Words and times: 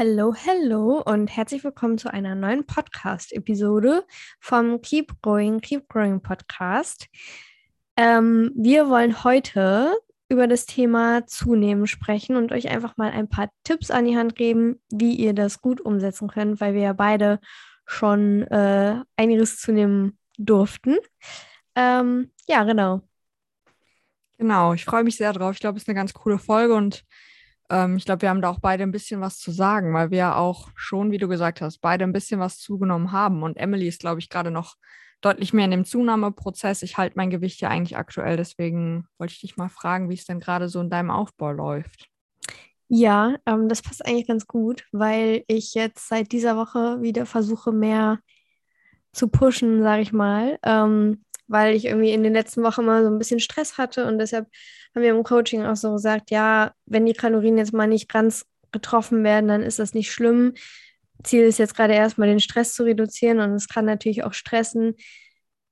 Hallo, 0.00 0.34
hallo 0.46 1.02
und 1.04 1.28
herzlich 1.28 1.62
willkommen 1.62 1.98
zu 1.98 2.10
einer 2.10 2.34
neuen 2.34 2.64
Podcast-Episode 2.64 4.06
vom 4.40 4.80
Keep 4.80 5.20
Growing, 5.20 5.60
Keep 5.60 5.90
Growing 5.90 6.22
Podcast. 6.22 7.06
Ähm, 7.98 8.50
wir 8.56 8.88
wollen 8.88 9.24
heute 9.24 9.94
über 10.30 10.46
das 10.46 10.64
Thema 10.64 11.26
Zunehmen 11.26 11.86
sprechen 11.86 12.36
und 12.36 12.50
euch 12.50 12.70
einfach 12.70 12.96
mal 12.96 13.10
ein 13.10 13.28
paar 13.28 13.50
Tipps 13.62 13.90
an 13.90 14.06
die 14.06 14.16
Hand 14.16 14.36
geben, 14.36 14.80
wie 14.90 15.16
ihr 15.16 15.34
das 15.34 15.60
gut 15.60 15.82
umsetzen 15.82 16.28
könnt, 16.28 16.62
weil 16.62 16.72
wir 16.72 16.80
ja 16.80 16.92
beide 16.94 17.38
schon 17.84 18.44
äh, 18.44 19.02
einiges 19.18 19.58
zunehmen 19.58 20.18
durften. 20.38 20.96
Ähm, 21.74 22.30
ja, 22.48 22.64
genau. 22.64 23.02
Genau, 24.38 24.72
ich 24.72 24.86
freue 24.86 25.04
mich 25.04 25.18
sehr 25.18 25.34
drauf. 25.34 25.52
Ich 25.52 25.60
glaube, 25.60 25.76
es 25.76 25.82
ist 25.82 25.90
eine 25.90 25.96
ganz 25.96 26.14
coole 26.14 26.38
Folge 26.38 26.72
und 26.74 27.04
ähm, 27.70 27.96
ich 27.96 28.04
glaube, 28.04 28.22
wir 28.22 28.28
haben 28.28 28.42
da 28.42 28.50
auch 28.50 28.60
beide 28.60 28.82
ein 28.82 28.92
bisschen 28.92 29.20
was 29.20 29.38
zu 29.38 29.52
sagen, 29.52 29.94
weil 29.94 30.10
wir 30.10 30.36
auch 30.36 30.68
schon, 30.74 31.10
wie 31.10 31.18
du 31.18 31.28
gesagt 31.28 31.60
hast, 31.60 31.78
beide 31.78 32.04
ein 32.04 32.12
bisschen 32.12 32.40
was 32.40 32.58
zugenommen 32.58 33.12
haben. 33.12 33.42
Und 33.42 33.56
Emily 33.56 33.88
ist, 33.88 34.00
glaube 34.00 34.20
ich, 34.20 34.28
gerade 34.28 34.50
noch 34.50 34.74
deutlich 35.20 35.52
mehr 35.52 35.66
in 35.66 35.70
dem 35.70 35.84
Zunahmeprozess. 35.84 36.82
Ich 36.82 36.98
halte 36.98 37.16
mein 37.16 37.30
Gewicht 37.30 37.60
ja 37.60 37.68
eigentlich 37.68 37.96
aktuell, 37.96 38.36
deswegen 38.36 39.06
wollte 39.18 39.32
ich 39.34 39.40
dich 39.40 39.56
mal 39.56 39.68
fragen, 39.68 40.10
wie 40.10 40.14
es 40.14 40.24
denn 40.24 40.40
gerade 40.40 40.68
so 40.68 40.80
in 40.80 40.90
deinem 40.90 41.10
Aufbau 41.10 41.52
läuft. 41.52 42.08
Ja, 42.88 43.36
ähm, 43.46 43.68
das 43.68 43.82
passt 43.82 44.04
eigentlich 44.04 44.26
ganz 44.26 44.46
gut, 44.46 44.84
weil 44.90 45.44
ich 45.46 45.74
jetzt 45.74 46.08
seit 46.08 46.32
dieser 46.32 46.56
Woche 46.56 47.00
wieder 47.02 47.24
versuche, 47.24 47.70
mehr 47.70 48.18
zu 49.12 49.28
pushen, 49.28 49.82
sage 49.82 50.02
ich 50.02 50.12
mal. 50.12 50.58
Ähm, 50.64 51.24
weil 51.50 51.74
ich 51.74 51.86
irgendwie 51.86 52.12
in 52.12 52.22
den 52.22 52.32
letzten 52.32 52.62
Wochen 52.62 52.84
mal 52.84 53.02
so 53.02 53.10
ein 53.10 53.18
bisschen 53.18 53.40
Stress 53.40 53.76
hatte 53.76 54.06
und 54.06 54.18
deshalb 54.18 54.46
haben 54.94 55.02
wir 55.02 55.10
im 55.10 55.24
Coaching 55.24 55.64
auch 55.64 55.76
so 55.76 55.92
gesagt, 55.92 56.30
ja, 56.30 56.72
wenn 56.86 57.06
die 57.06 57.12
Kalorien 57.12 57.58
jetzt 57.58 57.72
mal 57.72 57.88
nicht 57.88 58.08
ganz 58.08 58.46
getroffen 58.72 59.24
werden, 59.24 59.48
dann 59.48 59.62
ist 59.62 59.80
das 59.80 59.92
nicht 59.92 60.12
schlimm. 60.12 60.54
Ziel 61.24 61.42
ist 61.42 61.58
jetzt 61.58 61.74
gerade 61.74 61.94
erstmal 61.94 62.28
den 62.28 62.40
Stress 62.40 62.74
zu 62.74 62.84
reduzieren 62.84 63.40
und 63.40 63.52
es 63.52 63.68
kann 63.68 63.84
natürlich 63.84 64.22
auch 64.22 64.32
stressen, 64.32 64.94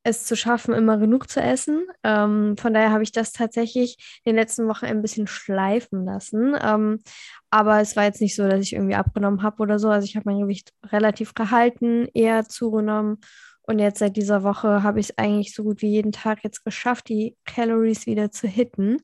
es 0.02 0.24
zu 0.24 0.36
schaffen, 0.36 0.74
immer 0.74 0.98
genug 0.98 1.30
zu 1.30 1.40
essen. 1.40 1.86
Ähm, 2.02 2.56
von 2.56 2.74
daher 2.74 2.90
habe 2.90 3.02
ich 3.02 3.12
das 3.12 3.32
tatsächlich 3.32 4.20
in 4.24 4.32
den 4.32 4.36
letzten 4.36 4.66
Wochen 4.66 4.86
ein 4.86 5.02
bisschen 5.02 5.26
schleifen 5.26 6.04
lassen. 6.04 6.56
Ähm, 6.60 6.98
aber 7.50 7.80
es 7.80 7.94
war 7.96 8.04
jetzt 8.04 8.20
nicht 8.20 8.34
so, 8.34 8.48
dass 8.48 8.60
ich 8.60 8.72
irgendwie 8.72 8.94
abgenommen 8.94 9.42
habe 9.42 9.62
oder 9.62 9.78
so. 9.78 9.88
Also 9.88 10.06
ich 10.06 10.16
habe 10.16 10.30
mein 10.30 10.40
Gewicht 10.40 10.72
relativ 10.86 11.34
gehalten, 11.34 12.08
eher 12.14 12.48
zugenommen 12.48 13.18
und 13.68 13.78
jetzt 13.80 13.98
seit 13.98 14.16
dieser 14.16 14.42
Woche 14.44 14.82
habe 14.82 14.98
ich 14.98 15.10
es 15.10 15.18
eigentlich 15.18 15.54
so 15.54 15.62
gut 15.62 15.82
wie 15.82 15.90
jeden 15.90 16.10
Tag 16.10 16.42
jetzt 16.42 16.64
geschafft, 16.64 17.10
die 17.10 17.36
Calories 17.44 18.06
wieder 18.06 18.30
zu 18.30 18.48
hitten. 18.48 19.02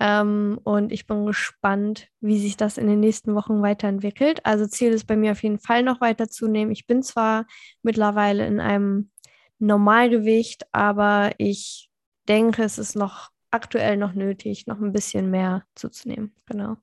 Ähm, 0.00 0.58
und 0.64 0.90
ich 0.90 1.06
bin 1.06 1.24
gespannt, 1.24 2.08
wie 2.20 2.40
sich 2.40 2.56
das 2.56 2.78
in 2.78 2.88
den 2.88 2.98
nächsten 2.98 3.36
Wochen 3.36 3.62
weiterentwickelt. 3.62 4.44
Also 4.44 4.66
Ziel 4.66 4.92
ist 4.92 5.06
bei 5.06 5.14
mir 5.16 5.30
auf 5.30 5.42
jeden 5.44 5.60
Fall 5.60 5.84
noch 5.84 6.00
weiter 6.00 6.28
zunehmen. 6.28 6.72
Ich 6.72 6.88
bin 6.88 7.04
zwar 7.04 7.46
mittlerweile 7.82 8.44
in 8.44 8.58
einem 8.58 9.12
Normalgewicht, 9.60 10.66
aber 10.72 11.30
ich 11.38 11.88
denke, 12.28 12.64
es 12.64 12.78
ist 12.78 12.96
noch 12.96 13.30
aktuell 13.52 13.96
noch 13.96 14.14
nötig, 14.14 14.66
noch 14.66 14.80
ein 14.80 14.92
bisschen 14.92 15.30
mehr 15.30 15.62
zuzunehmen. 15.76 16.34
Genau. 16.46 16.76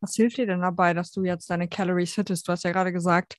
Was 0.00 0.16
hilft 0.16 0.38
dir 0.38 0.46
denn 0.46 0.62
dabei, 0.62 0.92
dass 0.92 1.12
du 1.12 1.22
jetzt 1.22 1.48
deine 1.50 1.68
Calories 1.68 2.16
hittest? 2.16 2.48
Du 2.48 2.52
hast 2.52 2.64
ja 2.64 2.72
gerade 2.72 2.92
gesagt, 2.92 3.38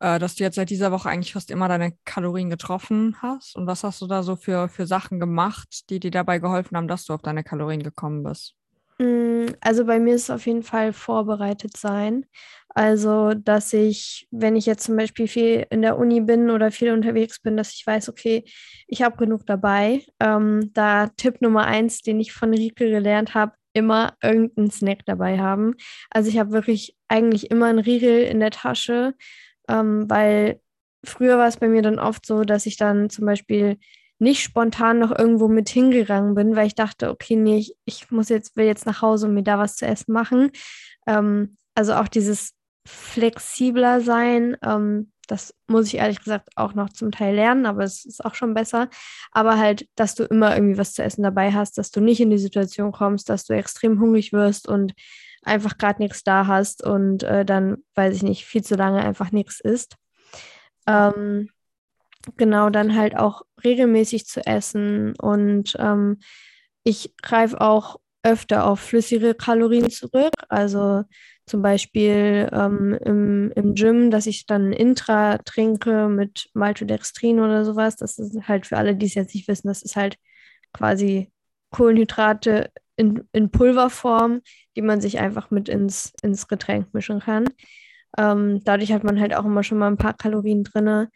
äh, 0.00 0.18
dass 0.18 0.34
du 0.34 0.44
jetzt 0.44 0.56
seit 0.56 0.70
dieser 0.70 0.92
Woche 0.92 1.08
eigentlich 1.08 1.32
fast 1.32 1.50
immer 1.50 1.68
deine 1.68 1.92
Kalorien 2.04 2.50
getroffen 2.50 3.16
hast. 3.22 3.56
Und 3.56 3.66
was 3.66 3.84
hast 3.84 4.00
du 4.02 4.06
da 4.06 4.22
so 4.22 4.36
für, 4.36 4.68
für 4.68 4.86
Sachen 4.86 5.20
gemacht, 5.20 5.88
die 5.90 6.00
dir 6.00 6.10
dabei 6.10 6.38
geholfen 6.38 6.76
haben, 6.76 6.88
dass 6.88 7.04
du 7.04 7.14
auf 7.14 7.22
deine 7.22 7.44
Kalorien 7.44 7.82
gekommen 7.82 8.22
bist? 8.22 8.54
Mm, 8.98 9.46
also 9.60 9.84
bei 9.84 9.98
mir 9.98 10.14
ist 10.14 10.24
es 10.24 10.30
auf 10.30 10.46
jeden 10.46 10.62
Fall 10.62 10.92
vorbereitet 10.92 11.76
sein. 11.76 12.26
Also, 12.68 13.32
dass 13.32 13.72
ich, 13.72 14.28
wenn 14.30 14.54
ich 14.54 14.66
jetzt 14.66 14.84
zum 14.84 14.96
Beispiel 14.96 15.28
viel 15.28 15.66
in 15.70 15.80
der 15.80 15.98
Uni 15.98 16.20
bin 16.20 16.50
oder 16.50 16.70
viel 16.70 16.92
unterwegs 16.92 17.40
bin, 17.40 17.56
dass 17.56 17.72
ich 17.72 17.86
weiß, 17.86 18.10
okay, 18.10 18.44
ich 18.86 19.02
habe 19.02 19.16
genug 19.16 19.46
dabei. 19.46 20.04
Ähm, 20.20 20.70
da 20.74 21.06
Tipp 21.16 21.40
Nummer 21.40 21.64
eins, 21.64 22.02
den 22.02 22.20
ich 22.20 22.34
von 22.34 22.52
Rike 22.52 22.90
gelernt 22.90 23.34
habe, 23.34 23.52
immer 23.72 24.14
irgendeinen 24.22 24.70
Snack 24.70 25.06
dabei 25.06 25.38
haben. 25.38 25.74
Also 26.10 26.28
ich 26.28 26.38
habe 26.38 26.52
wirklich 26.52 26.96
eigentlich 27.08 27.50
immer 27.50 27.66
einen 27.66 27.78
Riegel 27.78 28.22
in 28.24 28.40
der 28.40 28.50
Tasche 28.50 29.14
ähm, 29.68 30.08
weil 30.08 30.60
früher 31.04 31.38
war 31.38 31.48
es 31.48 31.56
bei 31.56 31.68
mir 31.68 31.82
dann 31.82 31.98
oft 31.98 32.26
so, 32.26 32.44
dass 32.44 32.66
ich 32.66 32.76
dann 32.76 33.10
zum 33.10 33.26
Beispiel 33.26 33.78
nicht 34.18 34.42
spontan 34.42 34.98
noch 34.98 35.16
irgendwo 35.16 35.48
mit 35.48 35.68
hingegangen 35.68 36.34
bin, 36.34 36.56
weil 36.56 36.66
ich 36.66 36.74
dachte, 36.74 37.10
okay, 37.10 37.36
nee, 37.36 37.58
ich, 37.58 37.76
ich 37.84 38.10
muss 38.10 38.28
jetzt, 38.28 38.56
will 38.56 38.66
jetzt 38.66 38.86
nach 38.86 39.02
Hause 39.02 39.26
und 39.26 39.34
mir 39.34 39.42
da 39.42 39.58
was 39.58 39.76
zu 39.76 39.86
essen 39.86 40.12
machen. 40.12 40.50
Ähm, 41.06 41.56
also 41.74 41.94
auch 41.94 42.08
dieses 42.08 42.52
flexibler 42.86 44.00
sein, 44.00 44.56
ähm, 44.62 45.12
das 45.26 45.54
muss 45.66 45.88
ich 45.88 45.96
ehrlich 45.96 46.20
gesagt 46.20 46.50
auch 46.54 46.74
noch 46.74 46.88
zum 46.90 47.10
Teil 47.10 47.34
lernen, 47.34 47.66
aber 47.66 47.82
es 47.82 48.04
ist 48.04 48.24
auch 48.24 48.34
schon 48.34 48.54
besser. 48.54 48.88
Aber 49.32 49.58
halt, 49.58 49.88
dass 49.96 50.14
du 50.14 50.24
immer 50.24 50.54
irgendwie 50.54 50.78
was 50.78 50.94
zu 50.94 51.02
essen 51.02 51.22
dabei 51.22 51.52
hast, 51.52 51.78
dass 51.78 51.90
du 51.90 52.00
nicht 52.00 52.20
in 52.20 52.30
die 52.30 52.38
Situation 52.38 52.92
kommst, 52.92 53.28
dass 53.28 53.44
du 53.44 53.54
extrem 53.54 54.00
hungrig 54.00 54.32
wirst 54.32 54.68
und 54.68 54.94
einfach 55.46 55.78
gerade 55.78 56.02
nichts 56.02 56.24
da 56.24 56.46
hast 56.46 56.84
und 56.84 57.22
äh, 57.22 57.44
dann, 57.44 57.78
weiß 57.94 58.14
ich 58.16 58.22
nicht, 58.22 58.44
viel 58.44 58.62
zu 58.62 58.74
lange 58.74 59.02
einfach 59.02 59.32
nichts 59.32 59.60
isst. 59.60 59.96
Ähm, 60.86 61.50
genau, 62.36 62.70
dann 62.70 62.96
halt 62.96 63.16
auch 63.16 63.42
regelmäßig 63.64 64.26
zu 64.26 64.44
essen 64.46 65.14
und 65.16 65.76
ähm, 65.78 66.18
ich 66.84 67.16
greife 67.22 67.60
auch 67.60 67.96
öfter 68.22 68.66
auf 68.66 68.80
flüssige 68.80 69.34
Kalorien 69.34 69.90
zurück. 69.90 70.32
Also 70.48 71.04
zum 71.46 71.62
Beispiel 71.62 72.48
ähm, 72.52 72.98
im, 73.04 73.52
im 73.54 73.74
Gym, 73.74 74.10
dass 74.10 74.26
ich 74.26 74.46
dann 74.46 74.72
Intra 74.72 75.38
trinke 75.38 76.08
mit 76.08 76.50
Maltodextrin 76.54 77.38
oder 77.38 77.64
sowas. 77.64 77.96
Das 77.96 78.18
ist 78.18 78.48
halt 78.48 78.66
für 78.66 78.76
alle, 78.76 78.96
die 78.96 79.06
es 79.06 79.14
jetzt 79.14 79.34
nicht 79.34 79.46
wissen, 79.46 79.68
das 79.68 79.82
ist 79.82 79.96
halt 79.96 80.18
quasi 80.72 81.30
Kohlenhydrate 81.70 82.70
in, 82.96 83.28
in 83.32 83.50
Pulverform, 83.50 84.40
die 84.76 84.82
man 84.82 85.00
sich 85.00 85.18
einfach 85.18 85.50
mit 85.50 85.68
ins, 85.68 86.12
ins 86.22 86.48
Getränk 86.48 86.92
mischen 86.94 87.20
kann. 87.20 87.48
Ähm, 88.18 88.62
dadurch 88.64 88.92
hat 88.92 89.04
man 89.04 89.20
halt 89.20 89.34
auch 89.34 89.44
immer 89.44 89.62
schon 89.62 89.78
mal 89.78 89.88
ein 89.88 89.98
paar 89.98 90.14
Kalorien 90.14 90.64
drin 90.64 91.08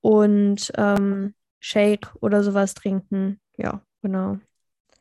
und 0.00 0.72
ähm, 0.76 1.34
Shake 1.60 2.12
oder 2.20 2.42
sowas 2.42 2.74
trinken. 2.74 3.40
Ja, 3.56 3.82
genau. 4.02 4.38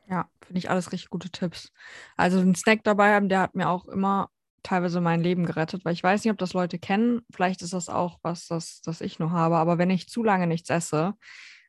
Ja, 0.07 0.29
finde 0.45 0.59
ich 0.59 0.69
alles 0.69 0.91
richtig 0.91 1.09
gute 1.09 1.29
Tipps. 1.29 1.71
Also 2.17 2.39
einen 2.39 2.55
Snack 2.55 2.83
dabei 2.83 3.13
haben, 3.15 3.29
der 3.29 3.39
hat 3.41 3.55
mir 3.55 3.69
auch 3.69 3.87
immer 3.87 4.29
teilweise 4.63 5.01
mein 5.01 5.21
Leben 5.21 5.45
gerettet, 5.45 5.85
weil 5.85 5.93
ich 5.93 6.03
weiß 6.03 6.23
nicht, 6.23 6.31
ob 6.31 6.37
das 6.37 6.53
Leute 6.53 6.77
kennen. 6.77 7.21
Vielleicht 7.31 7.61
ist 7.61 7.73
das 7.73 7.89
auch 7.89 8.19
was, 8.21 8.47
das, 8.47 8.81
das 8.81 9.01
ich 9.01 9.19
nur 9.19 9.31
habe. 9.31 9.55
Aber 9.55 9.77
wenn 9.77 9.89
ich 9.89 10.07
zu 10.07 10.23
lange 10.23 10.47
nichts 10.47 10.69
esse, 10.69 11.15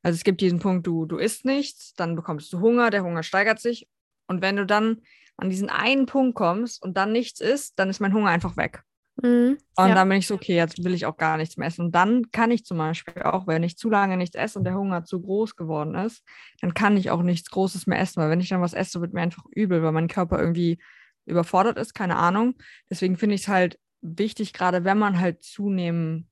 also 0.02 0.16
es 0.16 0.24
gibt 0.24 0.40
diesen 0.40 0.58
Punkt, 0.58 0.86
du, 0.86 1.06
du 1.06 1.16
isst 1.16 1.44
nichts, 1.44 1.94
dann 1.94 2.16
bekommst 2.16 2.52
du 2.52 2.60
Hunger, 2.60 2.90
der 2.90 3.04
Hunger 3.04 3.22
steigert 3.22 3.60
sich 3.60 3.88
und 4.26 4.42
wenn 4.42 4.56
du 4.56 4.66
dann 4.66 4.98
an 5.36 5.50
diesen 5.50 5.70
einen 5.70 6.06
Punkt 6.06 6.34
kommst 6.34 6.82
und 6.82 6.96
dann 6.96 7.12
nichts 7.12 7.40
isst, 7.40 7.78
dann 7.78 7.90
ist 7.90 8.00
mein 8.00 8.14
Hunger 8.14 8.28
einfach 8.28 8.56
weg. 8.56 8.82
Mhm, 9.22 9.58
und 9.76 9.88
ja. 9.88 9.94
dann 9.94 10.08
bin 10.08 10.18
ich 10.18 10.26
so, 10.26 10.34
okay, 10.34 10.56
jetzt 10.56 10.82
will 10.84 10.94
ich 10.94 11.04
auch 11.04 11.16
gar 11.16 11.36
nichts 11.36 11.56
mehr 11.56 11.68
essen. 11.68 11.86
Und 11.86 11.94
dann 11.94 12.30
kann 12.30 12.50
ich 12.50 12.64
zum 12.64 12.78
Beispiel 12.78 13.22
auch, 13.22 13.46
wenn 13.46 13.62
ich 13.62 13.76
zu 13.76 13.90
lange 13.90 14.16
nichts 14.16 14.36
esse 14.36 14.58
und 14.58 14.64
der 14.64 14.74
Hunger 14.74 15.04
zu 15.04 15.20
groß 15.20 15.56
geworden 15.56 15.94
ist, 15.94 16.24
dann 16.60 16.74
kann 16.74 16.96
ich 16.96 17.10
auch 17.10 17.22
nichts 17.22 17.50
Großes 17.50 17.86
mehr 17.86 18.00
essen, 18.00 18.22
weil 18.22 18.30
wenn 18.30 18.40
ich 18.40 18.48
dann 18.48 18.62
was 18.62 18.72
esse, 18.72 19.00
wird 19.00 19.12
mir 19.12 19.20
einfach 19.20 19.44
übel, 19.50 19.82
weil 19.82 19.92
mein 19.92 20.08
Körper 20.08 20.40
irgendwie 20.40 20.78
überfordert 21.26 21.78
ist, 21.78 21.94
keine 21.94 22.16
Ahnung. 22.16 22.54
Deswegen 22.90 23.16
finde 23.16 23.34
ich 23.34 23.42
es 23.42 23.48
halt 23.48 23.78
wichtig, 24.00 24.52
gerade 24.52 24.84
wenn 24.84 24.98
man 24.98 25.20
halt 25.20 25.42
zunehmen 25.42 26.28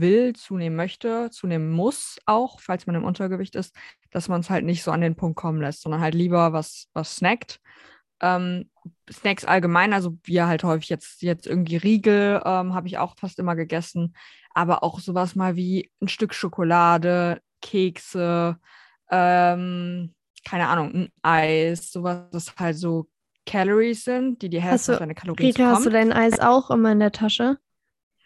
will, 0.00 0.34
zunehmen 0.34 0.76
möchte, 0.76 1.30
zunehmen 1.30 1.70
muss 1.70 2.18
auch, 2.26 2.60
falls 2.60 2.86
man 2.86 2.96
im 2.96 3.04
Untergewicht 3.04 3.54
ist, 3.54 3.74
dass 4.10 4.28
man 4.28 4.40
es 4.40 4.50
halt 4.50 4.64
nicht 4.64 4.82
so 4.82 4.90
an 4.90 5.00
den 5.00 5.16
Punkt 5.16 5.36
kommen 5.36 5.60
lässt, 5.60 5.82
sondern 5.82 6.00
halt 6.00 6.14
lieber 6.14 6.52
was, 6.52 6.88
was 6.92 7.16
snackt. 7.16 7.60
Ähm, 8.20 8.70
Snacks 9.10 9.44
allgemein, 9.44 9.92
also 9.92 10.16
wir 10.24 10.46
halt 10.46 10.64
häufig 10.64 10.88
jetzt, 10.88 11.22
jetzt 11.22 11.46
irgendwie 11.46 11.76
Riegel 11.76 12.40
ähm, 12.44 12.74
habe 12.74 12.86
ich 12.86 12.98
auch 12.98 13.16
fast 13.18 13.38
immer 13.38 13.56
gegessen, 13.56 14.14
aber 14.54 14.82
auch 14.82 15.00
sowas 15.00 15.34
mal 15.34 15.56
wie 15.56 15.90
ein 16.00 16.08
Stück 16.08 16.32
Schokolade, 16.32 17.40
Kekse, 17.60 18.58
ähm, 19.10 20.14
keine 20.44 20.68
Ahnung, 20.68 20.94
ein 20.94 21.12
Eis, 21.22 21.90
sowas, 21.90 22.30
das 22.30 22.54
halt 22.56 22.76
so 22.76 23.08
Calories 23.46 24.04
sind, 24.04 24.42
die 24.42 24.48
die 24.48 24.62
Hälfte 24.62 24.92
auf 24.92 24.98
deine 24.98 25.14
Kalorien 25.14 25.46
Rita, 25.46 25.70
hast 25.70 25.86
du 25.86 25.90
dein 25.90 26.12
Eis 26.12 26.40
auch 26.40 26.70
immer 26.70 26.92
in 26.92 27.00
der 27.00 27.12
Tasche? 27.12 27.58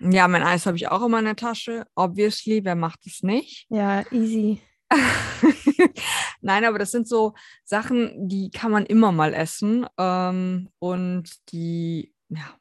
Ja, 0.00 0.29
mein 0.29 0.43
Eis 0.43 0.67
habe 0.67 0.77
ich 0.77 0.89
auch 0.89 1.05
immer 1.05 1.19
in 1.19 1.25
der 1.25 1.37
Tasche. 1.37 1.87
Obviously, 1.95 2.65
wer 2.65 2.77
macht 2.77 3.06
es 3.06 3.23
nicht? 3.23 3.67
Ja, 3.69 4.05
easy. 4.12 4.61
Nein, 6.41 6.65
aber 6.65 6.79
das 6.79 6.93
sind 6.93 7.09
so 7.09 7.35
Sachen, 7.65 8.29
die 8.29 8.50
kann 8.50 8.71
man 8.71 8.87
immer 8.87 9.12
mal 9.12 9.35
essen 9.35 9.87
ähm, 9.99 10.71
und 10.79 11.31
die, 11.53 12.15
ja, 12.29 12.55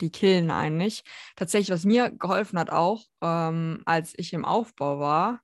die 0.00 0.10
killen 0.10 0.50
einen 0.50 0.76
nicht. 0.76 1.06
Tatsächlich, 1.36 1.70
was 1.70 1.84
mir 1.84 2.10
geholfen 2.10 2.58
hat 2.58 2.70
auch, 2.70 3.04
ähm, 3.22 3.82
als 3.86 4.12
ich 4.16 4.32
im 4.32 4.44
Aufbau 4.44 4.98
war 4.98 5.40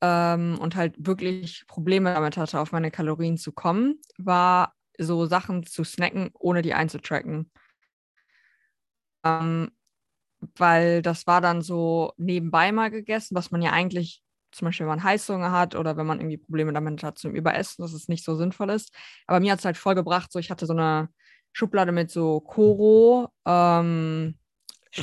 ähm, 0.00 0.58
und 0.58 0.74
halt 0.74 0.94
wirklich 0.98 1.64
Probleme 1.66 2.12
damit 2.12 2.36
hatte, 2.36 2.60
auf 2.60 2.72
meine 2.72 2.90
Kalorien 2.90 3.38
zu 3.38 3.52
kommen, 3.52 4.00
war 4.18 4.74
so 4.98 5.26
Sachen 5.26 5.64
zu 5.64 5.84
snacken, 5.84 6.30
ohne 6.34 6.62
die 6.62 6.74
einzutracken. 6.74 7.50
Ähm, 9.24 9.70
weil 10.56 11.02
das 11.02 11.26
war 11.26 11.40
dann 11.40 11.62
so 11.62 12.12
nebenbei 12.16 12.72
mal 12.72 12.90
gegessen, 12.90 13.34
was 13.34 13.50
man 13.50 13.62
ja 13.62 13.72
eigentlich, 13.72 14.22
zum 14.52 14.66
Beispiel, 14.66 14.86
wenn 14.86 14.96
man 14.96 15.04
Heißhunger 15.04 15.52
hat 15.52 15.74
oder 15.74 15.96
wenn 15.96 16.06
man 16.06 16.20
irgendwie 16.20 16.38
Probleme 16.38 16.72
damit 16.72 17.02
hat 17.02 17.18
zum 17.18 17.34
Überessen, 17.34 17.82
dass 17.82 17.92
es 17.92 18.08
nicht 18.08 18.24
so 18.24 18.36
sinnvoll 18.36 18.70
ist. 18.70 18.92
Aber 19.26 19.40
mir 19.40 19.52
hat 19.52 19.58
es 19.58 19.64
halt 19.64 19.76
voll 19.76 19.94
gebracht, 19.94 20.30
so 20.32 20.38
ich 20.38 20.50
hatte 20.50 20.66
so 20.66 20.72
eine 20.72 21.08
Schublade 21.52 21.92
mit 21.92 22.10
so 22.10 22.40
Koro, 22.40 23.28
ähm, 23.46 24.36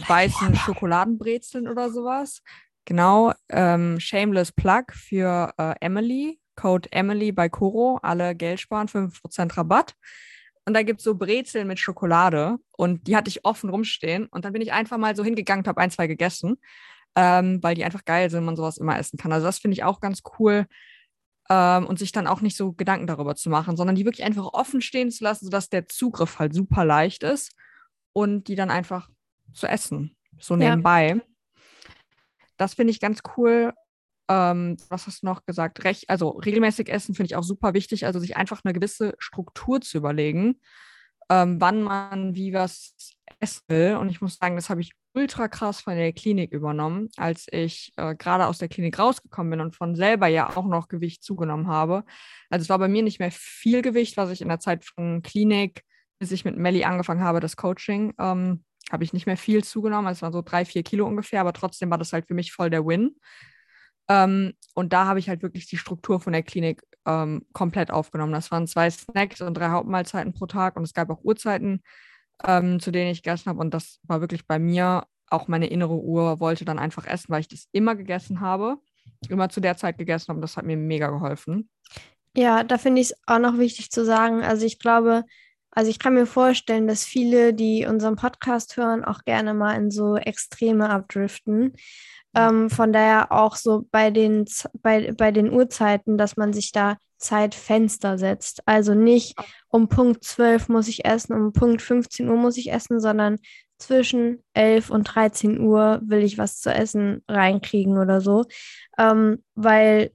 weißen 0.08 0.56
Schokoladenbrezeln 0.56 1.68
oder 1.68 1.90
sowas. 1.92 2.42
Genau, 2.86 3.34
ähm, 3.50 4.00
Shameless 4.00 4.52
Plug 4.52 4.86
für 4.92 5.54
äh, 5.58 5.76
Emily, 5.82 6.40
Code 6.56 6.92
Emily 6.92 7.32
bei 7.32 7.50
Koro, 7.50 8.00
alle 8.02 8.36
Geld 8.36 8.60
sparen, 8.60 8.88
5% 8.88 9.58
Rabatt. 9.58 9.96
Und 10.66 10.74
da 10.74 10.84
gibt 10.84 11.00
es 11.00 11.04
so 11.04 11.16
Brezeln 11.16 11.68
mit 11.68 11.80
Schokolade 11.80 12.58
und 12.78 13.08
die 13.08 13.16
hatte 13.16 13.30
ich 13.30 13.46
offen 13.46 13.70
rumstehen. 13.70 14.28
Und 14.28 14.46
dann 14.46 14.54
bin 14.54 14.62
ich 14.62 14.72
einfach 14.74 14.98
mal 14.98 15.16
so 15.16 15.24
hingegangen, 15.24 15.66
habe 15.66 15.82
ein, 15.82 15.92
zwei 15.92 16.08
gegessen, 16.08 16.58
ähm, 17.16 17.62
weil 17.62 17.76
die 17.76 17.84
einfach 17.84 18.06
geil 18.06 18.30
sind, 18.30 18.46
man 18.46 18.56
sowas 18.56 18.78
immer 18.78 18.98
essen 18.98 19.18
kann. 19.18 19.32
Also 19.32 19.46
das 19.46 19.60
finde 19.60 19.74
ich 19.74 19.84
auch 19.84 20.00
ganz 20.00 20.22
cool. 20.40 20.68
Ähm, 21.50 21.88
und 21.88 22.00
sich 22.00 22.12
dann 22.12 22.28
auch 22.28 22.42
nicht 22.42 22.56
so 22.56 22.74
Gedanken 22.74 23.08
darüber 23.08 23.36
zu 23.36 23.50
machen, 23.50 23.76
sondern 23.76 23.96
die 23.96 24.06
wirklich 24.06 24.24
einfach 24.24 24.46
offen 24.54 24.82
stehen 24.82 25.10
zu 25.12 25.24
lassen, 25.24 25.46
sodass 25.46 25.70
der 25.70 25.88
Zugriff 25.88 26.40
halt 26.40 26.54
super 26.54 26.86
leicht 26.86 27.24
ist 27.24 27.56
und 28.14 28.48
die 28.48 28.56
dann 28.56 28.70
einfach 28.70 29.10
zu 29.52 29.68
essen, 29.68 30.16
so 30.40 30.56
nebenbei. 30.56 31.16
Ja. 31.16 31.22
Das 32.58 32.76
finde 32.76 32.92
ich 32.92 33.00
ganz 33.00 33.22
cool. 33.36 33.74
Ähm, 34.30 34.78
was 34.90 35.08
hast 35.08 35.24
du 35.24 35.28
noch 35.28 35.46
gesagt? 35.46 35.84
Recht, 35.84 36.10
also 36.10 36.30
regelmäßig 36.30 36.90
essen 36.90 37.16
finde 37.16 37.28
ich 37.28 37.36
auch 37.36 37.44
super 37.44 37.74
wichtig, 37.74 38.06
also 38.06 38.20
sich 38.20 38.38
einfach 38.38 38.62
eine 38.64 38.74
gewisse 38.74 39.14
Struktur 39.20 39.82
zu 39.82 39.98
überlegen, 39.98 40.62
ähm, 41.30 41.60
wann 41.60 41.84
man 41.84 42.36
wie 42.36 42.54
was 42.54 42.96
essen 43.40 43.62
will. 43.68 43.96
Und 43.96 44.10
ich 44.10 44.22
muss 44.22 44.38
sagen, 44.38 44.56
das 44.56 44.70
habe 44.70 44.82
ich 44.82 44.94
ultra 45.14 45.48
krass 45.48 45.82
von 45.82 45.96
der 45.96 46.14
Klinik 46.14 46.54
übernommen, 46.54 47.10
als 47.18 47.48
ich 47.52 47.92
äh, 47.98 48.16
gerade 48.16 48.48
aus 48.48 48.60
der 48.60 48.70
Klinik 48.70 48.98
rausgekommen 48.98 49.52
bin 49.52 49.62
und 49.62 49.76
von 49.76 49.96
selber 49.96 50.28
ja 50.28 50.56
auch 50.56 50.66
noch 50.66 50.88
Gewicht 50.88 51.24
zugenommen 51.24 51.68
habe. 51.68 52.04
Also 52.50 52.64
es 52.64 52.70
war 52.70 52.80
bei 52.80 52.88
mir 52.88 53.04
nicht 53.04 53.20
mehr 53.20 53.32
viel 53.32 53.82
Gewicht, 53.82 54.18
was 54.18 54.30
ich 54.32 54.42
in 54.42 54.48
der 54.48 54.60
Zeit 54.60 54.86
von 54.86 55.22
Klinik, 55.22 55.84
bis 56.20 56.32
ich 56.32 56.46
mit 56.46 56.58
Melly 56.58 56.84
angefangen 56.84 57.22
habe, 57.24 57.40
das 57.40 57.58
Coaching, 57.58 58.14
ähm, 58.20 58.64
habe 58.92 59.04
ich 59.04 59.14
nicht 59.14 59.26
mehr 59.26 59.38
viel 59.38 59.64
zugenommen. 59.64 60.08
Also 60.08 60.20
es 60.20 60.22
waren 60.22 60.34
so 60.34 60.42
drei, 60.42 60.66
vier 60.66 60.84
Kilo 60.84 61.06
ungefähr, 61.06 61.42
aber 61.42 61.54
trotzdem 61.54 61.90
war 61.90 61.98
das 61.98 62.14
halt 62.14 62.28
für 62.28 62.34
mich 62.34 62.52
voll 62.52 62.70
der 62.70 62.86
Win. 62.86 63.16
Ähm, 64.08 64.54
und 64.74 64.94
da 64.94 65.06
habe 65.06 65.20
ich 65.20 65.30
halt 65.30 65.42
wirklich 65.42 65.68
die 65.68 65.78
Struktur 65.78 66.20
von 66.20 66.34
der 66.34 66.44
Klinik 66.44 66.84
ähm, 67.06 67.46
komplett 67.54 67.92
aufgenommen. 67.92 68.34
Das 68.34 68.52
waren 68.52 68.68
zwei 68.68 68.90
Snacks 68.90 69.42
und 69.42 69.56
drei 69.56 69.70
Hauptmahlzeiten 69.70 70.34
pro 70.34 70.46
Tag 70.46 70.76
und 70.78 70.84
es 70.84 70.94
gab 70.94 71.10
auch 71.10 71.24
Uhrzeiten, 71.24 71.82
ähm, 72.44 72.80
zu 72.80 72.92
denen 72.92 73.12
ich 73.12 73.24
gegessen 73.24 73.50
habe. 73.50 73.60
Und 73.60 73.74
das 73.74 74.00
war 74.04 74.22
wirklich 74.22 74.46
bei 74.48 74.60
mir 74.60 75.06
auch 75.30 75.48
meine 75.48 75.68
innere 75.68 75.96
Uhr, 75.96 76.40
wollte 76.40 76.66
dann 76.66 76.80
einfach 76.80 77.08
essen, 77.08 77.30
weil 77.30 77.42
ich 77.42 77.48
das 77.48 77.68
immer 77.72 77.96
gegessen 77.96 78.42
habe, 78.42 78.78
immer 79.30 79.50
zu 79.50 79.62
der 79.62 79.78
Zeit 79.78 79.98
gegessen 79.98 80.30
habe. 80.30 80.38
Und 80.38 80.42
das 80.42 80.58
hat 80.58 80.66
mir 80.66 80.78
mega 80.78 81.10
geholfen. 81.10 81.70
Ja, 82.36 82.64
da 82.64 82.78
finde 82.78 83.02
ich 83.02 83.12
es 83.12 83.18
auch 83.28 83.40
noch 83.40 83.58
wichtig 83.58 83.92
zu 83.92 84.06
sagen. 84.06 84.44
Also 84.44 84.66
ich 84.66 84.80
glaube, 84.80 85.24
also 85.72 85.90
ich 85.90 86.00
kann 86.00 86.14
mir 86.14 86.26
vorstellen, 86.26 86.88
dass 86.88 87.06
viele, 87.06 87.54
die 87.54 87.86
unseren 87.86 88.18
Podcast 88.18 88.76
hören, 88.78 89.06
auch 89.06 89.24
gerne 89.24 89.54
mal 89.54 89.74
in 89.76 89.90
so 89.90 90.18
Extreme 90.18 90.90
abdriften. 90.90 91.74
Ähm, 92.36 92.70
von 92.70 92.94
daher 92.94 93.32
auch 93.32 93.56
so 93.56 93.86
bei 93.92 94.10
den, 94.12 94.46
bei, 94.82 95.12
bei 95.12 95.32
den 95.32 95.52
Uhrzeiten, 95.52 96.18
dass 96.18 96.38
man 96.38 96.54
sich 96.54 96.72
da 96.72 96.98
Zeitfenster 97.18 98.18
setzt. 98.18 98.62
Also 98.66 98.94
nicht 98.94 99.36
um 99.70 99.88
Punkt 99.88 100.24
12 100.24 100.70
muss 100.70 100.88
ich 100.88 101.06
essen, 101.06 101.34
um 101.34 101.54
Punkt 101.54 101.82
15 101.82 102.28
Uhr 102.28 102.38
muss 102.38 102.58
ich 102.58 102.72
essen, 102.72 103.00
sondern 103.00 103.38
zwischen 103.78 104.44
11 104.54 104.90
und 104.90 105.04
13 105.04 105.60
Uhr 105.60 106.02
will 106.04 106.24
ich 106.24 106.38
was 106.38 106.60
zu 106.60 106.74
essen 106.74 107.24
reinkriegen 107.28 107.98
oder 107.98 108.22
so. 108.22 108.46
Ähm, 108.98 109.44
weil 109.56 110.12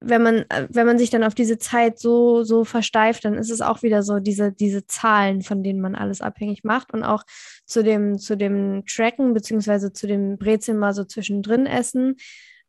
wenn 0.00 0.22
man, 0.22 0.44
äh, 0.50 0.68
wenn 0.70 0.86
man 0.86 0.98
sich 0.98 1.10
dann 1.10 1.24
auf 1.24 1.34
diese 1.34 1.58
Zeit 1.58 1.98
so, 1.98 2.44
so 2.44 2.64
versteift, 2.64 3.24
dann 3.24 3.34
ist 3.34 3.50
es 3.50 3.60
auch 3.60 3.82
wieder 3.82 4.02
so 4.02 4.18
diese, 4.18 4.52
diese 4.52 4.86
Zahlen, 4.86 5.42
von 5.42 5.62
denen 5.62 5.80
man 5.80 5.94
alles 5.94 6.20
abhängig 6.20 6.64
macht. 6.64 6.92
Und 6.92 7.02
auch 7.02 7.24
zu 7.64 7.82
dem, 7.82 8.18
zu 8.18 8.36
dem 8.36 8.84
Tracken, 8.86 9.34
beziehungsweise 9.34 9.92
zu 9.92 10.06
dem 10.06 10.38
Brezeln 10.38 10.78
mal 10.78 10.94
so 10.94 11.04
zwischendrin 11.04 11.66
essen. 11.66 12.16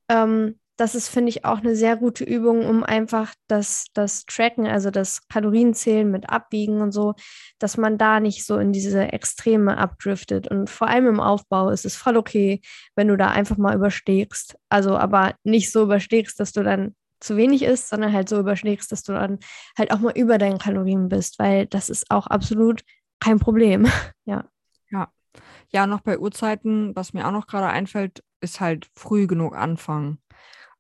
Ähm, 0.10 0.60
das 0.78 0.94
ist, 0.94 1.10
finde 1.10 1.30
ich, 1.30 1.44
auch 1.44 1.58
eine 1.58 1.76
sehr 1.76 1.98
gute 1.98 2.24
Übung, 2.24 2.64
um 2.64 2.84
einfach 2.84 3.34
das, 3.48 3.88
das 3.94 4.26
Tracken, 4.26 4.68
also 4.68 4.92
das 4.92 5.28
Kalorienzählen 5.28 6.10
mit 6.10 6.30
Abwiegen 6.30 6.82
und 6.82 6.92
so, 6.92 7.16
dass 7.58 7.78
man 7.78 7.98
da 7.98 8.20
nicht 8.20 8.46
so 8.46 8.58
in 8.58 8.72
diese 8.72 9.12
Extreme 9.12 9.76
abdriftet. 9.78 10.48
Und 10.48 10.70
vor 10.70 10.88
allem 10.88 11.08
im 11.08 11.20
Aufbau 11.20 11.72
ist 11.72 11.86
es 11.86 11.96
voll 11.96 12.16
okay, 12.16 12.62
wenn 12.96 13.08
du 13.08 13.18
da 13.18 13.30
einfach 13.30 13.58
mal 13.58 13.76
überstegst. 13.76 14.56
Also 14.70 14.96
aber 14.96 15.34
nicht 15.44 15.72
so 15.72 15.82
überstegst, 15.84 16.40
dass 16.40 16.52
du 16.52 16.64
dann 16.64 16.96
zu 17.20 17.38
wenig 17.38 17.64
isst, 17.64 17.90
sondern 17.90 18.14
halt 18.14 18.30
so 18.30 18.40
überschlägst, 18.40 18.92
dass 18.92 19.04
du 19.04 19.14
dann 19.14 19.40
halt 19.78 19.92
auch 19.92 20.00
mal 20.00 20.18
über 20.18 20.38
deinen 20.38 20.60
Kalorien 20.60 21.10
bist, 21.10 21.40
weil 21.40 21.66
das 21.66 21.90
ist 21.90 22.12
auch 22.12 22.28
absolut 22.28 22.84
kein 23.20 23.40
Problem. 23.40 23.86
ja. 24.26 24.46
Ja. 24.90 25.12
Ja, 25.72 25.86
noch 25.88 26.02
bei 26.02 26.18
Uhrzeiten, 26.18 26.96
was 26.96 27.14
mir 27.14 27.28
auch 27.28 27.32
noch 27.32 27.48
gerade 27.48 27.68
einfällt, 27.68 28.24
ist 28.42 28.60
halt 28.62 28.88
früh 28.96 29.28
genug 29.28 29.56
anfangen. 29.56 30.20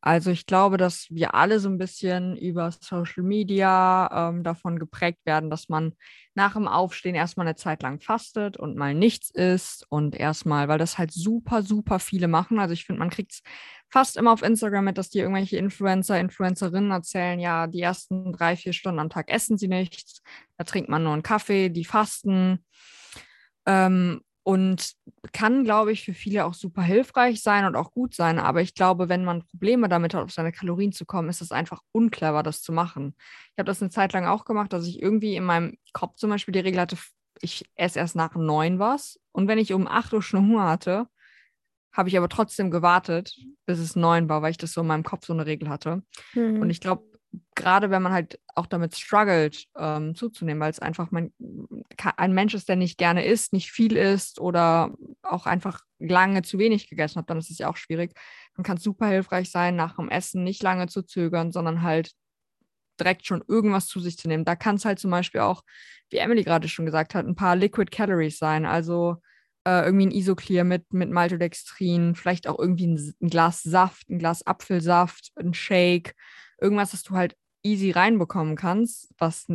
Also 0.08 0.32
ich 0.32 0.46
glaube, 0.46 0.78
dass 0.78 1.08
wir 1.10 1.36
alle 1.36 1.60
so 1.60 1.68
ein 1.68 1.78
bisschen 1.78 2.38
über 2.38 2.72
Social 2.72 3.24
Media 3.24 4.30
ähm, 4.30 4.42
davon 4.42 4.80
geprägt 4.80 5.20
werden, 5.26 5.50
dass 5.50 5.68
man 5.68 5.96
nach 6.34 6.54
dem 6.54 6.66
Aufstehen 6.66 7.14
erstmal 7.14 7.46
eine 7.46 7.58
Zeit 7.58 7.84
lang 7.84 8.00
fastet 8.00 8.56
und 8.56 8.78
mal 8.78 8.94
nichts 8.94 9.30
isst 9.32 9.86
und 9.90 10.16
erstmal, 10.16 10.70
weil 10.70 10.78
das 10.78 10.98
halt 10.98 11.12
super, 11.12 11.62
super 11.62 12.00
viele 12.00 12.30
machen. 12.30 12.58
Also 12.58 12.72
ich 12.72 12.86
finde, 12.86 13.00
man 13.00 13.10
kriegt 13.10 13.34
es 13.34 13.42
fast 13.90 14.16
immer 14.16 14.32
auf 14.32 14.44
Instagram 14.44 14.86
mit, 14.86 14.98
dass 14.98 15.10
die 15.10 15.20
irgendwelche 15.20 15.58
Influencer, 15.58 16.18
Influencerinnen 16.18 16.92
erzählen, 16.92 17.38
ja, 17.42 17.68
die 17.68 17.82
ersten 17.82 18.32
drei, 18.32 18.56
vier 18.56 18.72
Stunden 18.72 19.00
am 19.00 19.10
Tag 19.10 19.30
essen 19.30 19.58
sie 19.58 19.68
nichts, 19.68 20.22
da 20.58 20.64
trinkt 20.64 20.90
man 20.90 21.04
nur 21.04 21.12
einen 21.12 21.22
Kaffee, 21.22 21.68
die 21.68 21.84
fasten. 21.84 22.64
Ähm, 23.66 24.22
und 24.48 24.94
kann, 25.34 25.66
glaube 25.66 25.92
ich, 25.92 26.06
für 26.06 26.14
viele 26.14 26.46
auch 26.46 26.54
super 26.54 26.82
hilfreich 26.82 27.44
sein 27.44 27.66
und 27.66 27.76
auch 27.76 27.92
gut 27.92 28.16
sein. 28.16 28.40
Aber 28.40 28.62
ich 28.62 28.76
glaube, 28.76 29.10
wenn 29.10 29.26
man 29.26 29.46
Probleme 29.46 29.90
damit 29.90 30.14
hat, 30.14 30.24
auf 30.24 30.32
seine 30.32 30.54
Kalorien 30.54 30.94
zu 30.94 31.06
kommen, 31.06 31.28
ist 31.28 31.42
es 31.42 31.52
einfach 31.52 31.82
unclever, 31.92 32.44
das 32.44 32.62
zu 32.62 32.72
machen. 32.72 33.14
Ich 33.52 33.58
habe 33.58 33.66
das 33.66 33.82
eine 33.82 33.92
Zeit 33.92 34.14
lang 34.14 34.26
auch 34.26 34.46
gemacht, 34.46 34.72
dass 34.72 34.88
ich 34.88 35.02
irgendwie 35.02 35.36
in 35.36 35.44
meinem 35.44 35.78
Kopf 35.92 36.16
zum 36.16 36.30
Beispiel 36.30 36.54
die 36.54 36.62
Regel 36.62 36.80
hatte, 36.80 36.96
ich 37.42 37.66
esse 37.76 38.00
erst 38.00 38.16
nach 38.16 38.36
neun 38.36 38.80
was. 38.80 39.20
Und 39.34 39.50
wenn 39.50 39.58
ich 39.58 39.74
um 39.74 39.86
acht 39.86 40.14
Uhr 40.14 40.22
schon 40.22 40.48
Hunger 40.48 40.70
hatte, 40.70 41.10
habe 41.92 42.08
ich 42.08 42.18
aber 42.18 42.30
trotzdem 42.30 42.72
gewartet, 42.72 43.38
bis 43.66 43.80
es 43.80 43.98
neun 43.98 44.30
war, 44.30 44.44
weil 44.44 44.52
ich 44.52 44.58
das 44.58 44.72
so 44.72 44.80
in 44.80 44.88
meinem 44.88 45.04
Kopf 45.04 45.26
so 45.26 45.34
eine 45.34 45.46
Regel 45.46 45.68
hatte. 45.68 46.04
Mhm. 46.36 46.62
Und 46.62 46.70
ich 46.70 46.80
glaube, 46.80 47.04
gerade 47.56 47.90
wenn 47.90 48.02
man 48.02 48.12
halt 48.12 48.40
auch 48.56 48.66
damit 48.66 48.96
struggelt, 48.96 49.66
ähm, 49.78 50.16
zuzunehmen, 50.16 50.62
weil 50.62 50.72
es 50.72 50.80
einfach 50.80 51.12
man, 51.12 51.32
ein 52.18 52.34
Mensch 52.34 52.54
ist, 52.54 52.70
der 52.70 52.76
nicht 52.76 52.98
gerne 52.98 53.26
isst, 53.26 53.54
nicht 53.54 53.72
viel 53.72 53.96
isst 53.96 54.40
oder 54.40 54.94
auch 55.22 55.46
einfach 55.46 55.82
lange 56.00 56.42
zu 56.42 56.60
wenig 56.60 56.90
gegessen 56.90 57.20
hat, 57.20 57.30
dann 57.30 57.38
ist 57.38 57.52
es 57.52 57.58
ja 57.58 57.70
auch 57.70 57.78
schwierig. 57.78 58.14
Dann 58.56 58.64
kann 58.64 58.78
es 58.78 58.84
super 58.84 59.08
hilfreich 59.08 59.52
sein, 59.52 59.76
nach 59.76 59.96
dem 59.96 60.10
Essen 60.10 60.44
nicht 60.44 60.64
lange 60.64 60.88
zu 60.88 61.04
zögern, 61.04 61.52
sondern 61.52 61.82
halt 61.82 62.12
direkt 63.00 63.26
schon 63.26 63.44
irgendwas 63.48 63.88
zu 63.88 64.00
sich 64.00 64.18
zu 64.18 64.28
nehmen. 64.28 64.46
Da 64.46 64.56
kann 64.56 64.76
es 64.76 64.86
halt 64.86 65.00
zum 65.00 65.12
Beispiel 65.12 65.42
auch, 65.42 65.64
wie 66.10 66.18
Emily 66.18 66.44
gerade 66.44 66.68
schon 66.68 66.86
gesagt 66.86 67.16
hat, 67.16 67.26
ein 67.26 67.36
paar 67.36 67.56
Liquid 67.56 67.92
Calories 67.92 68.38
sein. 68.38 68.66
Also 68.66 69.18
äh, 69.68 69.84
irgendwie 69.84 70.08
ein 70.08 70.12
Isoclear 70.12 70.64
mit, 70.64 70.94
mit 70.94 71.12
Maltodextrin, 71.12 72.16
vielleicht 72.16 72.48
auch 72.48 72.58
irgendwie 72.58 72.88
ein, 72.88 73.14
ein 73.22 73.30
Glas 73.30 73.64
Saft, 73.64 74.10
ein 74.10 74.18
Glas 74.18 74.46
Apfelsaft, 74.48 75.32
ein 75.36 75.54
Shake 75.54 76.16
irgendwas, 76.60 76.92
das 76.92 77.04
du 77.04 77.16
halt 77.16 77.36
easy 77.64 77.92
reinbekommen 77.92 78.56
kannst, 78.56 79.14
was 79.18 79.48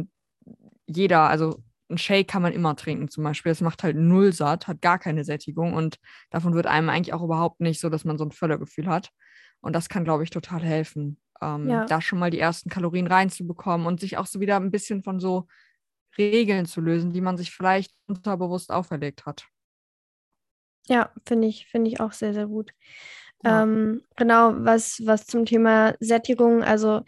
jeder, 0.86 1.28
also 1.28 1.62
ein 1.90 1.98
Shake 1.98 2.28
kann 2.28 2.42
man 2.42 2.52
immer 2.52 2.74
trinken 2.76 3.08
zum 3.08 3.24
Beispiel. 3.24 3.50
Das 3.50 3.60
macht 3.60 3.82
halt 3.82 3.96
null 3.96 4.32
satt, 4.32 4.66
hat 4.66 4.80
gar 4.80 4.98
keine 4.98 5.24
Sättigung 5.24 5.74
und 5.74 5.98
davon 6.30 6.54
wird 6.54 6.66
einem 6.66 6.88
eigentlich 6.88 7.14
auch 7.14 7.22
überhaupt 7.22 7.60
nicht 7.60 7.80
so, 7.80 7.88
dass 7.88 8.04
man 8.04 8.18
so 8.18 8.24
ein 8.24 8.32
Völlergefühl 8.32 8.86
hat. 8.86 9.10
Und 9.60 9.74
das 9.74 9.88
kann, 9.88 10.04
glaube 10.04 10.24
ich, 10.24 10.30
total 10.30 10.60
helfen, 10.60 11.20
ähm, 11.40 11.68
ja. 11.68 11.86
da 11.86 12.00
schon 12.00 12.18
mal 12.18 12.30
die 12.30 12.40
ersten 12.40 12.70
Kalorien 12.70 13.06
reinzubekommen 13.06 13.86
und 13.86 14.00
sich 14.00 14.16
auch 14.16 14.26
so 14.26 14.40
wieder 14.40 14.56
ein 14.56 14.70
bisschen 14.70 15.02
von 15.02 15.20
so 15.20 15.46
Regeln 16.18 16.66
zu 16.66 16.80
lösen, 16.80 17.12
die 17.12 17.20
man 17.20 17.36
sich 17.36 17.52
vielleicht 17.52 17.92
unterbewusst 18.06 18.70
auferlegt 18.70 19.24
hat. 19.24 19.46
Ja, 20.88 21.12
finde 21.26 21.46
ich, 21.46 21.66
finde 21.66 21.90
ich 21.90 22.00
auch 22.00 22.12
sehr, 22.12 22.34
sehr 22.34 22.46
gut. 22.46 22.72
Ähm, 23.44 24.02
genau, 24.16 24.52
was, 24.56 25.02
was 25.04 25.26
zum 25.26 25.44
Thema 25.44 25.94
Sättigung, 26.00 26.62
also 26.62 27.02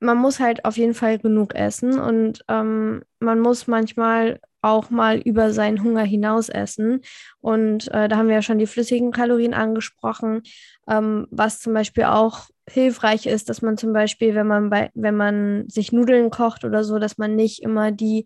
man 0.00 0.18
muss 0.18 0.40
halt 0.40 0.64
auf 0.64 0.76
jeden 0.76 0.94
Fall 0.94 1.18
genug 1.18 1.54
essen 1.54 1.98
und 1.98 2.44
ähm, 2.48 3.02
man 3.20 3.40
muss 3.40 3.66
manchmal 3.66 4.40
auch 4.64 4.88
mal 4.88 5.18
über 5.18 5.52
seinen 5.52 5.82
Hunger 5.82 6.04
hinaus 6.04 6.48
essen. 6.48 7.02
Und 7.40 7.92
äh, 7.92 8.08
da 8.08 8.16
haben 8.16 8.28
wir 8.28 8.36
ja 8.36 8.42
schon 8.42 8.58
die 8.58 8.66
flüssigen 8.66 9.12
Kalorien 9.12 9.52
angesprochen, 9.52 10.42
ähm, 10.88 11.26
was 11.30 11.60
zum 11.60 11.74
Beispiel 11.74 12.04
auch 12.04 12.48
hilfreich 12.68 13.26
ist, 13.26 13.50
dass 13.50 13.60
man 13.60 13.76
zum 13.76 13.92
Beispiel, 13.92 14.34
wenn 14.34 14.46
man 14.46 14.70
bei, 14.70 14.90
wenn 14.94 15.16
man 15.16 15.68
sich 15.68 15.92
Nudeln 15.92 16.30
kocht 16.30 16.64
oder 16.64 16.82
so, 16.82 16.98
dass 16.98 17.18
man 17.18 17.36
nicht 17.36 17.62
immer 17.62 17.92
die 17.92 18.24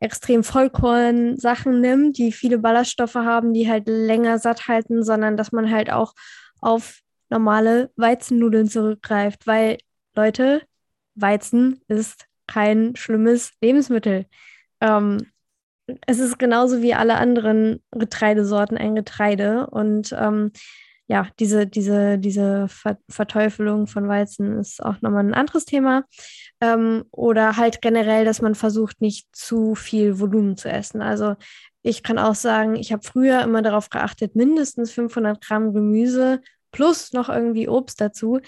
extrem 0.00 0.42
Vollkorn-Sachen 0.42 1.80
nimmt, 1.80 2.18
die 2.18 2.32
viele 2.32 2.58
Ballaststoffe 2.58 3.14
haben, 3.14 3.52
die 3.52 3.70
halt 3.70 3.84
länger 3.86 4.38
satt 4.38 4.66
halten, 4.66 5.04
sondern 5.04 5.36
dass 5.36 5.52
man 5.52 5.70
halt 5.70 5.92
auch 5.92 6.14
auf 6.60 7.00
normale 7.28 7.90
Weizennudeln 7.96 8.68
zurückgreift, 8.68 9.46
weil 9.46 9.78
Leute, 10.14 10.62
Weizen 11.14 11.80
ist 11.88 12.26
kein 12.46 12.96
schlimmes 12.96 13.52
Lebensmittel. 13.60 14.26
Ähm, 14.80 15.18
es 16.06 16.18
ist 16.18 16.38
genauso 16.38 16.82
wie 16.82 16.94
alle 16.94 17.16
anderen 17.16 17.82
Getreidesorten 17.90 18.76
ein 18.76 18.94
Getreide 18.94 19.68
und 19.68 20.14
ähm, 20.18 20.52
ja, 21.10 21.26
diese, 21.40 21.66
diese, 21.66 22.18
diese 22.18 22.68
Ver 22.68 22.96
Verteufelung 23.08 23.88
von 23.88 24.06
Weizen 24.06 24.60
ist 24.60 24.80
auch 24.80 25.00
nochmal 25.00 25.24
ein 25.24 25.34
anderes 25.34 25.64
Thema. 25.64 26.04
Ähm, 26.60 27.04
oder 27.10 27.56
halt 27.56 27.82
generell, 27.82 28.24
dass 28.24 28.40
man 28.40 28.54
versucht, 28.54 29.00
nicht 29.00 29.26
zu 29.32 29.74
viel 29.74 30.20
Volumen 30.20 30.56
zu 30.56 30.70
essen. 30.70 31.02
Also 31.02 31.34
ich 31.82 32.04
kann 32.04 32.16
auch 32.20 32.36
sagen, 32.36 32.76
ich 32.76 32.92
habe 32.92 33.02
früher 33.02 33.42
immer 33.42 33.60
darauf 33.60 33.90
geachtet, 33.90 34.36
mindestens 34.36 34.92
500 34.92 35.44
Gramm 35.44 35.74
Gemüse 35.74 36.42
plus 36.70 37.12
noch 37.12 37.28
irgendwie 37.28 37.68
Obst 37.68 38.00
dazu. 38.00 38.38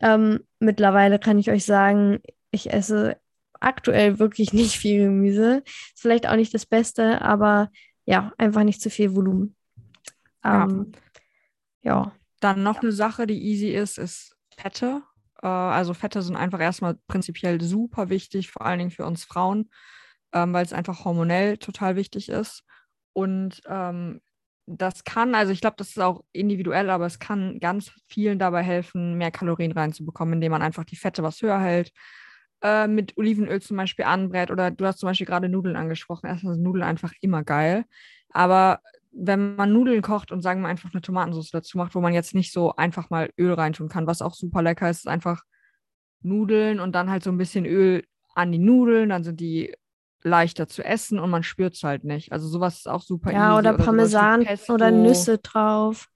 Ähm, 0.00 0.40
mittlerweile 0.58 1.20
kann 1.20 1.38
ich 1.38 1.52
euch 1.52 1.64
sagen, 1.64 2.18
ich 2.50 2.72
esse 2.72 3.16
aktuell 3.60 4.18
wirklich 4.18 4.52
nicht 4.52 4.76
viel 4.76 5.04
Gemüse. 5.04 5.62
Ist 5.66 6.02
vielleicht 6.02 6.28
auch 6.28 6.34
nicht 6.34 6.52
das 6.52 6.66
Beste, 6.66 7.22
aber 7.22 7.70
ja, 8.06 8.32
einfach 8.38 8.64
nicht 8.64 8.82
zu 8.82 8.90
viel 8.90 9.14
Volumen. 9.14 9.54
Ähm, 10.44 10.92
ja. 10.92 11.00
Ja. 11.82 12.12
Dann 12.40 12.62
noch 12.62 12.82
eine 12.82 12.92
Sache, 12.92 13.26
die 13.26 13.42
easy 13.42 13.68
ist, 13.68 13.98
ist 13.98 14.36
Fette. 14.56 15.02
Äh, 15.42 15.46
also 15.46 15.94
Fette 15.94 16.22
sind 16.22 16.36
einfach 16.36 16.60
erstmal 16.60 16.96
prinzipiell 17.06 17.60
super 17.60 18.08
wichtig, 18.10 18.50
vor 18.50 18.64
allen 18.64 18.78
Dingen 18.78 18.90
für 18.90 19.06
uns 19.06 19.24
Frauen, 19.24 19.70
ähm, 20.32 20.52
weil 20.52 20.64
es 20.64 20.72
einfach 20.72 21.04
hormonell 21.04 21.58
total 21.58 21.96
wichtig 21.96 22.28
ist. 22.28 22.64
Und 23.12 23.60
ähm, 23.66 24.20
das 24.66 25.04
kann, 25.04 25.34
also 25.34 25.52
ich 25.52 25.60
glaube, 25.60 25.76
das 25.78 25.88
ist 25.88 26.00
auch 26.00 26.22
individuell, 26.32 26.90
aber 26.90 27.06
es 27.06 27.18
kann 27.18 27.58
ganz 27.58 27.90
vielen 28.06 28.38
dabei 28.38 28.62
helfen, 28.62 29.14
mehr 29.16 29.30
Kalorien 29.30 29.72
reinzubekommen, 29.72 30.34
indem 30.34 30.52
man 30.52 30.62
einfach 30.62 30.84
die 30.84 30.96
Fette 30.96 31.22
was 31.22 31.40
höher 31.40 31.58
hält, 31.58 31.90
äh, 32.62 32.86
mit 32.86 33.16
Olivenöl 33.16 33.62
zum 33.62 33.76
Beispiel 33.78 34.04
anbrät 34.04 34.50
oder 34.50 34.70
du 34.70 34.84
hast 34.86 34.98
zum 34.98 35.08
Beispiel 35.08 35.26
gerade 35.26 35.48
Nudeln 35.48 35.76
angesprochen. 35.76 36.26
Erstmal 36.26 36.54
sind 36.54 36.62
Nudeln 36.62 36.84
einfach 36.84 37.12
immer 37.20 37.44
geil. 37.44 37.84
Aber 38.30 38.80
wenn 39.10 39.56
man 39.56 39.72
Nudeln 39.72 40.02
kocht 40.02 40.32
und 40.32 40.42
sagen 40.42 40.60
wir 40.62 40.68
einfach 40.68 40.92
eine 40.92 41.00
Tomatensauce 41.02 41.50
dazu 41.50 41.78
macht, 41.78 41.94
wo 41.94 42.00
man 42.00 42.14
jetzt 42.14 42.34
nicht 42.34 42.52
so 42.52 42.74
einfach 42.76 43.10
mal 43.10 43.30
Öl 43.38 43.52
reintun 43.54 43.88
kann, 43.88 44.06
was 44.06 44.22
auch 44.22 44.34
super 44.34 44.62
lecker 44.62 44.88
ist, 44.90 44.98
ist 44.98 45.08
einfach 45.08 45.42
Nudeln 46.22 46.80
und 46.80 46.92
dann 46.92 47.10
halt 47.10 47.22
so 47.22 47.30
ein 47.30 47.38
bisschen 47.38 47.64
Öl 47.66 48.04
an 48.34 48.52
die 48.52 48.58
Nudeln, 48.58 49.08
dann 49.10 49.24
sind 49.24 49.40
die 49.40 49.74
leichter 50.22 50.66
zu 50.68 50.84
essen 50.84 51.18
und 51.18 51.30
man 51.30 51.42
spürt 51.42 51.74
es 51.74 51.82
halt 51.82 52.04
nicht. 52.04 52.32
Also 52.32 52.48
sowas 52.48 52.78
ist 52.78 52.88
auch 52.88 53.02
super 53.02 53.32
Ja, 53.32 53.52
easy. 53.52 53.58
oder, 53.58 53.74
oder 53.74 53.84
Parmesan 53.84 54.46
oder 54.68 54.90
Nüsse 54.90 55.38
drauf. 55.38 56.08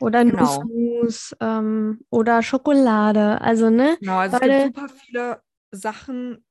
Oder 0.00 0.24
genau. 0.24 0.62
Nussmus 0.62 1.34
ähm, 1.40 2.00
oder 2.10 2.42
Schokolade. 2.42 3.40
Also, 3.40 3.68
ne? 3.68 3.96
Genau, 4.00 4.18
also 4.18 4.40
Weil, 4.40 4.50
es 4.50 4.64
gibt 4.64 4.76
super 4.76 4.88
viele 4.94 5.40
Sachen, 5.72 6.44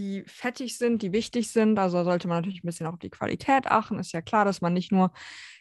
die 0.00 0.24
fettig 0.26 0.78
sind, 0.78 1.02
die 1.02 1.12
wichtig 1.12 1.50
sind. 1.50 1.78
Also 1.78 2.02
sollte 2.04 2.26
man 2.26 2.38
natürlich 2.38 2.64
ein 2.64 2.66
bisschen 2.66 2.86
auf 2.86 2.98
die 2.98 3.10
Qualität 3.10 3.66
achten. 3.66 3.98
Ist 3.98 4.12
ja 4.12 4.22
klar, 4.22 4.46
dass 4.46 4.62
man 4.62 4.72
nicht 4.72 4.90
nur 4.90 5.12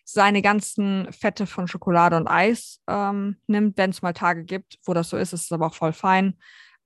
seine 0.06 0.42
ganzen 0.42 1.12
Fette 1.12 1.46
von 1.46 1.68
Schokolade 1.68 2.16
und 2.16 2.28
Eis 2.28 2.82
ähm, 2.88 3.36
nimmt, 3.48 3.78
wenn 3.78 3.90
es 3.90 4.02
mal 4.02 4.14
Tage 4.14 4.46
gibt, 4.46 4.80
wo 4.86 4.94
das 4.94 5.10
so 5.10 5.18
ist. 5.18 5.34
ist 5.34 5.44
es 5.44 5.52
aber 5.52 5.68
auch 5.68 5.76
voll 5.76 5.94
fein. 5.94 6.36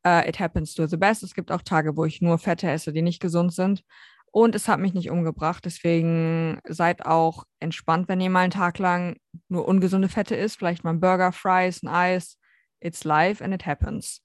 Uh, 0.06 0.28
it 0.28 0.40
happens 0.40 0.74
to 0.74 0.88
the 0.88 0.98
best. 0.98 1.24
Es 1.24 1.34
gibt 1.34 1.52
auch 1.52 1.62
Tage, 1.62 1.96
wo 1.96 2.04
ich 2.04 2.22
nur 2.22 2.38
Fette 2.38 2.70
esse, 2.70 2.92
die 2.92 3.04
nicht 3.04 3.22
gesund 3.22 3.54
sind. 3.54 3.84
Und 4.32 4.56
es 4.56 4.68
hat 4.68 4.80
mich 4.80 4.94
nicht 4.94 5.12
umgebracht. 5.12 5.64
Deswegen 5.64 6.60
seid 6.68 7.06
auch 7.06 7.46
entspannt, 7.60 8.10
wenn 8.10 8.20
ihr 8.20 8.32
mal 8.32 8.42
einen 8.42 8.52
Tag 8.52 8.80
lang 8.80 9.16
nur 9.48 9.66
ungesunde 9.68 10.10
Fette 10.10 10.36
isst. 10.36 10.58
Vielleicht 10.58 10.84
mal 10.84 10.90
ein 10.90 11.00
Burger, 11.00 11.32
Fries, 11.32 11.84
ein 11.84 11.88
Eis. 11.88 12.38
It's 12.82 13.04
life 13.04 13.42
and 13.42 13.54
it 13.54 13.66
happens. 13.66 14.22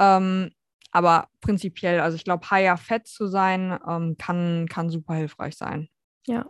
Ähm, 0.00 0.50
aber 0.92 1.28
prinzipiell, 1.40 2.00
also 2.00 2.14
ich 2.14 2.24
glaube, 2.24 2.48
higher 2.50 2.76
fett 2.76 3.06
zu 3.06 3.26
sein, 3.26 3.78
ähm, 3.88 4.16
kann, 4.18 4.68
kann 4.68 4.90
super 4.90 5.14
hilfreich 5.14 5.56
sein. 5.56 5.88
Ja. 6.26 6.46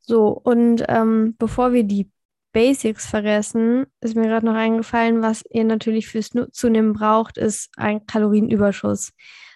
So, 0.00 0.28
und 0.28 0.84
ähm, 0.88 1.36
bevor 1.38 1.72
wir 1.72 1.84
die 1.84 2.10
Basics 2.52 3.06
vergessen, 3.06 3.86
ist 4.00 4.16
mir 4.16 4.28
gerade 4.28 4.46
noch 4.46 4.54
eingefallen, 4.54 5.22
was 5.22 5.44
ihr 5.50 5.64
natürlich 5.64 6.08
fürs 6.08 6.30
Zunehmen 6.52 6.92
braucht, 6.92 7.36
ist 7.36 7.70
ein 7.76 8.06
Kalorienüberschuss. 8.06 9.12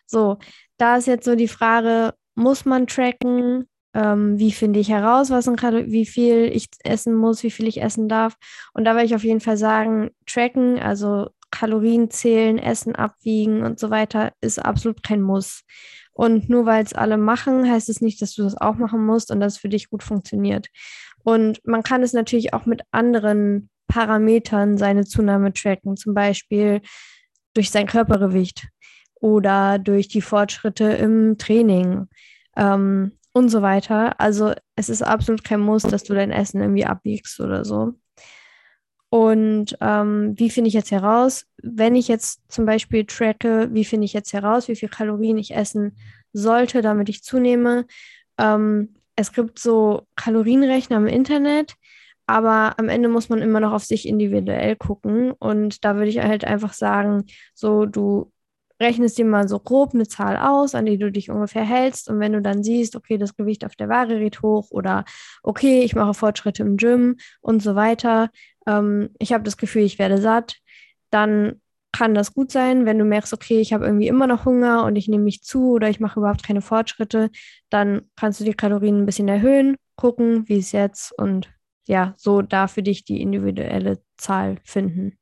So, 0.06 0.38
da 0.78 0.96
ist 0.96 1.06
jetzt 1.06 1.24
so 1.24 1.34
die 1.34 1.48
Frage, 1.48 2.14
muss 2.34 2.64
man 2.64 2.86
tracken? 2.86 3.68
Ähm, 3.94 4.38
wie 4.38 4.52
finde 4.52 4.80
ich 4.80 4.90
heraus, 4.90 5.30
was 5.30 5.48
ein 5.48 5.56
wie 5.90 6.06
viel 6.06 6.50
ich 6.52 6.68
essen 6.84 7.14
muss, 7.14 7.42
wie 7.42 7.50
viel 7.50 7.66
ich 7.66 7.80
essen 7.80 8.08
darf? 8.08 8.36
Und 8.74 8.84
da 8.84 8.94
werde 8.94 9.06
ich 9.06 9.14
auf 9.14 9.24
jeden 9.24 9.40
Fall 9.40 9.56
sagen, 9.56 10.10
tracken, 10.26 10.78
also 10.78 11.30
Kalorien 11.50 12.10
zählen, 12.10 12.58
Essen 12.58 12.94
abwiegen 12.94 13.62
und 13.62 13.78
so 13.78 13.90
weiter, 13.90 14.32
ist 14.40 14.58
absolut 14.58 15.02
kein 15.02 15.22
Muss. 15.22 15.64
Und 16.12 16.48
nur 16.48 16.66
weil 16.66 16.84
es 16.84 16.94
alle 16.94 17.16
machen, 17.16 17.70
heißt 17.70 17.88
es 17.88 18.00
nicht, 18.00 18.20
dass 18.20 18.34
du 18.34 18.42
das 18.42 18.56
auch 18.56 18.74
machen 18.74 19.06
musst 19.06 19.30
und 19.30 19.40
dass 19.40 19.54
es 19.54 19.58
für 19.58 19.68
dich 19.68 19.88
gut 19.88 20.02
funktioniert. 20.02 20.66
Und 21.22 21.60
man 21.64 21.82
kann 21.82 22.02
es 22.02 22.12
natürlich 22.12 22.54
auch 22.54 22.66
mit 22.66 22.82
anderen 22.90 23.70
Parametern 23.86 24.78
seine 24.78 25.04
Zunahme 25.04 25.52
tracken, 25.52 25.96
zum 25.96 26.14
Beispiel 26.14 26.80
durch 27.54 27.70
sein 27.70 27.86
Körpergewicht 27.86 28.68
oder 29.14 29.78
durch 29.78 30.08
die 30.08 30.20
Fortschritte 30.20 30.84
im 30.84 31.38
Training 31.38 32.08
ähm, 32.56 33.12
und 33.32 33.48
so 33.48 33.62
weiter. 33.62 34.20
Also 34.20 34.54
es 34.76 34.88
ist 34.88 35.02
absolut 35.02 35.44
kein 35.44 35.60
Muss, 35.60 35.82
dass 35.82 36.04
du 36.04 36.14
dein 36.14 36.30
Essen 36.30 36.60
irgendwie 36.60 36.86
abwiegst 36.86 37.40
oder 37.40 37.64
so. 37.64 37.94
Und 39.10 39.76
ähm, 39.80 40.34
wie 40.38 40.50
finde 40.50 40.68
ich 40.68 40.74
jetzt 40.74 40.90
heraus, 40.90 41.46
wenn 41.62 41.94
ich 41.94 42.08
jetzt 42.08 42.40
zum 42.48 42.66
Beispiel 42.66 43.06
tracke, 43.06 43.68
wie 43.72 43.84
finde 43.84 44.04
ich 44.04 44.12
jetzt 44.12 44.32
heraus, 44.32 44.68
wie 44.68 44.76
viel 44.76 44.90
Kalorien 44.90 45.38
ich 45.38 45.54
essen 45.54 45.96
sollte, 46.32 46.82
damit 46.82 47.08
ich 47.08 47.22
zunehme? 47.22 47.86
Ähm, 48.36 48.94
es 49.16 49.32
gibt 49.32 49.58
so 49.58 50.06
Kalorienrechner 50.14 50.98
im 50.98 51.06
Internet, 51.06 51.74
aber 52.26 52.78
am 52.78 52.90
Ende 52.90 53.08
muss 53.08 53.30
man 53.30 53.40
immer 53.40 53.60
noch 53.60 53.72
auf 53.72 53.84
sich 53.84 54.06
individuell 54.06 54.76
gucken. 54.76 55.32
Und 55.32 55.84
da 55.84 55.96
würde 55.96 56.10
ich 56.10 56.20
halt 56.20 56.44
einfach 56.44 56.74
sagen, 56.74 57.24
so 57.54 57.86
du 57.86 58.30
rechnest 58.80 59.18
dir 59.18 59.24
mal 59.24 59.48
so 59.48 59.58
grob 59.58 59.94
eine 59.94 60.06
Zahl 60.06 60.36
aus, 60.36 60.74
an 60.74 60.86
die 60.86 60.98
du 60.98 61.10
dich 61.10 61.30
ungefähr 61.30 61.64
hältst. 61.64 62.08
Und 62.08 62.20
wenn 62.20 62.32
du 62.32 62.42
dann 62.42 62.62
siehst, 62.62 62.96
okay, 62.96 63.18
das 63.18 63.36
Gewicht 63.36 63.64
auf 63.64 63.74
der 63.76 63.88
Waage 63.88 64.18
geht 64.18 64.42
hoch 64.42 64.70
oder 64.70 65.04
okay, 65.42 65.82
ich 65.82 65.94
mache 65.94 66.14
Fortschritte 66.14 66.62
im 66.62 66.76
Gym 66.76 67.16
und 67.40 67.62
so 67.62 67.74
weiter, 67.74 68.30
ähm, 68.68 69.10
ich 69.18 69.32
habe 69.32 69.42
das 69.44 69.56
Gefühl, 69.56 69.82
ich 69.82 69.98
werde 69.98 70.18
satt, 70.18 70.56
dann 71.10 71.60
kann 71.90 72.14
das 72.14 72.34
gut 72.34 72.52
sein. 72.52 72.84
Wenn 72.84 72.98
du 72.98 73.04
merkst, 73.04 73.32
okay, 73.32 73.60
ich 73.60 73.72
habe 73.72 73.86
irgendwie 73.86 74.08
immer 74.08 74.26
noch 74.26 74.44
Hunger 74.44 74.84
und 74.84 74.96
ich 74.96 75.08
nehme 75.08 75.24
mich 75.24 75.42
zu 75.42 75.72
oder 75.72 75.88
ich 75.88 76.00
mache 76.00 76.20
überhaupt 76.20 76.44
keine 76.44 76.60
Fortschritte, 76.60 77.30
dann 77.70 78.02
kannst 78.14 78.40
du 78.40 78.44
die 78.44 78.54
Kalorien 78.54 78.98
ein 78.98 79.06
bisschen 79.06 79.28
erhöhen, 79.28 79.76
gucken, 79.96 80.48
wie 80.48 80.58
es 80.58 80.72
jetzt 80.72 81.18
und 81.18 81.50
ja, 81.86 82.14
so 82.18 82.42
da 82.42 82.68
für 82.68 82.82
dich 82.82 83.04
die 83.04 83.22
individuelle 83.22 84.02
Zahl 84.18 84.58
finden. 84.62 85.18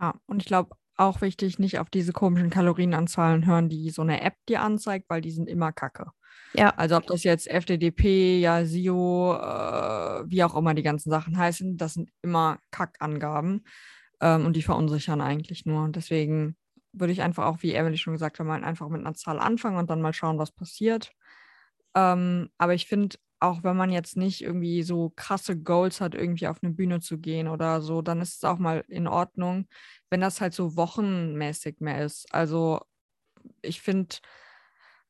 Ja, 0.00 0.14
und 0.26 0.40
ich 0.40 0.46
glaube, 0.46 0.76
auch 1.00 1.20
wichtig, 1.20 1.58
nicht 1.58 1.78
auf 1.78 1.90
diese 1.90 2.12
komischen 2.12 2.50
Kalorienanzahlen 2.50 3.46
hören, 3.46 3.68
die 3.68 3.90
so 3.90 4.02
eine 4.02 4.20
App 4.22 4.34
dir 4.48 4.62
anzeigt, 4.62 5.06
weil 5.08 5.20
die 5.20 5.30
sind 5.30 5.48
immer 5.48 5.72
kacke. 5.72 6.10
Ja. 6.54 6.70
Also 6.70 6.96
ob 6.96 7.06
das 7.06 7.24
jetzt 7.24 7.48
FDDP, 7.48 8.40
ja, 8.40 8.64
SIO, 8.64 9.34
äh, 9.34 10.24
wie 10.26 10.42
auch 10.42 10.54
immer 10.56 10.74
die 10.74 10.82
ganzen 10.82 11.10
Sachen 11.10 11.36
heißen, 11.36 11.76
das 11.76 11.94
sind 11.94 12.10
immer 12.22 12.58
Kackangaben 12.70 13.64
ähm, 14.20 14.46
und 14.46 14.54
die 14.56 14.62
verunsichern 14.62 15.20
eigentlich 15.20 15.64
nur. 15.64 15.84
Und 15.84 15.96
deswegen 15.96 16.56
würde 16.92 17.12
ich 17.12 17.22
einfach 17.22 17.46
auch, 17.46 17.62
wie 17.62 17.72
Emily 17.72 17.98
schon 17.98 18.14
gesagt 18.14 18.38
hat, 18.38 18.46
mal 18.46 18.64
einfach 18.64 18.88
mit 18.88 19.00
einer 19.00 19.14
Zahl 19.14 19.38
anfangen 19.38 19.78
und 19.78 19.90
dann 19.90 20.02
mal 20.02 20.12
schauen, 20.12 20.38
was 20.38 20.52
passiert. 20.52 21.12
Ähm, 21.94 22.50
aber 22.58 22.74
ich 22.74 22.86
finde, 22.86 23.16
auch 23.40 23.64
wenn 23.64 23.76
man 23.76 23.90
jetzt 23.90 24.16
nicht 24.16 24.42
irgendwie 24.42 24.82
so 24.82 25.12
krasse 25.16 25.58
Goals 25.58 26.00
hat, 26.00 26.14
irgendwie 26.14 26.46
auf 26.46 26.58
eine 26.62 26.72
Bühne 26.72 27.00
zu 27.00 27.18
gehen 27.18 27.48
oder 27.48 27.80
so, 27.82 28.02
dann 28.02 28.20
ist 28.20 28.36
es 28.36 28.44
auch 28.44 28.58
mal 28.58 28.84
in 28.88 29.08
Ordnung, 29.08 29.66
wenn 30.10 30.20
das 30.20 30.40
halt 30.40 30.54
so 30.54 30.76
wochenmäßig 30.76 31.80
mehr 31.80 32.04
ist. 32.04 32.32
Also 32.34 32.80
ich 33.62 33.80
finde, 33.80 34.16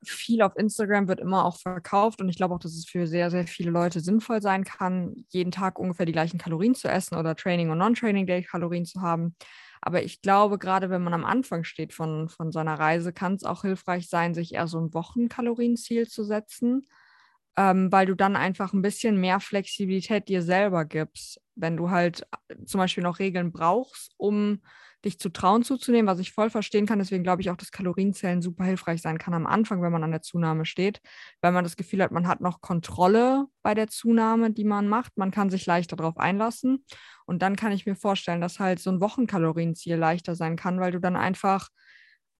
viel 0.04 0.42
auf 0.42 0.56
Instagram 0.56 1.08
wird 1.08 1.20
immer 1.20 1.44
auch 1.44 1.58
verkauft 1.58 2.20
und 2.20 2.28
ich 2.28 2.36
glaube 2.36 2.54
auch, 2.54 2.58
dass 2.58 2.74
es 2.74 2.86
für 2.86 3.06
sehr, 3.06 3.30
sehr 3.30 3.46
viele 3.46 3.70
Leute 3.70 4.00
sinnvoll 4.00 4.40
sein 4.40 4.64
kann, 4.64 5.14
jeden 5.28 5.50
Tag 5.50 5.78
ungefähr 5.78 6.06
die 6.06 6.12
gleichen 6.12 6.38
Kalorien 6.38 6.74
zu 6.74 6.88
essen 6.88 7.16
oder 7.16 7.36
Training 7.36 7.70
und 7.70 7.78
Non-Training 7.78 8.26
Day 8.26 8.42
Kalorien 8.42 8.86
zu 8.86 9.02
haben. 9.02 9.34
Aber 9.82 10.02
ich 10.02 10.22
glaube, 10.22 10.58
gerade 10.58 10.90
wenn 10.90 11.02
man 11.02 11.14
am 11.14 11.24
Anfang 11.24 11.64
steht 11.64 11.92
von, 11.92 12.28
von 12.28 12.52
seiner 12.52 12.78
Reise, 12.78 13.12
kann 13.12 13.34
es 13.34 13.44
auch 13.44 13.62
hilfreich 13.62 14.08
sein, 14.08 14.34
sich 14.34 14.54
eher 14.54 14.68
so 14.68 14.78
ein 14.78 14.94
Wochenkalorienziel 14.94 16.06
zu 16.06 16.24
setzen, 16.24 16.86
ähm, 17.60 17.92
weil 17.92 18.06
du 18.06 18.14
dann 18.14 18.36
einfach 18.36 18.72
ein 18.72 18.80
bisschen 18.80 19.20
mehr 19.20 19.38
Flexibilität 19.38 20.28
dir 20.28 20.42
selber 20.42 20.86
gibst. 20.86 21.42
Wenn 21.56 21.76
du 21.76 21.90
halt 21.90 22.26
äh, 22.48 22.64
zum 22.64 22.78
Beispiel 22.78 23.04
noch 23.04 23.18
Regeln 23.18 23.52
brauchst, 23.52 24.14
um 24.16 24.62
dich 25.04 25.18
zu 25.18 25.28
trauen 25.28 25.62
zuzunehmen, 25.62 26.06
was 26.06 26.20
ich 26.20 26.32
voll 26.32 26.48
verstehen 26.48 26.86
kann. 26.86 26.98
Deswegen 26.98 27.22
glaube 27.22 27.42
ich 27.42 27.50
auch, 27.50 27.56
dass 27.56 27.70
Kalorienzellen 27.70 28.40
super 28.40 28.64
hilfreich 28.64 29.02
sein 29.02 29.18
kann 29.18 29.34
am 29.34 29.46
Anfang, 29.46 29.82
wenn 29.82 29.92
man 29.92 30.04
an 30.04 30.10
der 30.10 30.22
Zunahme 30.22 30.64
steht, 30.64 31.00
weil 31.42 31.52
man 31.52 31.64
das 31.64 31.76
Gefühl 31.76 32.02
hat, 32.02 32.12
man 32.12 32.26
hat 32.26 32.40
noch 32.40 32.62
Kontrolle 32.62 33.46
bei 33.62 33.74
der 33.74 33.88
Zunahme, 33.88 34.52
die 34.52 34.64
man 34.64 34.88
macht. 34.88 35.18
Man 35.18 35.30
kann 35.30 35.50
sich 35.50 35.66
leichter 35.66 35.96
darauf 35.96 36.16
einlassen. 36.16 36.84
Und 37.26 37.42
dann 37.42 37.56
kann 37.56 37.72
ich 37.72 37.84
mir 37.84 37.96
vorstellen, 37.96 38.40
dass 38.40 38.58
halt 38.58 38.78
so 38.78 38.90
ein 38.90 39.00
Wochenkalorienziel 39.02 39.96
leichter 39.96 40.34
sein 40.34 40.56
kann, 40.56 40.80
weil 40.80 40.92
du 40.92 40.98
dann 40.98 41.16
einfach 41.16 41.68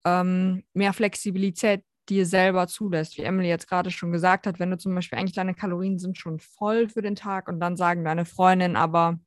ähm, 0.07 0.65
mehr 0.73 0.95
Flexibilität 0.95 1.85
dir 2.11 2.27
selber 2.27 2.67
zulässt. 2.67 3.17
Wie 3.17 3.23
Emily 3.23 3.49
jetzt 3.49 3.69
gerade 3.69 3.91
schon 3.91 4.13
gesagt 4.13 4.47
hat, 4.47 4.59
wenn 4.59 4.71
du 4.71 4.79
zum 4.79 4.95
Beispiel 4.95 5.19
eigentlich 5.19 5.35
deine 5.35 5.55
Kalorien 5.55 5.99
sind 5.99 6.19
schon 6.19 6.39
voll 6.39 6.89
für 6.89 7.03
den 7.03 7.17
Tag 7.17 7.49
und 7.49 7.61
dann 7.61 7.77
sagen 7.77 8.05
deine 8.05 8.25
Freundin 8.25 8.77
aber, 8.77 9.19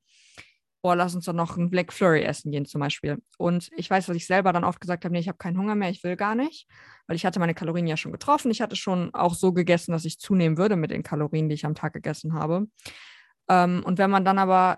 boah, 0.84 0.96
lass 0.96 1.16
uns 1.16 1.26
doch 1.26 1.34
noch 1.34 1.58
ein 1.58 1.70
Black 1.70 1.94
Flurry 1.94 2.24
essen 2.24 2.52
gehen 2.52 2.66
zum 2.66 2.82
Beispiel. 2.82 3.22
Und 3.38 3.72
ich 3.78 3.90
weiß, 3.90 4.06
dass 4.06 4.16
ich 4.18 4.28
selber 4.28 4.52
dann 4.52 4.66
oft 4.66 4.82
gesagt 4.82 5.06
habe, 5.06 5.14
nee, 5.14 5.20
ich 5.20 5.30
habe 5.30 5.38
keinen 5.38 5.58
Hunger 5.58 5.76
mehr, 5.76 5.90
ich 5.90 6.04
will 6.04 6.18
gar 6.18 6.36
nicht, 6.36 6.68
weil 7.08 7.16
ich 7.16 7.26
hatte 7.26 7.40
meine 7.40 7.54
Kalorien 7.54 7.88
ja 7.88 7.96
schon 7.96 8.12
getroffen. 8.12 8.52
Ich 8.52 8.62
hatte 8.62 8.76
schon 8.76 9.14
auch 9.14 9.34
so 9.34 9.54
gegessen, 9.54 9.94
dass 9.94 10.06
ich 10.06 10.20
zunehmen 10.20 10.58
würde 10.58 10.76
mit 10.76 10.92
den 10.92 11.02
Kalorien, 11.02 11.48
die 11.48 11.56
ich 11.56 11.66
am 11.66 11.76
Tag 11.76 11.94
gegessen 11.94 12.34
habe. 12.34 12.68
Ähm, 13.50 13.82
und 13.86 13.98
wenn 13.98 14.12
man 14.12 14.26
dann 14.26 14.38
aber 14.38 14.78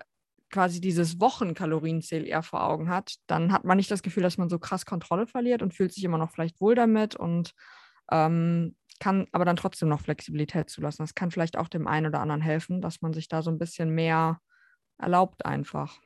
quasi 0.50 0.80
dieses 0.80 1.20
Wochenkalorienziel 1.20 2.26
eher 2.26 2.42
vor 2.42 2.62
Augen 2.62 2.88
hat, 2.88 3.16
dann 3.26 3.52
hat 3.52 3.64
man 3.64 3.76
nicht 3.76 3.90
das 3.90 4.02
Gefühl, 4.02 4.22
dass 4.22 4.38
man 4.38 4.48
so 4.48 4.58
krass 4.58 4.86
Kontrolle 4.86 5.26
verliert 5.26 5.60
und 5.60 5.74
fühlt 5.74 5.92
sich 5.92 6.04
immer 6.04 6.18
noch 6.18 6.30
vielleicht 6.30 6.60
wohl 6.60 6.74
damit 6.74 7.16
und 7.16 7.52
ähm, 8.10 8.74
kann 9.00 9.26
aber 9.32 9.44
dann 9.44 9.56
trotzdem 9.56 9.88
noch 9.88 10.00
Flexibilität 10.00 10.70
zulassen. 10.70 11.02
Das 11.02 11.14
kann 11.14 11.30
vielleicht 11.30 11.58
auch 11.58 11.68
dem 11.68 11.86
einen 11.86 12.06
oder 12.06 12.20
anderen 12.20 12.40
helfen, 12.40 12.80
dass 12.80 13.02
man 13.02 13.12
sich 13.12 13.28
da 13.28 13.42
so 13.42 13.50
ein 13.50 13.58
bisschen 13.58 13.90
mehr 13.90 14.40
erlaubt 14.98 15.44
einfach. 15.44 16.00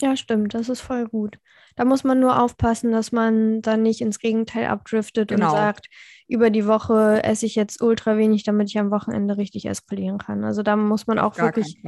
Ja, 0.00 0.16
stimmt, 0.16 0.54
das 0.54 0.68
ist 0.68 0.80
voll 0.80 1.06
gut. 1.06 1.38
Da 1.74 1.84
muss 1.84 2.04
man 2.04 2.20
nur 2.20 2.42
aufpassen, 2.42 2.92
dass 2.92 3.12
man 3.12 3.62
dann 3.62 3.82
nicht 3.82 4.00
ins 4.00 4.18
Gegenteil 4.18 4.66
abdriftet 4.66 5.28
genau. 5.28 5.46
und 5.46 5.56
sagt, 5.56 5.86
über 6.28 6.50
die 6.50 6.66
Woche 6.66 7.22
esse 7.24 7.46
ich 7.46 7.54
jetzt 7.54 7.80
ultra 7.80 8.16
wenig, 8.16 8.44
damit 8.44 8.68
ich 8.68 8.78
am 8.78 8.90
Wochenende 8.90 9.36
richtig 9.36 9.66
eskalieren 9.66 10.18
kann. 10.18 10.44
Also 10.44 10.62
da 10.62 10.76
muss 10.76 11.06
man 11.06 11.18
auch 11.18 11.38
wirklich, 11.38 11.82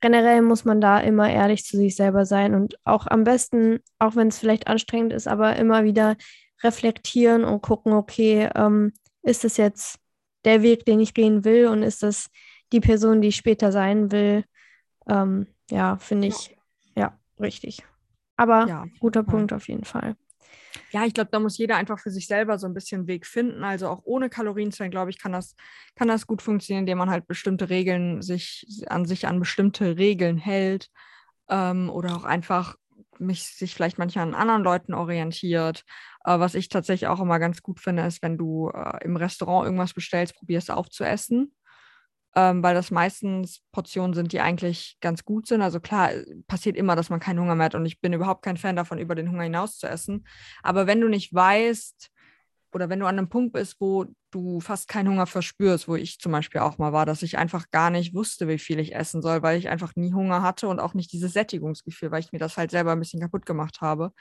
generell 0.00 0.42
muss 0.42 0.64
man 0.64 0.80
da 0.80 1.00
immer 1.00 1.30
ehrlich 1.30 1.64
zu 1.64 1.76
sich 1.78 1.96
selber 1.96 2.26
sein 2.26 2.54
und 2.54 2.78
auch 2.84 3.06
am 3.06 3.24
besten, 3.24 3.78
auch 3.98 4.16
wenn 4.16 4.28
es 4.28 4.38
vielleicht 4.38 4.66
anstrengend 4.66 5.12
ist, 5.12 5.26
aber 5.26 5.56
immer 5.56 5.84
wieder 5.84 6.16
reflektieren 6.62 7.44
und 7.44 7.62
gucken, 7.62 7.92
okay, 7.92 8.50
ähm, 8.54 8.92
ist 9.26 9.44
das 9.44 9.56
jetzt 9.56 9.98
der 10.44 10.62
Weg, 10.62 10.84
den 10.84 11.00
ich 11.00 11.12
gehen 11.12 11.44
will 11.44 11.66
und 11.66 11.82
ist 11.82 12.02
das 12.02 12.30
die 12.72 12.80
Person, 12.80 13.20
die 13.20 13.28
ich 13.28 13.36
später 13.36 13.72
sein 13.72 14.12
will? 14.12 14.44
Ähm, 15.08 15.48
ja, 15.70 15.96
finde 15.96 16.28
ich, 16.28 16.56
ja. 16.94 17.02
ja, 17.02 17.18
richtig. 17.40 17.84
Aber 18.36 18.66
ja, 18.66 18.86
guter 19.00 19.24
Fall. 19.24 19.32
Punkt 19.32 19.52
auf 19.52 19.68
jeden 19.68 19.84
Fall. 19.84 20.16
Ja, 20.90 21.04
ich 21.04 21.14
glaube, 21.14 21.30
da 21.32 21.40
muss 21.40 21.58
jeder 21.58 21.76
einfach 21.76 21.98
für 21.98 22.10
sich 22.10 22.26
selber 22.26 22.58
so 22.58 22.66
ein 22.66 22.74
bisschen 22.74 23.06
Weg 23.06 23.26
finden. 23.26 23.64
Also 23.64 23.88
auch 23.88 24.02
ohne 24.04 24.28
Kalorienzellen, 24.28 24.90
glaube 24.90 25.10
ich, 25.10 25.18
kann 25.18 25.32
das, 25.32 25.56
kann 25.96 26.08
das 26.08 26.26
gut 26.26 26.42
funktionieren, 26.42 26.82
indem 26.82 26.98
man 26.98 27.10
halt 27.10 27.26
bestimmte 27.26 27.68
Regeln 27.68 28.22
sich 28.22 28.66
an 28.88 29.06
sich 29.06 29.26
an 29.26 29.40
bestimmte 29.40 29.96
Regeln 29.96 30.36
hält 30.36 30.90
ähm, 31.48 31.90
oder 31.90 32.14
auch 32.14 32.24
einfach 32.24 32.76
mich 33.18 33.44
sich 33.44 33.74
vielleicht 33.74 33.98
manchmal 33.98 34.26
an 34.26 34.34
anderen 34.34 34.62
Leuten 34.62 34.94
orientiert. 34.94 35.84
Äh, 36.24 36.38
was 36.38 36.54
ich 36.54 36.68
tatsächlich 36.68 37.08
auch 37.08 37.20
immer 37.20 37.38
ganz 37.38 37.62
gut 37.62 37.80
finde, 37.80 38.04
ist, 38.04 38.22
wenn 38.22 38.38
du 38.38 38.70
äh, 38.70 39.04
im 39.04 39.16
Restaurant 39.16 39.64
irgendwas 39.64 39.94
bestellst, 39.94 40.36
probierst 40.36 40.70
aufzuessen. 40.70 41.54
Ähm, 42.34 42.62
weil 42.62 42.74
das 42.74 42.90
meistens 42.90 43.62
Portionen 43.72 44.12
sind, 44.12 44.32
die 44.32 44.40
eigentlich 44.40 44.98
ganz 45.00 45.24
gut 45.24 45.46
sind. 45.46 45.62
Also 45.62 45.80
klar, 45.80 46.12
äh, 46.12 46.24
passiert 46.46 46.76
immer, 46.76 46.94
dass 46.94 47.08
man 47.08 47.18
keinen 47.20 47.40
Hunger 47.40 47.54
mehr 47.54 47.64
hat 47.66 47.74
und 47.74 47.86
ich 47.86 48.00
bin 48.02 48.12
überhaupt 48.12 48.42
kein 48.42 48.58
Fan 48.58 48.76
davon, 48.76 48.98
über 48.98 49.14
den 49.14 49.30
Hunger 49.30 49.44
hinaus 49.44 49.78
zu 49.78 49.88
essen. 49.88 50.26
Aber 50.62 50.86
wenn 50.86 51.00
du 51.00 51.08
nicht 51.08 51.32
weißt, 51.32 52.10
oder 52.76 52.90
wenn 52.90 53.00
du 53.00 53.06
an 53.06 53.18
einem 53.18 53.30
Punkt 53.30 53.54
bist, 53.54 53.76
wo 53.80 54.04
du 54.30 54.60
fast 54.60 54.86
keinen 54.86 55.08
Hunger 55.08 55.26
verspürst, 55.26 55.88
wo 55.88 55.96
ich 55.96 56.18
zum 56.18 56.30
Beispiel 56.30 56.60
auch 56.60 56.76
mal 56.76 56.92
war, 56.92 57.06
dass 57.06 57.22
ich 57.22 57.38
einfach 57.38 57.70
gar 57.70 57.88
nicht 57.88 58.12
wusste, 58.12 58.48
wie 58.48 58.58
viel 58.58 58.78
ich 58.78 58.94
essen 58.94 59.22
soll, 59.22 59.42
weil 59.42 59.58
ich 59.58 59.70
einfach 59.70 59.96
nie 59.96 60.12
Hunger 60.12 60.42
hatte 60.42 60.68
und 60.68 60.78
auch 60.78 60.92
nicht 60.92 61.10
dieses 61.10 61.32
Sättigungsgefühl, 61.32 62.10
weil 62.10 62.20
ich 62.20 62.32
mir 62.32 62.38
das 62.38 62.58
halt 62.58 62.70
selber 62.70 62.92
ein 62.92 62.98
bisschen 62.98 63.18
kaputt 63.18 63.46
gemacht 63.46 63.80
habe, 63.80 64.12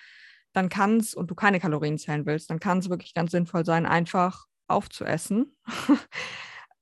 dann 0.54 0.70
kann 0.70 0.98
es, 1.02 1.14
und 1.14 1.30
du 1.30 1.36
keine 1.36 1.60
Kalorien 1.60 1.98
zählen 1.98 2.26
willst, 2.26 2.50
dann 2.50 2.62
kann 2.62 2.78
es 2.78 2.90
wirklich 2.90 3.14
ganz 3.14 3.32
sinnvoll 3.32 3.66
sein, 3.66 3.86
einfach 3.86 4.46
aufzuessen 4.70 5.58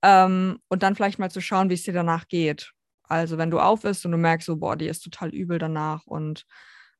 ähm, 0.03 0.59
und 0.67 0.83
dann 0.83 0.95
vielleicht 0.95 1.17
mal 1.17 1.31
zu 1.31 1.41
schauen, 1.41 1.71
wie 1.71 1.73
es 1.73 1.83
dir 1.83 1.93
danach 1.93 2.27
geht. 2.27 2.71
Also 3.01 3.39
wenn 3.39 3.49
du 3.49 3.59
auf 3.59 3.83
und 3.83 4.11
du 4.11 4.17
merkst 4.17 4.45
so, 4.45 4.57
boah, 4.57 4.75
die 4.75 4.87
ist 4.87 5.01
total 5.01 5.29
übel 5.29 5.57
danach 5.57 6.05
und 6.05 6.45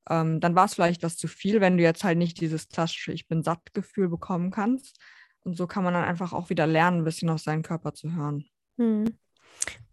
ähm, 0.09 0.39
dann 0.39 0.55
war 0.55 0.65
es 0.65 0.73
vielleicht 0.73 1.03
was 1.03 1.17
zu 1.17 1.27
viel, 1.27 1.61
wenn 1.61 1.77
du 1.77 1.83
jetzt 1.83 2.03
halt 2.03 2.17
nicht 2.17 2.41
dieses 2.41 2.67
klassische 2.67 3.13
Ich 3.13 3.27
bin 3.27 3.43
satt 3.43 3.73
Gefühl 3.73 4.09
bekommen 4.09 4.51
kannst. 4.51 4.99
Und 5.43 5.57
so 5.57 5.67
kann 5.67 5.83
man 5.83 5.93
dann 5.93 6.05
einfach 6.05 6.33
auch 6.33 6.49
wieder 6.49 6.67
lernen, 6.67 6.99
ein 6.99 7.03
bisschen 7.03 7.29
auf 7.29 7.41
seinen 7.41 7.63
Körper 7.63 7.93
zu 7.93 8.13
hören. 8.13 8.45
Hm. 8.77 9.17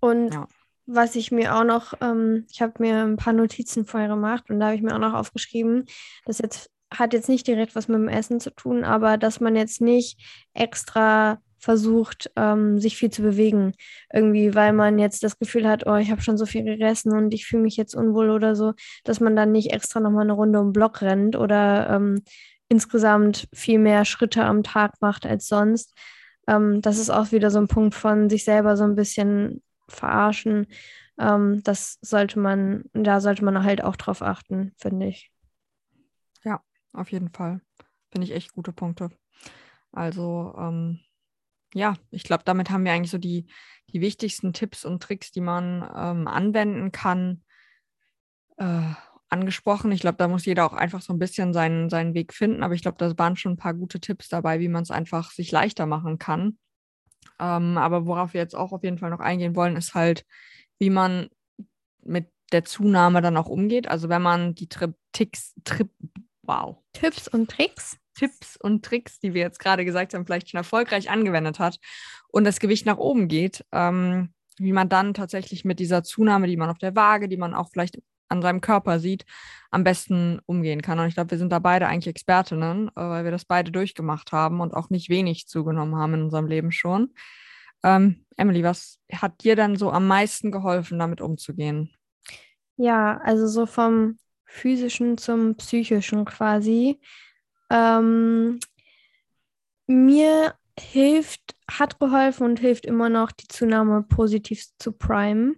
Und 0.00 0.32
ja. 0.32 0.48
was 0.86 1.16
ich 1.16 1.32
mir 1.32 1.56
auch 1.56 1.64
noch, 1.64 1.94
ähm, 2.00 2.46
ich 2.50 2.62
habe 2.62 2.74
mir 2.78 3.02
ein 3.02 3.16
paar 3.16 3.32
Notizen 3.32 3.84
vorher 3.84 4.08
gemacht 4.08 4.50
und 4.50 4.60
da 4.60 4.66
habe 4.66 4.76
ich 4.76 4.82
mir 4.82 4.94
auch 4.94 5.00
noch 5.00 5.14
aufgeschrieben, 5.14 5.86
das 6.24 6.38
jetzt 6.38 6.70
hat 6.92 7.12
jetzt 7.12 7.28
nicht 7.28 7.46
direkt 7.46 7.76
was 7.76 7.88
mit 7.88 7.98
dem 7.98 8.08
Essen 8.08 8.40
zu 8.40 8.50
tun, 8.50 8.84
aber 8.84 9.16
dass 9.16 9.40
man 9.40 9.54
jetzt 9.54 9.80
nicht 9.80 10.20
extra 10.54 11.40
versucht, 11.60 12.30
ähm, 12.36 12.78
sich 12.78 12.96
viel 12.96 13.10
zu 13.10 13.22
bewegen. 13.22 13.74
Irgendwie, 14.12 14.54
weil 14.54 14.72
man 14.72 14.98
jetzt 14.98 15.22
das 15.22 15.38
Gefühl 15.38 15.68
hat, 15.68 15.86
oh, 15.86 15.96
ich 15.96 16.10
habe 16.10 16.22
schon 16.22 16.38
so 16.38 16.46
viel 16.46 16.64
gegessen 16.64 17.12
und 17.12 17.32
ich 17.34 17.46
fühle 17.46 17.62
mich 17.62 17.76
jetzt 17.76 17.94
unwohl 17.94 18.30
oder 18.30 18.56
so, 18.56 18.72
dass 19.04 19.20
man 19.20 19.36
dann 19.36 19.52
nicht 19.52 19.72
extra 19.72 20.00
nochmal 20.00 20.24
eine 20.24 20.32
Runde 20.32 20.58
um 20.58 20.68
den 20.68 20.72
Block 20.72 21.02
rennt 21.02 21.36
oder 21.36 21.90
ähm, 21.90 22.22
insgesamt 22.68 23.48
viel 23.52 23.78
mehr 23.78 24.04
Schritte 24.04 24.44
am 24.44 24.62
Tag 24.62 24.94
macht 25.00 25.26
als 25.26 25.46
sonst. 25.48 25.96
Ähm, 26.46 26.80
das 26.80 26.98
ist 26.98 27.10
auch 27.10 27.32
wieder 27.32 27.50
so 27.50 27.58
ein 27.58 27.68
Punkt 27.68 27.94
von 27.94 28.30
sich 28.30 28.44
selber 28.44 28.76
so 28.76 28.84
ein 28.84 28.94
bisschen 28.94 29.62
verarschen. 29.88 30.66
Ähm, 31.18 31.62
das 31.64 31.98
sollte 32.00 32.38
man, 32.38 32.84
da 32.94 33.20
sollte 33.20 33.44
man 33.44 33.62
halt 33.62 33.84
auch 33.84 33.96
drauf 33.96 34.22
achten, 34.22 34.72
finde 34.78 35.08
ich. 35.08 35.30
Ja, 36.44 36.62
auf 36.92 37.12
jeden 37.12 37.28
Fall. 37.28 37.60
Finde 38.10 38.26
ich 38.26 38.32
echt 38.32 38.54
gute 38.54 38.72
Punkte. 38.72 39.10
Also, 39.92 40.54
ähm, 40.58 41.00
ja, 41.74 41.94
ich 42.10 42.24
glaube, 42.24 42.42
damit 42.44 42.70
haben 42.70 42.84
wir 42.84 42.92
eigentlich 42.92 43.10
so 43.10 43.18
die, 43.18 43.46
die 43.92 44.00
wichtigsten 44.00 44.52
Tipps 44.52 44.84
und 44.84 45.02
Tricks, 45.02 45.30
die 45.30 45.40
man 45.40 45.82
ähm, 45.82 46.26
anwenden 46.26 46.92
kann, 46.92 47.42
äh, 48.56 48.92
angesprochen. 49.28 49.92
Ich 49.92 50.00
glaube, 50.00 50.18
da 50.18 50.28
muss 50.28 50.44
jeder 50.44 50.66
auch 50.66 50.72
einfach 50.72 51.00
so 51.02 51.12
ein 51.12 51.18
bisschen 51.18 51.52
seinen, 51.52 51.88
seinen 51.88 52.14
Weg 52.14 52.34
finden. 52.34 52.62
Aber 52.62 52.74
ich 52.74 52.82
glaube, 52.82 52.98
da 52.98 53.16
waren 53.18 53.36
schon 53.36 53.52
ein 53.52 53.56
paar 53.56 53.74
gute 53.74 54.00
Tipps 54.00 54.28
dabei, 54.28 54.60
wie 54.60 54.68
man 54.68 54.82
es 54.82 54.90
einfach 54.90 55.30
sich 55.30 55.52
leichter 55.52 55.86
machen 55.86 56.18
kann. 56.18 56.58
Ähm, 57.38 57.78
aber 57.78 58.06
worauf 58.06 58.34
wir 58.34 58.40
jetzt 58.40 58.56
auch 58.56 58.72
auf 58.72 58.82
jeden 58.82 58.98
Fall 58.98 59.10
noch 59.10 59.20
eingehen 59.20 59.54
wollen, 59.54 59.76
ist 59.76 59.94
halt, 59.94 60.24
wie 60.78 60.90
man 60.90 61.28
mit 62.02 62.28
der 62.52 62.64
Zunahme 62.64 63.22
dann 63.22 63.36
auch 63.36 63.48
umgeht. 63.48 63.88
Also 63.88 64.08
wenn 64.08 64.22
man 64.22 64.54
die 64.54 64.68
Trip, 64.68 64.94
Ticks, 65.12 65.54
Trip, 65.64 65.90
wow. 66.42 66.78
Tipps 66.92 67.28
und 67.28 67.50
Tricks 67.50 67.99
Tipps 68.14 68.56
und 68.56 68.84
Tricks, 68.84 69.20
die 69.20 69.34
wir 69.34 69.42
jetzt 69.42 69.58
gerade 69.58 69.84
gesagt 69.84 70.14
haben, 70.14 70.26
vielleicht 70.26 70.50
schon 70.50 70.58
erfolgreich 70.58 71.10
angewendet 71.10 71.58
hat 71.58 71.78
und 72.28 72.44
das 72.44 72.60
Gewicht 72.60 72.86
nach 72.86 72.98
oben 72.98 73.28
geht, 73.28 73.64
ähm, 73.72 74.32
wie 74.58 74.72
man 74.72 74.88
dann 74.88 75.14
tatsächlich 75.14 75.64
mit 75.64 75.78
dieser 75.78 76.02
Zunahme, 76.02 76.46
die 76.46 76.56
man 76.56 76.70
auf 76.70 76.78
der 76.78 76.94
Waage, 76.94 77.28
die 77.28 77.36
man 77.36 77.54
auch 77.54 77.70
vielleicht 77.70 77.98
an 78.28 78.42
seinem 78.42 78.60
Körper 78.60 79.00
sieht, 79.00 79.24
am 79.70 79.84
besten 79.84 80.40
umgehen 80.46 80.82
kann. 80.82 80.98
Und 80.98 81.08
ich 81.08 81.14
glaube, 81.14 81.32
wir 81.32 81.38
sind 81.38 81.50
da 81.50 81.58
beide 81.58 81.86
eigentlich 81.86 82.08
Expertinnen, 82.08 82.88
äh, 82.88 82.92
weil 82.94 83.24
wir 83.24 83.30
das 83.30 83.44
beide 83.44 83.72
durchgemacht 83.72 84.32
haben 84.32 84.60
und 84.60 84.72
auch 84.74 84.90
nicht 84.90 85.08
wenig 85.08 85.48
zugenommen 85.48 85.96
haben 85.96 86.14
in 86.14 86.22
unserem 86.22 86.46
Leben 86.46 86.72
schon. 86.72 87.12
Ähm, 87.82 88.24
Emily, 88.36 88.62
was 88.62 89.00
hat 89.12 89.42
dir 89.42 89.56
dann 89.56 89.76
so 89.76 89.90
am 89.90 90.06
meisten 90.06 90.52
geholfen, 90.52 90.98
damit 90.98 91.20
umzugehen? 91.20 91.90
Ja, 92.76 93.18
also 93.24 93.46
so 93.46 93.66
vom 93.66 94.18
physischen 94.44 95.18
zum 95.18 95.56
psychischen 95.56 96.24
quasi. 96.24 97.00
Ähm, 97.70 98.60
mir 99.86 100.54
hilft, 100.78 101.56
hat 101.70 101.98
geholfen 101.98 102.44
und 102.44 102.60
hilft 102.60 102.86
immer 102.86 103.08
noch, 103.08 103.32
die 103.32 103.48
Zunahme 103.48 104.02
positiv 104.02 104.64
zu 104.78 104.92
primen. 104.92 105.56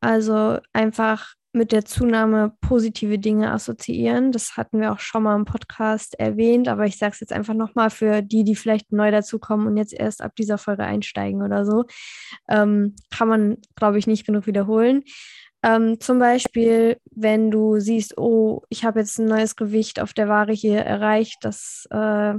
Also 0.00 0.58
einfach 0.72 1.34
mit 1.52 1.70
der 1.70 1.84
Zunahme 1.84 2.56
positive 2.60 3.18
Dinge 3.18 3.52
assoziieren. 3.52 4.32
Das 4.32 4.56
hatten 4.56 4.80
wir 4.80 4.92
auch 4.92 5.00
schon 5.00 5.22
mal 5.22 5.36
im 5.36 5.44
Podcast 5.44 6.18
erwähnt, 6.18 6.66
aber 6.66 6.86
ich 6.86 6.96
sage 6.96 7.12
es 7.12 7.20
jetzt 7.20 7.32
einfach 7.32 7.54
nochmal 7.54 7.90
für 7.90 8.22
die, 8.22 8.42
die 8.42 8.56
vielleicht 8.56 8.90
neu 8.90 9.10
dazukommen 9.10 9.66
und 9.66 9.76
jetzt 9.76 9.92
erst 9.92 10.22
ab 10.22 10.34
dieser 10.36 10.56
Folge 10.56 10.84
einsteigen 10.84 11.42
oder 11.42 11.66
so. 11.66 11.84
Ähm, 12.48 12.96
kann 13.10 13.28
man, 13.28 13.58
glaube 13.76 13.98
ich, 13.98 14.06
nicht 14.06 14.26
genug 14.26 14.46
wiederholen. 14.46 15.02
Ähm, 15.62 16.00
zum 16.00 16.18
Beispiel, 16.18 16.98
wenn 17.10 17.50
du 17.50 17.78
siehst, 17.78 18.18
oh, 18.18 18.62
ich 18.68 18.84
habe 18.84 19.00
jetzt 19.00 19.18
ein 19.18 19.26
neues 19.26 19.56
Gewicht 19.56 20.00
auf 20.00 20.12
der 20.12 20.28
Ware 20.28 20.52
hier 20.52 20.80
erreicht, 20.80 21.38
das 21.42 21.86
äh, 21.90 22.34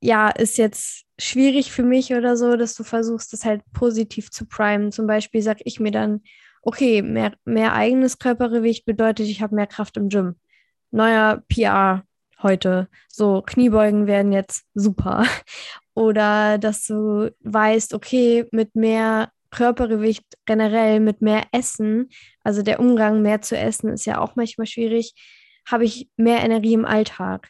ja 0.00 0.28
ist 0.30 0.58
jetzt 0.58 1.04
schwierig 1.18 1.72
für 1.72 1.82
mich 1.82 2.14
oder 2.14 2.36
so, 2.36 2.56
dass 2.56 2.74
du 2.74 2.84
versuchst, 2.84 3.32
das 3.32 3.44
halt 3.44 3.62
positiv 3.72 4.30
zu 4.30 4.46
primen. 4.46 4.92
Zum 4.92 5.06
Beispiel 5.06 5.42
sage 5.42 5.62
ich 5.64 5.80
mir 5.80 5.90
dann, 5.90 6.22
okay, 6.62 7.02
mehr, 7.02 7.32
mehr 7.44 7.74
eigenes 7.74 8.18
Körpergewicht 8.18 8.84
bedeutet, 8.86 9.26
ich 9.28 9.42
habe 9.42 9.54
mehr 9.54 9.66
Kraft 9.66 9.96
im 9.96 10.08
Gym. 10.08 10.36
neuer 10.90 11.42
PR 11.48 12.04
heute. 12.42 12.88
So, 13.08 13.42
Kniebeugen 13.42 14.06
werden 14.06 14.32
jetzt 14.32 14.64
super. 14.74 15.24
Oder 15.94 16.58
dass 16.58 16.86
du 16.86 17.30
weißt, 17.40 17.94
okay, 17.94 18.46
mit 18.52 18.74
mehr 18.76 19.30
Körpergewicht 19.56 20.24
generell, 20.44 21.00
mit 21.00 21.22
mehr 21.22 21.44
Essen, 21.50 22.10
also 22.44 22.62
der 22.62 22.78
Umgang 22.78 23.22
mehr 23.22 23.40
zu 23.40 23.56
essen, 23.56 23.88
ist 23.90 24.04
ja 24.04 24.18
auch 24.20 24.36
manchmal 24.36 24.66
schwierig, 24.66 25.14
habe 25.66 25.84
ich 25.84 26.10
mehr 26.16 26.44
Energie 26.44 26.74
im 26.74 26.84
Alltag. 26.84 27.48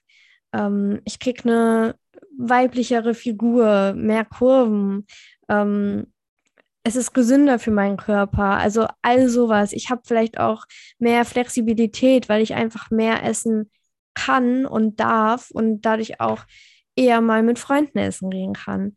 Ähm, 0.52 1.00
ich 1.04 1.18
kriege 1.18 1.42
eine 1.42 1.96
weiblichere 2.38 3.14
Figur, 3.14 3.92
mehr 3.94 4.24
Kurven. 4.24 5.06
Ähm, 5.48 6.12
es 6.84 6.94
ist 6.94 7.12
gesünder 7.12 7.58
für 7.58 7.72
meinen 7.72 7.96
Körper. 7.96 8.56
Also 8.56 8.86
all 9.02 9.28
sowas. 9.28 9.72
Ich 9.72 9.90
habe 9.90 10.02
vielleicht 10.04 10.38
auch 10.38 10.64
mehr 11.00 11.24
Flexibilität, 11.24 12.28
weil 12.28 12.40
ich 12.40 12.54
einfach 12.54 12.90
mehr 12.90 13.24
essen 13.24 13.70
kann 14.14 14.64
und 14.64 15.00
darf 15.00 15.50
und 15.50 15.80
dadurch 15.82 16.20
auch 16.20 16.44
eher 16.94 17.20
mal 17.20 17.42
mit 17.42 17.58
Freunden 17.58 17.98
essen 17.98 18.30
gehen 18.30 18.52
kann. 18.52 18.94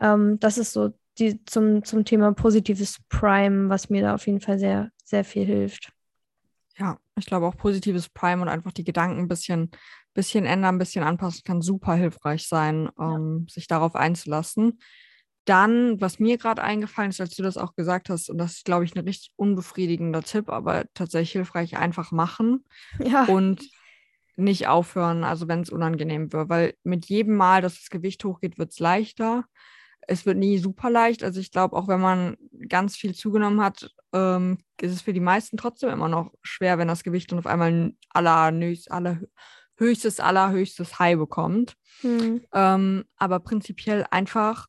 Ähm, 0.00 0.38
das 0.40 0.56
ist 0.56 0.72
so 0.72 0.94
die, 1.18 1.44
zum, 1.44 1.84
zum 1.84 2.04
Thema 2.04 2.32
positives 2.32 2.98
Prime, 3.08 3.68
was 3.68 3.90
mir 3.90 4.02
da 4.02 4.14
auf 4.14 4.26
jeden 4.26 4.40
Fall 4.40 4.58
sehr, 4.58 4.90
sehr 5.04 5.24
viel 5.24 5.44
hilft. 5.44 5.92
Ja, 6.78 6.98
ich 7.18 7.26
glaube 7.26 7.46
auch 7.46 7.56
positives 7.56 8.08
Prime 8.08 8.42
und 8.42 8.48
einfach 8.48 8.72
die 8.72 8.84
Gedanken 8.84 9.20
ein 9.20 9.28
bisschen, 9.28 9.70
bisschen 10.12 10.44
ändern, 10.44 10.74
ein 10.74 10.78
bisschen 10.78 11.04
anpassen 11.04 11.42
kann 11.44 11.62
super 11.62 11.94
hilfreich 11.94 12.46
sein, 12.46 12.90
ähm, 13.00 13.46
ja. 13.46 13.52
sich 13.52 13.66
darauf 13.66 13.94
einzulassen. 13.94 14.78
Dann, 15.46 16.00
was 16.00 16.18
mir 16.18 16.38
gerade 16.38 16.62
eingefallen 16.62 17.10
ist, 17.10 17.20
als 17.20 17.36
du 17.36 17.42
das 17.42 17.56
auch 17.56 17.74
gesagt 17.76 18.10
hast, 18.10 18.28
und 18.28 18.38
das 18.38 18.54
ist, 18.54 18.64
glaube 18.64 18.84
ich, 18.84 18.94
ein 18.94 19.04
richtig 19.04 19.30
unbefriedigender 19.36 20.22
Tipp, 20.22 20.48
aber 20.50 20.84
tatsächlich 20.92 21.32
hilfreich, 21.32 21.76
einfach 21.76 22.12
machen. 22.12 22.64
Ja. 22.98 23.24
Und 23.24 23.62
nicht 24.38 24.68
aufhören, 24.68 25.24
also 25.24 25.48
wenn 25.48 25.62
es 25.62 25.70
unangenehm 25.70 26.30
wird, 26.30 26.50
weil 26.50 26.74
mit 26.84 27.06
jedem 27.06 27.36
Mal, 27.36 27.62
dass 27.62 27.76
das 27.76 27.88
Gewicht 27.88 28.22
hochgeht, 28.22 28.58
wird 28.58 28.70
es 28.70 28.78
leichter. 28.78 29.46
Es 30.06 30.26
wird 30.26 30.38
nie 30.38 30.58
super 30.58 30.90
leicht. 30.90 31.24
Also 31.24 31.40
ich 31.40 31.50
glaube, 31.50 31.76
auch 31.76 31.88
wenn 31.88 32.00
man 32.00 32.36
ganz 32.68 32.96
viel 32.96 33.14
zugenommen 33.14 33.60
hat, 33.60 33.90
ähm, 34.12 34.58
ist 34.80 34.92
es 34.92 35.02
für 35.02 35.12
die 35.12 35.20
meisten 35.20 35.56
trotzdem 35.56 35.90
immer 35.90 36.08
noch 36.08 36.32
schwer, 36.42 36.78
wenn 36.78 36.88
das 36.88 37.02
Gewicht 37.02 37.30
dann 37.32 37.38
auf 37.38 37.46
einmal 37.46 37.72
ein 37.72 37.98
allerhöchstes, 38.10 38.88
allerhöchstes, 38.88 40.20
allerhöchstes 40.20 40.98
High 40.98 41.18
bekommt. 41.18 41.74
Hm. 42.00 42.42
Ähm, 42.52 43.04
aber 43.16 43.40
prinzipiell 43.40 44.06
einfach 44.10 44.66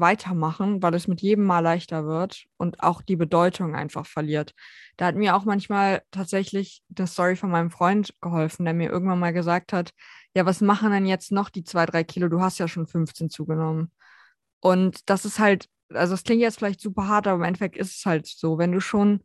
weitermachen, 0.00 0.82
weil 0.82 0.94
es 0.94 1.08
mit 1.08 1.20
jedem 1.20 1.44
Mal 1.44 1.60
leichter 1.60 2.06
wird 2.06 2.46
und 2.56 2.82
auch 2.82 3.02
die 3.02 3.16
Bedeutung 3.16 3.74
einfach 3.74 4.06
verliert. 4.06 4.54
Da 4.96 5.06
hat 5.06 5.16
mir 5.16 5.36
auch 5.36 5.44
manchmal 5.44 6.02
tatsächlich 6.10 6.82
eine 6.96 7.06
Story 7.06 7.36
von 7.36 7.50
meinem 7.50 7.70
Freund 7.70 8.14
geholfen, 8.20 8.64
der 8.64 8.74
mir 8.74 8.90
irgendwann 8.90 9.18
mal 9.18 9.32
gesagt 9.32 9.72
hat, 9.72 9.92
ja, 10.34 10.46
was 10.46 10.60
machen 10.60 10.92
denn 10.92 11.06
jetzt 11.06 11.32
noch 11.32 11.50
die 11.50 11.64
zwei, 11.64 11.86
drei 11.86 12.04
Kilo? 12.04 12.28
Du 12.28 12.40
hast 12.40 12.58
ja 12.58 12.68
schon 12.68 12.86
15 12.86 13.30
zugenommen. 13.30 13.92
Und 14.60 15.08
das 15.08 15.24
ist 15.24 15.38
halt, 15.38 15.68
also 15.92 16.14
es 16.14 16.24
klingt 16.24 16.42
jetzt 16.42 16.58
vielleicht 16.58 16.80
super 16.80 17.08
hart, 17.08 17.26
aber 17.26 17.36
im 17.36 17.44
Endeffekt 17.44 17.76
ist 17.76 17.96
es 17.98 18.06
halt 18.06 18.26
so, 18.26 18.58
wenn 18.58 18.72
du 18.72 18.80
schon 18.80 19.22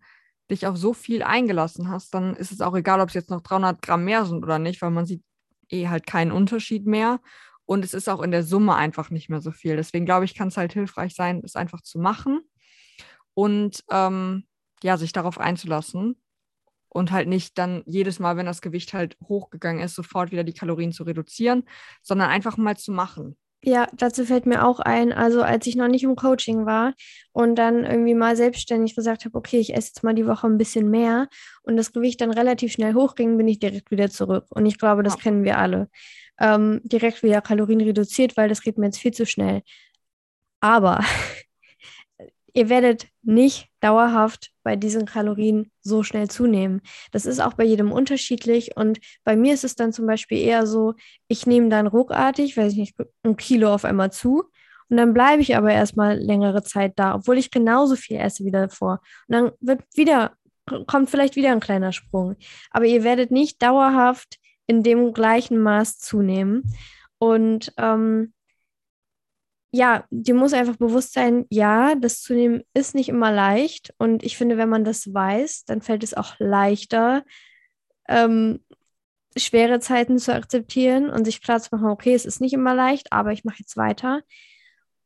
dich 0.49 0.67
auf 0.67 0.77
so 0.77 0.93
viel 0.93 1.23
eingelassen 1.23 1.89
hast, 1.89 2.13
dann 2.13 2.35
ist 2.35 2.51
es 2.51 2.61
auch 2.61 2.75
egal, 2.75 3.01
ob 3.01 3.09
es 3.09 3.15
jetzt 3.15 3.29
noch 3.29 3.41
300 3.41 3.81
Gramm 3.81 4.05
mehr 4.05 4.25
sind 4.25 4.43
oder 4.43 4.59
nicht, 4.59 4.81
weil 4.81 4.91
man 4.91 5.05
sieht 5.05 5.23
eh 5.69 5.87
halt 5.87 6.05
keinen 6.05 6.31
Unterschied 6.31 6.85
mehr. 6.85 7.19
Und 7.65 7.83
es 7.83 7.95
ist 7.95 8.07
auch 8.09 8.21
in 8.21 8.29
der 8.31 8.43
Summe 8.43 8.75
einfach 8.75 9.09
nicht 9.09 9.29
mehr 9.29 9.41
so 9.41 9.51
viel. 9.51 9.75
Deswegen 9.75 10.05
glaube 10.05 10.25
ich, 10.25 10.35
kann 10.35 10.49
es 10.49 10.57
halt 10.57 10.73
hilfreich 10.73 11.15
sein, 11.15 11.41
es 11.43 11.55
einfach 11.55 11.81
zu 11.81 11.97
machen 11.99 12.41
und 13.33 13.83
ähm, 13.91 14.45
ja, 14.83 14.97
sich 14.97 15.13
darauf 15.13 15.39
einzulassen 15.39 16.15
und 16.89 17.11
halt 17.11 17.27
nicht 17.27 17.57
dann 17.57 17.83
jedes 17.85 18.19
Mal, 18.19 18.37
wenn 18.37 18.45
das 18.45 18.61
Gewicht 18.61 18.93
halt 18.93 19.17
hochgegangen 19.27 19.83
ist, 19.83 19.95
sofort 19.95 20.31
wieder 20.31 20.43
die 20.43 20.53
Kalorien 20.53 20.93
zu 20.93 21.03
reduzieren, 21.03 21.63
sondern 22.03 22.29
einfach 22.29 22.57
mal 22.57 22.77
zu 22.77 22.91
machen. 22.91 23.35
Ja, 23.67 23.87
dazu 23.93 24.25
fällt 24.25 24.45
mir 24.45 24.63
auch 24.63 24.79
ein, 24.79 25.11
also 25.11 25.41
als 25.41 25.65
ich 25.65 25.75
noch 25.75 25.87
nicht 25.87 26.03
im 26.03 26.15
Coaching 26.15 26.67
war 26.67 26.93
und 27.31 27.55
dann 27.55 27.83
irgendwie 27.83 28.13
mal 28.13 28.35
selbstständig 28.35 28.95
gesagt 28.95 29.25
habe, 29.25 29.35
okay, 29.35 29.57
ich 29.59 29.73
esse 29.73 29.87
jetzt 29.87 30.03
mal 30.03 30.13
die 30.13 30.27
Woche 30.27 30.45
ein 30.45 30.59
bisschen 30.59 30.91
mehr 30.91 31.27
und 31.63 31.75
das 31.75 31.91
Gewicht 31.91 32.21
dann 32.21 32.29
relativ 32.29 32.73
schnell 32.73 32.93
hochging, 32.93 33.37
bin 33.37 33.47
ich 33.47 33.57
direkt 33.57 33.89
wieder 33.89 34.11
zurück. 34.11 34.45
Und 34.49 34.67
ich 34.67 34.77
glaube, 34.77 35.01
das 35.01 35.17
kennen 35.17 35.43
wir 35.43 35.57
alle 35.57 35.89
ähm, 36.39 36.81
direkt 36.83 37.23
wieder 37.23 37.41
Kalorien 37.41 37.81
reduziert, 37.81 38.37
weil 38.37 38.49
das 38.49 38.61
geht 38.61 38.77
mir 38.77 38.87
jetzt 38.87 38.99
viel 38.99 39.13
zu 39.13 39.25
schnell. 39.25 39.63
Aber 40.59 41.03
ihr 42.55 42.69
werdet 42.69 43.07
nicht 43.21 43.67
dauerhaft 43.81 44.51
bei 44.63 44.75
diesen 44.75 45.05
Kalorien 45.05 45.71
so 45.81 46.03
schnell 46.03 46.29
zunehmen. 46.29 46.81
Das 47.11 47.25
ist 47.25 47.41
auch 47.41 47.53
bei 47.53 47.65
jedem 47.65 47.91
unterschiedlich. 47.91 48.77
Und 48.77 48.99
bei 49.23 49.35
mir 49.35 49.53
ist 49.53 49.65
es 49.65 49.75
dann 49.75 49.91
zum 49.91 50.07
Beispiel 50.07 50.39
eher 50.39 50.65
so, 50.65 50.93
ich 51.27 51.45
nehme 51.45 51.69
dann 51.69 51.85
ruckartig, 51.85 52.55
weiß 52.57 52.71
ich 52.71 52.79
nicht, 52.79 52.95
ein 53.23 53.35
Kilo 53.35 53.73
auf 53.73 53.85
einmal 53.85 54.11
zu. 54.11 54.45
Und 54.89 54.97
dann 54.97 55.13
bleibe 55.13 55.41
ich 55.41 55.57
aber 55.57 55.71
erstmal 55.71 56.17
längere 56.17 56.63
Zeit 56.63 56.93
da, 56.95 57.15
obwohl 57.15 57.37
ich 57.37 57.51
genauso 57.51 57.95
viel 57.95 58.17
esse 58.17 58.45
wie 58.45 58.51
davor. 58.51 59.01
Und 59.27 59.33
dann 59.35 59.51
wird 59.59 59.81
wieder, 59.93 60.31
kommt 60.87 61.09
vielleicht 61.09 61.35
wieder 61.35 61.51
ein 61.51 61.59
kleiner 61.59 61.91
Sprung. 61.91 62.37
Aber 62.71 62.85
ihr 62.85 63.03
werdet 63.03 63.31
nicht 63.31 63.61
dauerhaft 63.61 64.37
in 64.65 64.81
dem 64.81 65.13
gleichen 65.13 65.59
Maß 65.59 65.99
zunehmen. 65.99 66.73
Und 67.17 67.73
ähm, 67.77 68.33
ja, 69.75 70.05
dir 70.09 70.35
muss 70.35 70.53
einfach 70.53 70.77
bewusst 70.77 71.11
sein, 71.11 71.45
ja, 71.49 71.95
das 71.95 72.21
Zunehmen 72.21 72.63
ist 72.73 72.95
nicht 72.95 73.09
immer 73.09 73.31
leicht. 73.31 73.93
Und 73.97 74.23
ich 74.23 74.37
finde, 74.37 74.57
wenn 74.57 74.69
man 74.69 74.85
das 74.85 75.13
weiß, 75.13 75.65
dann 75.65 75.81
fällt 75.81 76.01
es 76.03 76.13
auch 76.13 76.35
leichter, 76.39 77.25
ähm, 78.07 78.63
schwere 79.35 79.81
Zeiten 79.81 80.17
zu 80.17 80.33
akzeptieren 80.33 81.09
und 81.09 81.25
sich 81.25 81.41
klar 81.41 81.59
zu 81.59 81.75
machen, 81.75 81.89
okay, 81.89 82.13
es 82.13 82.25
ist 82.25 82.39
nicht 82.39 82.53
immer 82.53 82.73
leicht, 82.73 83.11
aber 83.11 83.33
ich 83.33 83.43
mache 83.43 83.59
jetzt 83.59 83.75
weiter. 83.75 84.21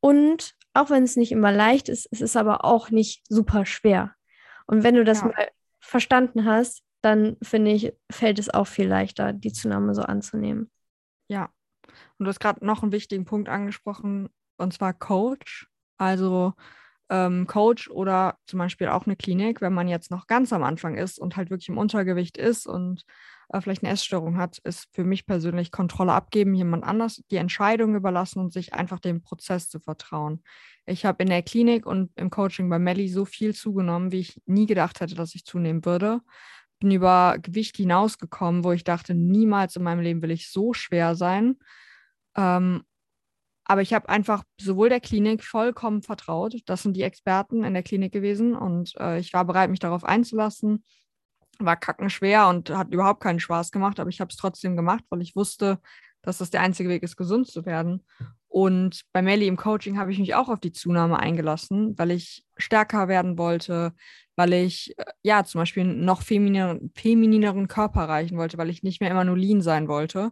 Und 0.01 0.53
auch 0.75 0.91
wenn 0.91 1.03
es 1.03 1.15
nicht 1.15 1.31
immer 1.31 1.51
leicht 1.51 1.89
ist, 1.89 2.07
es 2.11 2.21
ist 2.21 2.37
aber 2.37 2.63
auch 2.63 2.91
nicht 2.91 3.23
super 3.27 3.65
schwer. 3.65 4.13
Und 4.67 4.83
wenn 4.83 4.93
du 4.93 5.03
das 5.03 5.21
ja. 5.21 5.27
mal 5.29 5.47
verstanden 5.79 6.45
hast, 6.45 6.83
dann 7.01 7.37
finde 7.41 7.71
ich, 7.71 7.91
fällt 8.11 8.37
es 8.37 8.53
auch 8.53 8.67
viel 8.67 8.87
leichter, 8.87 9.33
die 9.33 9.51
Zunahme 9.51 9.95
so 9.95 10.03
anzunehmen. 10.03 10.69
Ja. 11.27 11.49
Und 12.19 12.25
du 12.25 12.27
hast 12.27 12.39
gerade 12.39 12.63
noch 12.63 12.83
einen 12.83 12.91
wichtigen 12.91 13.25
Punkt 13.25 13.49
angesprochen, 13.49 14.29
und 14.59 14.73
zwar 14.73 14.93
Coach. 14.93 15.67
Also 15.97 16.53
ähm, 17.09 17.47
Coach 17.47 17.89
oder 17.89 18.37
zum 18.45 18.59
Beispiel 18.59 18.87
auch 18.87 19.05
eine 19.05 19.15
Klinik, 19.15 19.61
wenn 19.61 19.73
man 19.73 19.87
jetzt 19.87 20.11
noch 20.11 20.27
ganz 20.27 20.53
am 20.53 20.63
Anfang 20.63 20.95
ist 20.95 21.19
und 21.19 21.35
halt 21.35 21.49
wirklich 21.49 21.69
im 21.69 21.77
Untergewicht 21.77 22.37
ist 22.37 22.67
und 22.67 23.03
äh, 23.49 23.59
vielleicht 23.61 23.83
eine 23.83 23.91
Essstörung 23.91 24.37
hat, 24.37 24.59
ist 24.59 24.87
für 24.93 25.03
mich 25.03 25.25
persönlich 25.25 25.71
Kontrolle 25.71 26.13
abgeben, 26.13 26.53
jemand 26.53 26.83
anders 26.83 27.21
die 27.31 27.37
Entscheidung 27.37 27.95
überlassen 27.95 28.39
und 28.39 28.53
sich 28.53 28.73
einfach 28.73 28.99
dem 28.99 29.21
Prozess 29.21 29.69
zu 29.69 29.79
vertrauen. 29.79 30.43
Ich 30.85 31.05
habe 31.05 31.23
in 31.23 31.29
der 31.29 31.41
Klinik 31.41 31.85
und 31.85 32.11
im 32.15 32.29
Coaching 32.29 32.69
bei 32.69 32.79
Melly 32.79 33.09
so 33.09 33.25
viel 33.25 33.55
zugenommen, 33.55 34.11
wie 34.11 34.19
ich 34.19 34.41
nie 34.45 34.67
gedacht 34.67 35.01
hätte, 35.01 35.15
dass 35.15 35.35
ich 35.35 35.45
zunehmen 35.45 35.85
würde 35.85 36.21
bin 36.79 36.91
über 36.91 37.37
Gewicht 37.41 37.77
hinausgekommen, 37.77 38.63
wo 38.63 38.71
ich 38.71 38.83
dachte, 38.83 39.13
niemals 39.13 39.75
in 39.75 39.83
meinem 39.83 39.99
Leben 39.99 40.21
will 40.21 40.31
ich 40.31 40.49
so 40.49 40.73
schwer 40.73 41.15
sein. 41.15 41.57
Ähm, 42.35 42.83
aber 43.69 43.83
ich 43.83 43.93
habe 43.93 44.09
einfach 44.09 44.43
sowohl 44.59 44.89
der 44.89 44.99
Klinik 44.99 45.43
vollkommen 45.43 46.01
vertraut. 46.01 46.55
Das 46.65 46.81
sind 46.81 46.97
die 46.97 47.03
Experten 47.03 47.63
in 47.63 47.75
der 47.75 47.83
Klinik 47.83 48.11
gewesen 48.11 48.55
und 48.55 48.95
äh, 48.99 49.19
ich 49.19 49.31
war 49.31 49.45
bereit, 49.45 49.69
mich 49.69 49.77
darauf 49.77 50.03
einzulassen. 50.03 50.83
War 51.59 51.75
kackenschwer 51.75 52.47
und 52.47 52.71
hat 52.71 52.91
überhaupt 52.91 53.21
keinen 53.21 53.39
Spaß 53.39 53.69
gemacht, 53.69 53.99
aber 53.99 54.09
ich 54.09 54.21
habe 54.21 54.29
es 54.31 54.37
trotzdem 54.37 54.75
gemacht, 54.75 55.03
weil 55.11 55.21
ich 55.21 55.35
wusste, 55.35 55.79
dass 56.23 56.39
das 56.39 56.49
der 56.49 56.61
einzige 56.61 56.89
Weg 56.89 57.03
ist, 57.03 57.15
gesund 57.15 57.45
zu 57.45 57.67
werden. 57.67 58.03
Und 58.47 59.03
bei 59.13 59.21
Melly 59.21 59.45
im 59.45 59.55
Coaching 59.55 59.99
habe 59.99 60.11
ich 60.11 60.17
mich 60.17 60.33
auch 60.33 60.49
auf 60.49 60.59
die 60.59 60.71
Zunahme 60.71 61.19
eingelassen, 61.19 61.95
weil 61.95 62.09
ich 62.09 62.43
stärker 62.57 63.07
werden 63.07 63.37
wollte, 63.37 63.93
weil 64.35 64.53
ich 64.53 64.97
äh, 64.97 65.05
ja 65.21 65.43
zum 65.43 65.61
Beispiel 65.61 65.83
noch 65.83 66.23
feminineren, 66.23 66.91
feminineren 66.95 67.67
Körper 67.67 68.01
erreichen 68.01 68.39
wollte, 68.39 68.57
weil 68.57 68.71
ich 68.71 68.81
nicht 68.81 68.99
mehr 68.99 69.11
immer 69.11 69.25
nur 69.25 69.37
lean 69.37 69.61
sein 69.61 69.87
wollte. 69.87 70.31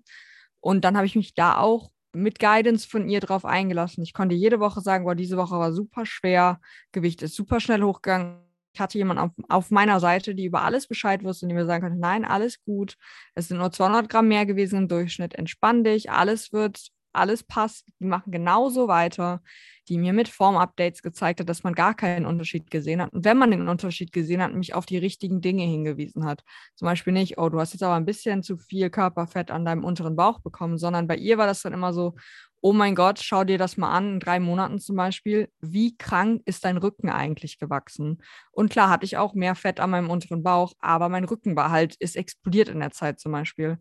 Und 0.60 0.84
dann 0.86 0.98
habe 0.98 1.06
ich 1.06 1.16
mich 1.16 1.36
da 1.36 1.60
auch 1.60 1.92
mit 2.18 2.40
Guidance 2.40 2.88
von 2.88 3.08
ihr 3.08 3.20
drauf 3.20 3.46
eingelassen. 3.46 4.04
Ich 4.04 4.14
konnte 4.14 4.36
jede 4.36 4.60
Woche 4.60 4.82
sagen, 4.82 5.06
boah, 5.06 5.16
diese 5.16 5.38
Woche 5.38 5.58
war 5.58 5.72
super 5.74 6.06
schwer, 6.06 6.60
Gewicht 6.92 7.22
ist 7.22 7.36
super 7.36 7.60
schnell 7.60 7.82
hochgegangen. 7.84 8.40
Ich 8.74 8.80
hatte 8.82 8.98
jemanden 8.98 9.24
auf, 9.24 9.32
auf 9.50 9.72
meiner 9.72 10.00
Seite, 10.00 10.36
die 10.36 10.46
über 10.46 10.62
alles 10.62 10.88
Bescheid 10.88 11.24
wusste 11.24 11.46
und 11.46 11.50
die 11.50 11.56
mir 11.56 11.66
sagen 11.66 11.84
konnte, 11.84 12.00
nein, 12.00 12.26
alles 12.26 12.64
gut. 12.64 12.96
Es 13.34 13.48
sind 13.48 13.58
nur 13.58 13.72
200 13.72 14.08
Gramm 14.10 14.28
mehr 14.28 14.46
gewesen 14.46 14.80
im 14.80 14.88
Durchschnitt. 14.88 15.34
Entspann 15.36 15.84
dich, 15.84 16.12
alles 16.12 16.54
wird, 16.54 16.90
alles 17.12 17.44
passt. 17.44 17.88
Die 18.00 18.06
machen 18.06 18.32
genauso 18.32 18.88
weiter. 18.88 19.42
Die 19.90 19.98
mir 19.98 20.14
mit 20.14 20.28
Formupdates 20.28 21.02
gezeigt 21.02 21.40
hat, 21.40 21.50
dass 21.50 21.64
man 21.64 21.74
gar 21.74 21.94
keinen 21.94 22.26
Unterschied 22.26 22.70
gesehen 22.70 23.02
hat. 23.02 23.14
Und 23.14 23.26
wenn 23.26 23.38
man 23.38 23.52
den 23.52 23.68
Unterschied 23.68 24.12
gesehen 24.12 24.42
hat, 24.42 24.54
mich 24.54 24.74
auf 24.74 24.86
die 24.86 24.98
richtigen 24.98 25.42
Dinge 25.42 25.64
hingewiesen 25.64 26.26
hat. 26.26 26.44
Zum 26.76 26.88
Beispiel 26.88 27.14
nicht, 27.14 27.38
oh, 27.38 27.50
du 27.50 27.60
hast 27.60 27.74
jetzt 27.74 27.84
aber 27.84 27.96
ein 27.96 28.06
bisschen 28.06 28.44
zu 28.44 28.58
viel 28.58 28.90
Körperfett 28.90 29.52
an 29.52 29.66
deinem 29.66 29.84
unteren 29.84 30.16
Bauch 30.16 30.40
bekommen, 30.40 30.78
sondern 30.78 31.08
bei 31.08 31.16
ihr 31.16 31.38
war 31.38 31.48
das 31.48 31.62
dann 31.62 31.74
immer 31.74 31.94
so, 31.94 32.16
oh 32.62 32.74
mein 32.74 32.96
Gott, 32.96 33.20
schau 33.20 33.44
dir 33.44 33.58
das 33.58 33.78
mal 33.78 33.92
an, 33.92 34.14
in 34.14 34.20
drei 34.20 34.40
Monaten 34.40 34.80
zum 34.80 34.96
Beispiel, 34.96 35.50
wie 35.60 35.96
krank 35.96 36.42
ist 36.46 36.66
dein 36.66 36.78
Rücken 36.78 37.10
eigentlich 37.10 37.60
gewachsen? 37.60 38.22
Und 38.52 38.72
klar 38.72 38.90
hatte 38.90 39.06
ich 39.06 39.18
auch 39.18 39.34
mehr 39.34 39.56
Fett 39.56 39.80
an 39.80 39.92
meinem 39.92 40.10
unteren 40.10 40.44
Bauch, 40.44 40.74
aber 40.80 41.08
mein 41.08 41.26
Rücken 41.26 41.56
war 41.56 41.72
halt, 41.72 41.96
ist 42.00 42.16
explodiert 42.16 42.70
in 42.70 42.80
der 42.80 42.92
Zeit 42.92 43.20
zum 43.20 43.32
Beispiel. 43.32 43.78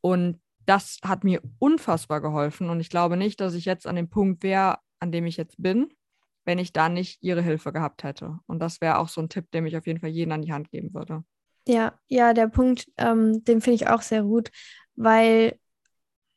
Und 0.00 0.40
das 0.66 0.98
hat 1.04 1.24
mir 1.24 1.42
unfassbar 1.58 2.20
geholfen. 2.20 2.70
Und 2.70 2.80
ich 2.80 2.88
glaube 2.88 3.16
nicht, 3.16 3.40
dass 3.40 3.54
ich 3.54 3.66
jetzt 3.66 3.86
an 3.86 3.96
dem 3.96 4.08
Punkt 4.08 4.42
wäre, 4.42 4.78
an 5.04 5.12
dem 5.12 5.26
ich 5.26 5.36
jetzt 5.36 5.60
bin, 5.62 5.92
wenn 6.44 6.58
ich 6.58 6.72
da 6.72 6.88
nicht 6.88 7.22
ihre 7.22 7.42
Hilfe 7.42 7.72
gehabt 7.72 8.02
hätte. 8.02 8.38
Und 8.46 8.58
das 8.58 8.80
wäre 8.80 8.98
auch 8.98 9.08
so 9.08 9.20
ein 9.20 9.28
Tipp, 9.28 9.50
den 9.52 9.66
ich 9.66 9.76
auf 9.76 9.86
jeden 9.86 10.00
Fall 10.00 10.10
jeden 10.10 10.32
an 10.32 10.42
die 10.42 10.52
Hand 10.52 10.70
geben 10.70 10.92
würde. 10.94 11.24
Ja, 11.68 11.98
ja, 12.08 12.32
der 12.34 12.48
Punkt, 12.48 12.86
ähm, 12.96 13.44
den 13.44 13.60
finde 13.60 13.76
ich 13.76 13.88
auch 13.88 14.02
sehr 14.02 14.22
gut, 14.22 14.50
weil 14.96 15.58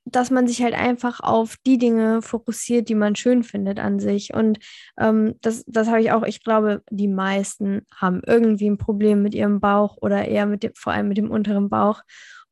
dass 0.10 0.32
man 0.32 0.48
sich 0.48 0.64
halt 0.64 0.74
einfach 0.74 1.20
auf 1.20 1.58
die 1.66 1.78
Dinge 1.78 2.22
fokussiert, 2.22 2.88
die 2.90 2.96
man 2.96 3.16
schön 3.16 3.44
findet 3.44 3.80
an 3.80 4.00
sich. 4.00 4.34
Und 4.34 4.60
ähm, 4.98 5.36
das, 5.42 5.66
das 5.68 5.88
habe 5.88 6.02
ich 6.02 6.12
auch, 6.12 6.24
ich 6.24 6.44
glaube, 6.44 6.82
die 6.90 7.10
meisten 7.10 7.82
haben 7.94 8.22
irgendwie 8.26 8.70
ein 8.70 8.78
Problem 8.78 9.22
mit 9.22 9.36
ihrem 9.36 9.60
Bauch 9.60 9.98
oder 10.02 10.26
eher 10.26 10.46
mit 10.46 10.64
dem, 10.64 10.72
vor 10.76 10.94
allem 10.94 11.10
mit 11.10 11.18
dem 11.18 11.30
unteren 11.30 11.70
Bauch. 11.70 12.04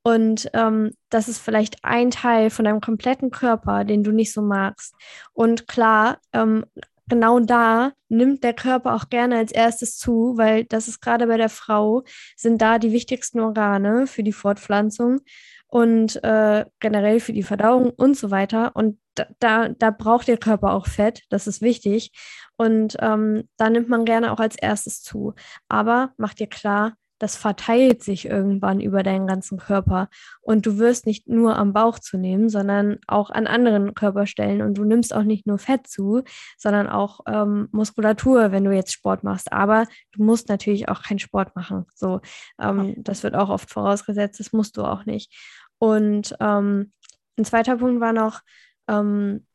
Und 0.07 0.51
ähm, 0.53 0.91
das 1.09 1.27
ist 1.27 1.39
vielleicht 1.39 1.83
ein 1.83 2.11
Teil 2.11 2.51
von 2.51 2.65
deinem 2.65 2.79
kompletten 2.79 3.31
Körper, 3.31 3.83
den 3.83 4.03
du 4.03 4.11
nicht 4.11 4.31
so 4.33 4.43
magst. 4.43 4.93
Und 5.33 5.67
klar, 5.67 6.19
ähm, 6.31 6.63
genau 7.07 7.39
da 7.39 7.91
nimmt 8.07 8.43
der 8.43 8.53
Körper 8.53 8.93
auch 8.93 9.09
gerne 9.09 9.37
als 9.37 9.51
erstes 9.51 9.97
zu, 9.97 10.33
weil 10.37 10.65
das 10.65 10.87
ist 10.87 11.01
gerade 11.01 11.25
bei 11.25 11.37
der 11.37 11.49
Frau, 11.49 12.03
sind 12.35 12.61
da 12.61 12.77
die 12.77 12.91
wichtigsten 12.91 13.39
Organe 13.39 14.05
für 14.05 14.21
die 14.21 14.31
Fortpflanzung 14.31 15.21
und 15.65 16.23
äh, 16.23 16.65
generell 16.79 17.19
für 17.19 17.33
die 17.33 17.41
Verdauung 17.41 17.89
und 17.89 18.15
so 18.15 18.29
weiter. 18.29 18.75
Und 18.75 18.99
da, 19.39 19.69
da, 19.69 19.89
braucht 19.89 20.27
der 20.27 20.37
Körper 20.37 20.73
auch 20.73 20.85
Fett, 20.85 21.23
das 21.29 21.47
ist 21.47 21.63
wichtig. 21.63 22.11
Und 22.57 22.95
ähm, 22.99 23.49
da 23.57 23.71
nimmt 23.71 23.89
man 23.89 24.05
gerne 24.05 24.31
auch 24.31 24.39
als 24.39 24.55
erstes 24.55 25.01
zu. 25.01 25.33
Aber 25.67 26.13
mach 26.17 26.35
dir 26.35 26.47
klar, 26.47 26.93
das 27.19 27.36
verteilt 27.36 28.04
sich 28.04 28.25
irgendwann 28.25 28.82
über 28.82 29.04
deinen 29.04 29.28
ganzen 29.28 29.58
Körper. 29.58 30.10
Und 30.41 30.65
du 30.65 30.78
wirst 30.78 31.06
nicht 31.06 31.28
nur 31.28 31.56
am 31.56 31.73
Bauch 31.73 31.99
zunehmen, 31.99 32.49
sondern 32.49 32.97
auch 33.08 33.30
an 33.30 33.47
anderen 33.47 33.93
Körperstellen. 33.93 34.62
Und 34.62 34.78
du 34.78 34.84
nimmst 34.84 35.13
auch 35.13 35.23
nicht 35.23 35.47
nur 35.47 35.58
Fett 35.58 35.88
zu, 35.88 36.23
sondern 36.58 36.88
auch 36.88 37.21
ähm, 37.28 37.69
Muskulatur, 37.71 38.51
wenn 38.51 38.65
du 38.65 38.71
jetzt 38.71 38.93
Sport 38.93 39.23
machst. 39.23 39.54
Aber 39.54 39.86
du 40.12 40.23
musst 40.23 40.49
natürlich 40.49 40.89
auch 40.89 41.04
keinen 41.04 41.19
Sport 41.19 41.56
machen. 41.56 41.86
So, 41.95 42.21
ähm, 42.60 42.95
das 42.97 43.23
wird 43.23 43.36
auch 43.36 43.49
oft 43.49 43.69
vorausgesetzt, 43.69 44.39
das 44.39 44.51
musst 44.51 44.78
du 44.78 44.84
auch 44.84 45.06
nicht. 45.06 45.34
Und 45.78 46.36
ähm, 46.39 46.91
ein 47.38 47.45
zweiter 47.45 47.78
Punkt 47.78 48.01
war 48.01 48.13
noch, 48.13 48.41
ähm, 48.88 49.45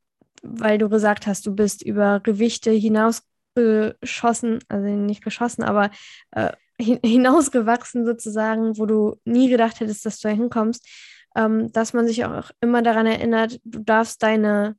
weil 0.43 0.79
du 0.79 0.89
gesagt 0.89 1.27
hast, 1.27 1.47
du 1.47 1.55
bist 1.55 1.83
über 1.83 2.21
Gewichte 2.21 2.71
hinausgeschossen, 2.71 4.61
also 4.69 4.87
nicht 4.87 5.23
geschossen, 5.23 5.63
aber 5.63 5.91
äh, 6.33 6.53
hinausgewachsen 6.81 8.05
sozusagen, 8.07 8.79
wo 8.79 8.87
du 8.87 9.17
nie 9.25 9.49
gedacht 9.49 9.81
hättest, 9.81 10.07
dass 10.07 10.19
du 10.21 10.29
da 10.29 10.35
hinkommst, 10.35 10.87
ähm, 11.37 11.71
dass 11.73 11.93
man 11.93 12.07
sich 12.07 12.25
auch 12.25 12.51
immer 12.61 12.83
daran 12.83 13.07
erinnert, 13.07 13.61
du 13.65 13.81
darfst 13.81 14.23
deine 14.23 14.77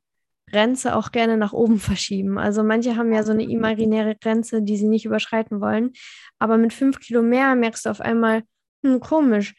Grenze 0.50 0.96
auch 0.96 1.12
gerne 1.12 1.36
nach 1.36 1.52
oben 1.52 1.78
verschieben. 1.80 2.38
Also 2.38 2.62
manche 2.62 2.96
haben 2.96 3.12
ja 3.12 3.22
so 3.22 3.32
eine 3.32 3.44
imaginäre 3.44 4.16
Grenze, 4.16 4.62
die 4.62 4.76
sie 4.76 4.88
nicht 4.88 5.04
überschreiten 5.04 5.60
wollen. 5.60 5.92
Aber 6.38 6.58
mit 6.58 6.72
fünf 6.72 7.00
Kilo 7.00 7.22
mehr 7.22 7.54
merkst 7.54 7.86
du 7.86 7.90
auf 7.90 8.00
einmal, 8.00 8.42
hm, 8.84 9.00
komisch, 9.00 9.54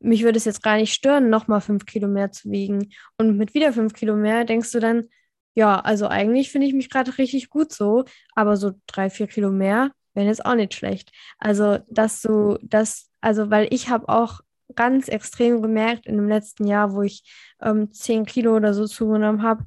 mich 0.00 0.22
würde 0.22 0.38
es 0.38 0.44
jetzt 0.44 0.62
gar 0.62 0.76
nicht 0.76 0.94
stören, 0.94 1.28
nochmal 1.28 1.60
fünf 1.60 1.84
Kilo 1.86 2.08
mehr 2.08 2.30
zu 2.30 2.50
wiegen. 2.50 2.90
Und 3.16 3.36
mit 3.36 3.54
wieder 3.54 3.72
fünf 3.72 3.94
Kilo 3.94 4.14
mehr 4.14 4.44
denkst 4.44 4.70
du 4.72 4.80
dann, 4.80 5.08
ja, 5.54 5.80
also 5.80 6.06
eigentlich 6.06 6.52
finde 6.52 6.68
ich 6.68 6.74
mich 6.74 6.88
gerade 6.88 7.18
richtig 7.18 7.50
gut 7.50 7.72
so, 7.72 8.04
aber 8.36 8.56
so 8.56 8.72
drei, 8.86 9.10
vier 9.10 9.26
Kilo 9.26 9.50
mehr 9.50 9.90
wären 10.18 10.28
jetzt 10.28 10.44
auch 10.44 10.54
nicht 10.54 10.74
schlecht. 10.74 11.12
Also, 11.38 11.78
dass 11.88 12.20
du 12.20 12.58
das, 12.60 13.08
also, 13.20 13.50
weil 13.50 13.68
ich 13.70 13.88
habe 13.88 14.08
auch 14.08 14.40
ganz 14.74 15.08
extrem 15.08 15.62
gemerkt 15.62 16.06
in 16.06 16.16
dem 16.16 16.28
letzten 16.28 16.66
Jahr, 16.66 16.92
wo 16.92 17.02
ich 17.02 17.22
ähm, 17.62 17.90
10 17.92 18.26
Kilo 18.26 18.56
oder 18.56 18.74
so 18.74 18.86
zugenommen 18.86 19.42
habe, 19.42 19.64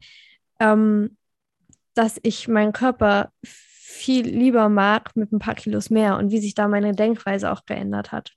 ähm, 0.60 1.18
dass 1.96 2.20
ich 2.22 2.48
meinen 2.48 2.74
Körper 2.74 3.32
viel 3.44 4.28
lieber 4.28 4.70
mag 4.70 5.16
mit 5.16 5.32
ein 5.32 5.40
paar 5.40 5.56
Kilos 5.56 5.90
mehr 5.90 6.18
und 6.18 6.32
wie 6.32 6.40
sich 6.40 6.54
da 6.54 6.68
meine 6.68 6.94
Denkweise 6.94 7.52
auch 7.52 7.66
geändert 7.66 8.12
hat. 8.12 8.34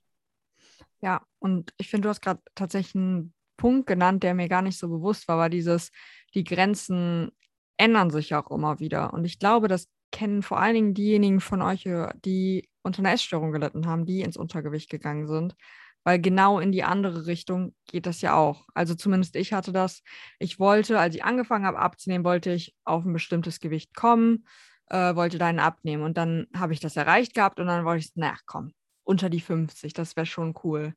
Ja, 1.00 1.22
und 1.38 1.72
ich 1.76 1.90
finde, 1.90 2.06
du 2.06 2.08
hast 2.10 2.22
gerade 2.22 2.40
tatsächlich 2.54 2.94
einen 2.94 3.34
Punkt 3.56 3.86
genannt, 3.86 4.22
der 4.22 4.34
mir 4.34 4.48
gar 4.48 4.62
nicht 4.62 4.78
so 4.78 4.88
bewusst 4.88 5.28
war, 5.28 5.36
war 5.36 5.50
dieses, 5.50 5.90
die 6.32 6.44
Grenzen 6.44 7.30
ändern 7.76 8.10
sich 8.10 8.34
auch 8.34 8.50
immer 8.50 8.80
wieder. 8.80 9.12
Und 9.12 9.24
ich 9.24 9.38
glaube, 9.38 9.68
das 9.68 9.88
kennen 10.14 10.42
vor 10.42 10.60
allen 10.60 10.74
Dingen 10.74 10.94
diejenigen 10.94 11.40
von 11.40 11.60
euch, 11.60 11.84
äh, 11.86 12.08
die 12.24 12.68
unter 12.82 13.00
einer 13.00 13.12
Essstörung 13.12 13.50
gelitten 13.50 13.86
haben, 13.86 14.06
die 14.06 14.20
ins 14.20 14.36
Untergewicht 14.36 14.88
gegangen 14.88 15.26
sind. 15.26 15.56
Weil 16.04 16.20
genau 16.20 16.60
in 16.60 16.70
die 16.70 16.84
andere 16.84 17.26
Richtung 17.26 17.74
geht 17.88 18.06
das 18.06 18.20
ja 18.20 18.36
auch. 18.36 18.66
Also 18.74 18.94
zumindest 18.94 19.36
ich 19.36 19.52
hatte 19.52 19.72
das. 19.72 20.02
Ich 20.38 20.60
wollte, 20.60 21.00
als 21.00 21.14
ich 21.14 21.24
angefangen 21.24 21.66
habe 21.66 21.78
abzunehmen, 21.78 22.24
wollte 22.24 22.52
ich 22.52 22.74
auf 22.84 23.04
ein 23.04 23.12
bestimmtes 23.12 23.58
Gewicht 23.58 23.94
kommen, 23.94 24.46
äh, 24.90 25.14
wollte 25.16 25.38
dann 25.38 25.58
abnehmen. 25.58 26.02
Und 26.04 26.16
dann 26.16 26.46
habe 26.54 26.74
ich 26.74 26.80
das 26.80 26.96
erreicht 26.96 27.34
gehabt 27.34 27.58
und 27.58 27.66
dann 27.66 27.84
wollte 27.84 28.04
ich, 28.04 28.12
na 28.14 28.36
komm, 28.46 28.72
unter 29.02 29.30
die 29.30 29.40
50, 29.40 29.94
das 29.94 30.14
wäre 30.14 30.26
schon 30.26 30.54
cool. 30.62 30.94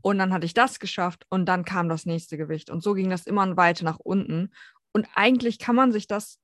Und 0.00 0.18
dann 0.18 0.32
hatte 0.32 0.46
ich 0.46 0.54
das 0.54 0.78
geschafft 0.78 1.26
und 1.28 1.46
dann 1.46 1.64
kam 1.64 1.88
das 1.88 2.06
nächste 2.06 2.38
Gewicht. 2.38 2.70
Und 2.70 2.82
so 2.82 2.94
ging 2.94 3.10
das 3.10 3.26
immer 3.26 3.56
weiter 3.56 3.84
nach 3.84 3.98
unten. 3.98 4.52
Und 4.92 5.06
eigentlich 5.14 5.58
kann 5.58 5.74
man 5.76 5.92
sich 5.92 6.06
das 6.06 6.38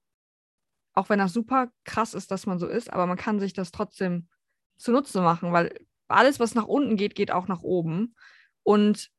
auch 0.95 1.09
wenn 1.09 1.19
das 1.19 1.33
super 1.33 1.69
krass 1.85 2.15
ist, 2.15 2.31
dass 2.31 2.47
man 2.47 2.59
so 2.59 2.67
ist, 2.67 2.93
aber 2.93 3.07
man 3.07 3.17
kann 3.17 3.41
sich 3.41 3.53
das 3.53 3.73
trotzdem 3.73 4.29
zunutze 4.77 5.21
machen, 5.21 5.53
weil 5.53 5.75
alles, 6.09 6.41
was 6.41 6.55
nach 6.55 6.67
unten 6.67 6.97
geht, 6.97 7.15
geht 7.15 7.31
auch 7.31 7.49
nach 7.49 7.63
oben. 7.63 8.15
Und 8.63 9.11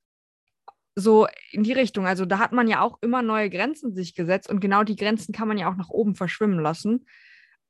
so 0.95 1.27
in 1.51 1.63
die 1.63 1.73
Richtung, 1.73 2.07
also 2.07 2.25
da 2.25 2.39
hat 2.39 2.53
man 2.53 2.67
ja 2.67 2.81
auch 2.81 2.97
immer 3.01 3.21
neue 3.21 3.49
Grenzen 3.49 3.93
sich 3.93 4.15
gesetzt 4.15 4.49
und 4.49 4.61
genau 4.61 4.83
die 4.83 4.95
Grenzen 4.95 5.33
kann 5.33 5.47
man 5.47 5.57
ja 5.57 5.69
auch 5.69 5.75
nach 5.75 5.89
oben 5.89 6.15
verschwimmen 6.15 6.59
lassen. 6.59 7.05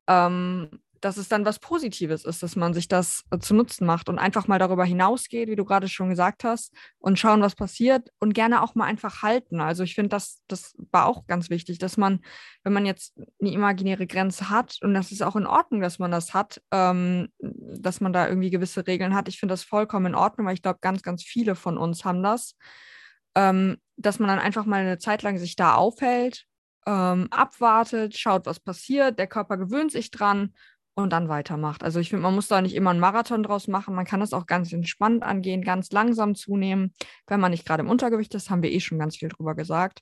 Ähm, 0.06 0.70
dass 1.06 1.18
es 1.18 1.28
dann 1.28 1.44
was 1.44 1.60
Positives 1.60 2.24
ist, 2.24 2.42
dass 2.42 2.56
man 2.56 2.74
sich 2.74 2.88
das 2.88 3.22
äh, 3.30 3.38
zu 3.38 3.54
Nutzen 3.54 3.86
macht 3.86 4.08
und 4.08 4.18
einfach 4.18 4.48
mal 4.48 4.58
darüber 4.58 4.84
hinausgeht, 4.84 5.48
wie 5.48 5.54
du 5.54 5.64
gerade 5.64 5.88
schon 5.88 6.08
gesagt 6.08 6.42
hast, 6.42 6.74
und 6.98 7.16
schauen, 7.16 7.40
was 7.42 7.54
passiert 7.54 8.10
und 8.18 8.34
gerne 8.34 8.60
auch 8.60 8.74
mal 8.74 8.86
einfach 8.86 9.22
halten. 9.22 9.60
Also 9.60 9.84
ich 9.84 9.94
finde, 9.94 10.08
das, 10.08 10.42
das 10.48 10.74
war 10.90 11.06
auch 11.06 11.28
ganz 11.28 11.48
wichtig, 11.48 11.78
dass 11.78 11.96
man, 11.96 12.22
wenn 12.64 12.72
man 12.72 12.86
jetzt 12.86 13.16
eine 13.40 13.52
imaginäre 13.52 14.08
Grenze 14.08 14.50
hat, 14.50 14.78
und 14.82 14.94
das 14.94 15.12
ist 15.12 15.22
auch 15.22 15.36
in 15.36 15.46
Ordnung, 15.46 15.80
dass 15.80 16.00
man 16.00 16.10
das 16.10 16.34
hat, 16.34 16.60
ähm, 16.72 17.28
dass 17.38 18.00
man 18.00 18.12
da 18.12 18.26
irgendwie 18.28 18.50
gewisse 18.50 18.84
Regeln 18.84 19.14
hat. 19.14 19.28
Ich 19.28 19.38
finde 19.38 19.52
das 19.52 19.62
vollkommen 19.62 20.06
in 20.06 20.14
Ordnung, 20.16 20.48
weil 20.48 20.54
ich 20.54 20.62
glaube, 20.62 20.80
ganz, 20.82 21.02
ganz 21.02 21.22
viele 21.22 21.54
von 21.54 21.78
uns 21.78 22.04
haben 22.04 22.24
das, 22.24 22.56
ähm, 23.36 23.76
dass 23.96 24.18
man 24.18 24.26
dann 24.26 24.40
einfach 24.40 24.66
mal 24.66 24.80
eine 24.80 24.98
Zeit 24.98 25.22
lang 25.22 25.38
sich 25.38 25.54
da 25.54 25.76
aufhält, 25.76 26.46
ähm, 26.84 27.28
abwartet, 27.30 28.18
schaut, 28.18 28.46
was 28.46 28.58
passiert, 28.58 29.20
der 29.20 29.28
Körper 29.28 29.56
gewöhnt 29.56 29.92
sich 29.92 30.10
dran 30.10 30.52
und 30.96 31.12
dann 31.12 31.28
weitermacht. 31.28 31.84
Also 31.84 32.00
ich 32.00 32.08
finde, 32.10 32.22
man 32.22 32.34
muss 32.34 32.48
da 32.48 32.62
nicht 32.62 32.74
immer 32.74 32.90
einen 32.90 33.00
Marathon 33.00 33.42
draus 33.42 33.68
machen. 33.68 33.94
Man 33.94 34.06
kann 34.06 34.20
das 34.20 34.32
auch 34.32 34.46
ganz 34.46 34.72
entspannt 34.72 35.22
angehen, 35.22 35.62
ganz 35.62 35.92
langsam 35.92 36.34
zunehmen, 36.34 36.92
wenn 37.26 37.38
man 37.38 37.50
nicht 37.50 37.66
gerade 37.66 37.82
im 37.82 37.90
Untergewicht 37.90 38.34
ist, 38.34 38.50
haben 38.50 38.62
wir 38.62 38.72
eh 38.72 38.80
schon 38.80 38.98
ganz 38.98 39.16
viel 39.16 39.28
drüber 39.28 39.54
gesagt. 39.54 40.00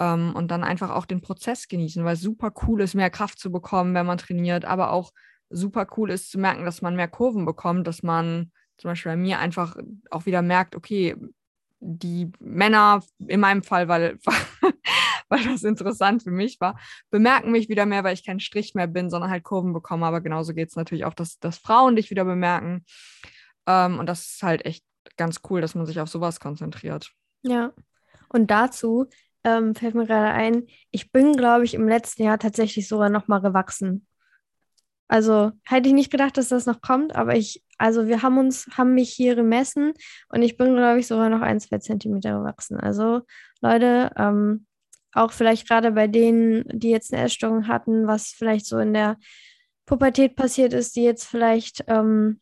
Ähm, 0.00 0.34
und 0.34 0.50
dann 0.50 0.64
einfach 0.64 0.90
auch 0.90 1.04
den 1.04 1.20
Prozess 1.20 1.68
genießen, 1.68 2.04
weil 2.04 2.14
es 2.14 2.22
super 2.22 2.52
cool 2.66 2.80
ist, 2.80 2.94
mehr 2.94 3.10
Kraft 3.10 3.38
zu 3.38 3.52
bekommen, 3.52 3.94
wenn 3.94 4.06
man 4.06 4.18
trainiert, 4.18 4.64
aber 4.64 4.90
auch 4.92 5.12
super 5.50 5.86
cool 5.96 6.10
ist 6.10 6.30
zu 6.30 6.38
merken, 6.40 6.64
dass 6.64 6.80
man 6.82 6.96
mehr 6.96 7.08
Kurven 7.08 7.44
bekommt, 7.44 7.86
dass 7.86 8.02
man 8.02 8.50
zum 8.78 8.90
Beispiel 8.90 9.12
bei 9.12 9.16
mir 9.16 9.38
einfach 9.38 9.76
auch 10.10 10.24
wieder 10.26 10.42
merkt, 10.42 10.74
okay, 10.74 11.16
die 11.80 12.32
Männer 12.40 13.02
in 13.18 13.40
meinem 13.40 13.62
Fall, 13.62 13.88
weil, 13.88 14.18
weil 15.28 15.44
das 15.44 15.62
interessant 15.62 16.22
für 16.22 16.30
mich 16.30 16.60
war, 16.60 16.78
bemerken 17.10 17.50
mich 17.50 17.68
wieder 17.68 17.86
mehr, 17.86 18.04
weil 18.04 18.14
ich 18.14 18.24
kein 18.24 18.40
Strich 18.40 18.74
mehr 18.74 18.86
bin, 18.86 19.10
sondern 19.10 19.30
halt 19.30 19.44
Kurven 19.44 19.72
bekomme. 19.72 20.06
Aber 20.06 20.20
genauso 20.20 20.54
geht 20.54 20.68
es 20.68 20.76
natürlich 20.76 21.04
auch, 21.04 21.14
dass, 21.14 21.38
dass 21.38 21.58
Frauen 21.58 21.96
dich 21.96 22.10
wieder 22.10 22.24
bemerken. 22.24 22.84
Ähm, 23.66 23.98
und 23.98 24.06
das 24.06 24.26
ist 24.26 24.42
halt 24.42 24.64
echt 24.64 24.84
ganz 25.16 25.40
cool, 25.48 25.60
dass 25.60 25.74
man 25.74 25.86
sich 25.86 26.00
auf 26.00 26.08
sowas 26.08 26.40
konzentriert. 26.40 27.10
Ja. 27.42 27.72
Und 28.28 28.50
dazu 28.50 29.06
ähm, 29.44 29.74
fällt 29.74 29.94
mir 29.94 30.06
gerade 30.06 30.32
ein, 30.32 30.66
ich 30.90 31.12
bin, 31.12 31.34
glaube 31.34 31.64
ich, 31.64 31.74
im 31.74 31.88
letzten 31.88 32.24
Jahr 32.24 32.38
tatsächlich 32.38 32.88
sogar 32.88 33.10
nochmal 33.10 33.40
gewachsen. 33.40 34.06
Also 35.06 35.52
hätte 35.64 35.88
ich 35.88 35.94
nicht 35.94 36.10
gedacht, 36.10 36.36
dass 36.38 36.48
das 36.48 36.64
noch 36.64 36.80
kommt, 36.80 37.14
aber 37.14 37.36
ich, 37.36 37.62
also 37.76 38.08
wir 38.08 38.22
haben 38.22 38.38
uns, 38.38 38.66
haben 38.76 38.94
mich 38.94 39.10
hier 39.10 39.34
gemessen 39.34 39.92
und 40.30 40.42
ich 40.42 40.56
bin, 40.56 40.74
glaube 40.74 40.98
ich, 40.98 41.06
sogar 41.06 41.28
noch 41.28 41.42
ein, 41.42 41.60
zwei 41.60 41.78
Zentimeter 41.78 42.38
gewachsen. 42.38 42.80
Also 42.80 43.20
Leute, 43.60 44.10
ähm, 44.16 44.66
auch 45.14 45.32
vielleicht 45.32 45.68
gerade 45.68 45.92
bei 45.92 46.06
denen, 46.06 46.64
die 46.68 46.90
jetzt 46.90 47.12
eine 47.12 47.22
Essstörung 47.22 47.68
hatten, 47.68 48.06
was 48.06 48.28
vielleicht 48.28 48.66
so 48.66 48.78
in 48.78 48.92
der 48.92 49.16
Pubertät 49.86 50.36
passiert 50.36 50.72
ist, 50.72 50.96
die 50.96 51.02
jetzt 51.02 51.24
vielleicht 51.24 51.84
ähm, 51.88 52.40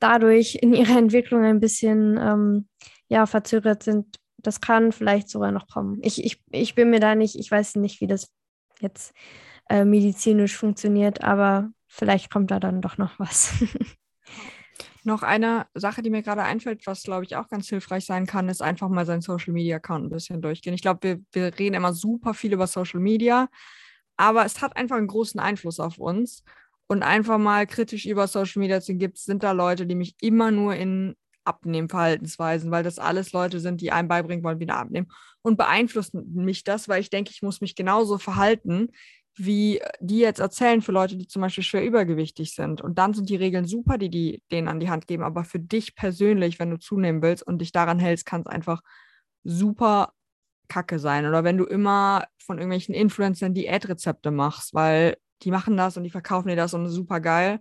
dadurch 0.00 0.56
in 0.56 0.74
ihrer 0.74 0.98
Entwicklung 0.98 1.44
ein 1.44 1.60
bisschen 1.60 2.18
ähm, 2.18 2.68
ja, 3.08 3.26
verzögert 3.26 3.82
sind. 3.82 4.16
Das 4.38 4.60
kann 4.60 4.92
vielleicht 4.92 5.28
sogar 5.28 5.50
noch 5.50 5.66
kommen. 5.68 5.98
Ich, 6.02 6.24
ich, 6.24 6.42
ich 6.50 6.74
bin 6.74 6.90
mir 6.90 7.00
da 7.00 7.14
nicht, 7.14 7.36
ich 7.36 7.50
weiß 7.50 7.76
nicht, 7.76 8.00
wie 8.00 8.06
das 8.06 8.30
jetzt 8.80 9.12
äh, 9.68 9.84
medizinisch 9.84 10.56
funktioniert, 10.56 11.22
aber 11.22 11.70
vielleicht 11.88 12.30
kommt 12.30 12.50
da 12.50 12.60
dann 12.60 12.80
doch 12.80 12.98
noch 12.98 13.18
was. 13.18 13.52
Noch 15.08 15.22
eine 15.22 15.66
Sache, 15.72 16.02
die 16.02 16.10
mir 16.10 16.22
gerade 16.22 16.42
einfällt, 16.42 16.86
was 16.86 17.02
glaube 17.02 17.24
ich 17.24 17.34
auch 17.34 17.48
ganz 17.48 17.66
hilfreich 17.66 18.04
sein 18.04 18.26
kann, 18.26 18.50
ist 18.50 18.60
einfach 18.60 18.90
mal 18.90 19.06
seinen 19.06 19.22
Social 19.22 19.54
Media 19.54 19.76
Account 19.76 20.04
ein 20.04 20.10
bisschen 20.10 20.42
durchgehen. 20.42 20.74
Ich 20.74 20.82
glaube, 20.82 21.00
wir, 21.02 21.20
wir 21.32 21.58
reden 21.58 21.74
immer 21.74 21.94
super 21.94 22.34
viel 22.34 22.52
über 22.52 22.66
Social 22.66 23.00
Media, 23.00 23.48
aber 24.18 24.44
es 24.44 24.60
hat 24.60 24.76
einfach 24.76 24.96
einen 24.96 25.06
großen 25.06 25.40
Einfluss 25.40 25.80
auf 25.80 25.96
uns. 25.96 26.44
Und 26.88 27.02
einfach 27.02 27.38
mal 27.38 27.66
kritisch 27.66 28.04
über 28.04 28.26
Social 28.26 28.60
Media 28.60 28.82
zu 28.82 28.94
gibt, 28.96 29.16
sind 29.16 29.42
da 29.42 29.52
Leute, 29.52 29.86
die 29.86 29.94
mich 29.94 30.14
immer 30.20 30.50
nur 30.50 30.74
in 30.74 31.16
abnehmen 31.44 31.90
weil 31.90 32.82
das 32.82 32.98
alles 32.98 33.32
Leute 33.32 33.60
sind, 33.60 33.80
die 33.80 33.90
einem 33.90 34.08
beibringen 34.08 34.44
wollen, 34.44 34.60
wieder 34.60 34.76
abnehmen. 34.76 35.10
Und 35.40 35.56
beeinflusst 35.56 36.12
mich 36.12 36.64
das, 36.64 36.86
weil 36.86 37.00
ich 37.00 37.08
denke, 37.08 37.30
ich 37.30 37.40
muss 37.40 37.62
mich 37.62 37.74
genauso 37.74 38.18
verhalten, 38.18 38.88
wie 39.38 39.80
die 40.00 40.18
jetzt 40.18 40.40
erzählen 40.40 40.82
für 40.82 40.92
Leute, 40.92 41.16
die 41.16 41.26
zum 41.26 41.42
Beispiel 41.42 41.64
schwer 41.64 41.84
übergewichtig 41.84 42.54
sind. 42.54 42.80
Und 42.80 42.98
dann 42.98 43.14
sind 43.14 43.30
die 43.30 43.36
Regeln 43.36 43.66
super, 43.66 43.98
die 43.98 44.10
die 44.10 44.42
denen 44.50 44.68
an 44.68 44.80
die 44.80 44.90
Hand 44.90 45.06
geben. 45.06 45.22
Aber 45.22 45.44
für 45.44 45.60
dich 45.60 45.94
persönlich, 45.94 46.58
wenn 46.58 46.70
du 46.70 46.78
zunehmen 46.78 47.22
willst 47.22 47.46
und 47.46 47.58
dich 47.58 47.72
daran 47.72 47.98
hältst, 47.98 48.26
kann 48.26 48.42
es 48.42 48.46
einfach 48.46 48.82
super 49.44 50.12
kacke 50.68 50.98
sein. 50.98 51.26
Oder 51.26 51.44
wenn 51.44 51.56
du 51.56 51.64
immer 51.64 52.24
von 52.38 52.58
irgendwelchen 52.58 52.94
Influencern 52.94 53.54
Diätrezepte 53.54 54.30
machst, 54.30 54.74
weil 54.74 55.16
die 55.42 55.50
machen 55.50 55.76
das 55.76 55.96
und 55.96 56.04
die 56.04 56.10
verkaufen 56.10 56.48
dir 56.48 56.56
das 56.56 56.74
und 56.74 56.88
super 56.88 57.20
geil. 57.20 57.60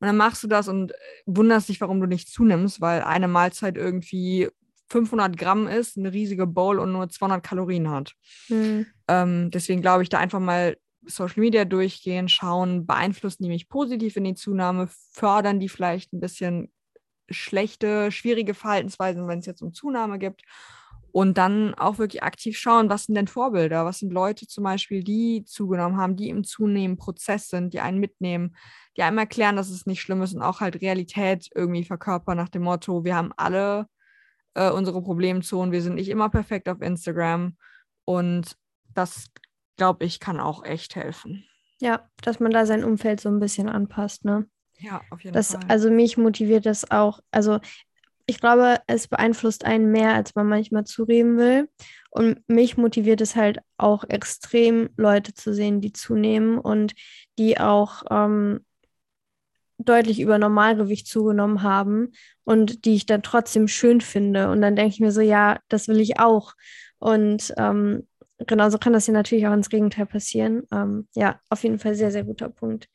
Und 0.00 0.06
dann 0.06 0.16
machst 0.16 0.42
du 0.44 0.48
das 0.48 0.68
und 0.68 0.92
wunderst 1.26 1.68
dich, 1.68 1.80
warum 1.80 2.00
du 2.00 2.06
nicht 2.06 2.28
zunimmst, 2.28 2.80
weil 2.80 3.02
eine 3.02 3.28
Mahlzeit 3.28 3.76
irgendwie 3.76 4.48
500 4.90 5.36
Gramm 5.36 5.66
ist, 5.66 5.98
eine 5.98 6.12
riesige 6.12 6.46
Bowl 6.46 6.78
und 6.78 6.92
nur 6.92 7.08
200 7.08 7.42
Kalorien 7.42 7.90
hat. 7.90 8.14
Mhm. 8.48 8.86
Ähm, 9.08 9.50
deswegen 9.50 9.82
glaube 9.82 10.02
ich, 10.02 10.08
da 10.08 10.18
einfach 10.18 10.40
mal 10.40 10.76
Social 11.08 11.40
Media 11.40 11.64
durchgehen, 11.64 12.28
schauen, 12.28 12.86
beeinflussen 12.86 13.42
die 13.42 13.48
mich 13.48 13.68
positiv 13.68 14.16
in 14.16 14.24
die 14.24 14.34
Zunahme, 14.34 14.88
fördern 15.12 15.60
die 15.60 15.68
vielleicht 15.68 16.12
ein 16.12 16.20
bisschen 16.20 16.72
schlechte, 17.30 18.10
schwierige 18.10 18.54
Verhaltensweisen, 18.54 19.28
wenn 19.28 19.40
es 19.40 19.46
jetzt 19.46 19.62
um 19.62 19.72
Zunahme 19.72 20.18
gibt. 20.18 20.42
Und 21.10 21.38
dann 21.38 21.74
auch 21.74 21.98
wirklich 21.98 22.22
aktiv 22.22 22.58
schauen, 22.58 22.90
was 22.90 23.04
sind 23.04 23.14
denn 23.14 23.28
Vorbilder? 23.28 23.84
Was 23.86 23.98
sind 23.98 24.12
Leute 24.12 24.46
zum 24.46 24.64
Beispiel, 24.64 25.02
die 25.02 25.42
zugenommen 25.44 25.96
haben, 25.96 26.16
die 26.16 26.28
im 26.28 26.44
zunehmenden 26.44 26.98
Prozess 26.98 27.48
sind, 27.48 27.72
die 27.72 27.80
einen 27.80 27.98
mitnehmen, 27.98 28.54
die 28.96 29.02
einem 29.02 29.18
erklären, 29.18 29.56
dass 29.56 29.70
es 29.70 29.86
nicht 29.86 30.02
schlimm 30.02 30.22
ist 30.22 30.34
und 30.34 30.42
auch 30.42 30.60
halt 30.60 30.82
Realität 30.82 31.48
irgendwie 31.54 31.84
verkörpern 31.84 32.36
nach 32.36 32.50
dem 32.50 32.62
Motto, 32.62 33.04
wir 33.04 33.16
haben 33.16 33.32
alle 33.36 33.86
äh, 34.54 34.70
unsere 34.70 35.02
Problemzonen, 35.02 35.72
wir 35.72 35.82
sind 35.82 35.94
nicht 35.94 36.08
immer 36.10 36.28
perfekt 36.28 36.68
auf 36.68 36.82
Instagram. 36.82 37.56
Und 38.04 38.56
das 38.94 39.30
glaube 39.78 40.04
ich, 40.04 40.20
kann 40.20 40.40
auch 40.40 40.64
echt 40.64 40.94
helfen. 40.94 41.44
Ja, 41.80 42.08
dass 42.22 42.40
man 42.40 42.52
da 42.52 42.66
sein 42.66 42.84
Umfeld 42.84 43.20
so 43.20 43.30
ein 43.30 43.40
bisschen 43.40 43.68
anpasst, 43.68 44.24
ne? 44.24 44.46
Ja, 44.78 45.00
auf 45.10 45.22
jeden 45.22 45.34
das, 45.34 45.52
Fall. 45.52 45.62
Also 45.68 45.90
mich 45.90 46.18
motiviert 46.18 46.66
das 46.66 46.90
auch. 46.90 47.20
Also 47.30 47.60
ich 48.26 48.40
glaube, 48.40 48.78
es 48.86 49.08
beeinflusst 49.08 49.64
einen 49.64 49.90
mehr, 49.90 50.12
als 50.12 50.34
man 50.34 50.46
manchmal 50.46 50.84
zureden 50.84 51.38
will. 51.38 51.68
Und 52.10 52.46
mich 52.48 52.76
motiviert 52.76 53.20
es 53.20 53.36
halt 53.36 53.60
auch 53.78 54.04
extrem, 54.08 54.90
Leute 54.96 55.34
zu 55.34 55.54
sehen, 55.54 55.80
die 55.80 55.92
zunehmen 55.92 56.58
und 56.58 56.94
die 57.38 57.58
auch 57.58 58.02
ähm, 58.10 58.64
deutlich 59.78 60.20
über 60.20 60.38
Normalgewicht 60.38 61.06
zugenommen 61.06 61.62
haben 61.62 62.12
und 62.44 62.84
die 62.84 62.96
ich 62.96 63.06
dann 63.06 63.22
trotzdem 63.22 63.68
schön 63.68 64.00
finde. 64.00 64.50
Und 64.50 64.60
dann 64.60 64.76
denke 64.76 64.92
ich 64.92 65.00
mir 65.00 65.12
so, 65.12 65.20
ja, 65.20 65.58
das 65.68 65.88
will 65.88 66.00
ich 66.00 66.18
auch. 66.18 66.54
Und 66.98 67.54
ähm, 67.56 68.06
genauso 68.46 68.78
kann 68.78 68.92
das 68.92 69.06
ja 69.06 69.12
natürlich 69.12 69.46
auch 69.46 69.52
ins 69.52 69.70
Gegenteil 69.70 70.06
passieren. 70.06 70.64
Ähm, 70.72 71.08
ja, 71.14 71.40
auf 71.48 71.62
jeden 71.62 71.78
Fall 71.78 71.94
sehr, 71.94 72.10
sehr 72.10 72.24
guter 72.24 72.48
Punkt. 72.48 72.88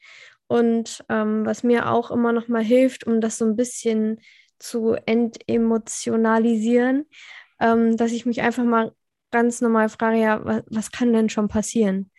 Und 0.48 1.04
ähm, 1.10 1.46
was 1.46 1.64
mir 1.64 1.90
auch 1.90 2.12
immer 2.12 2.32
noch 2.32 2.48
mal 2.48 2.64
hilft, 2.64 3.06
um 3.06 3.22
das 3.22 3.38
so 3.38 3.46
ein 3.46 3.56
bisschen 3.56 4.20
zu 4.60 4.96
entemotionalisieren, 5.06 7.06
ähm, 7.60 7.98
dass 7.98 8.12
ich 8.12 8.26
mich 8.26 8.42
einfach 8.42 8.64
mal 8.64 8.94
ganz 9.32 9.62
normal 9.62 9.90
frage, 9.90 10.20
ja, 10.20 10.46
was, 10.46 10.64
was, 10.68 10.92
kann 10.92 11.12
denn 11.12 11.30
schon 11.30 11.48
passieren? 11.48 12.12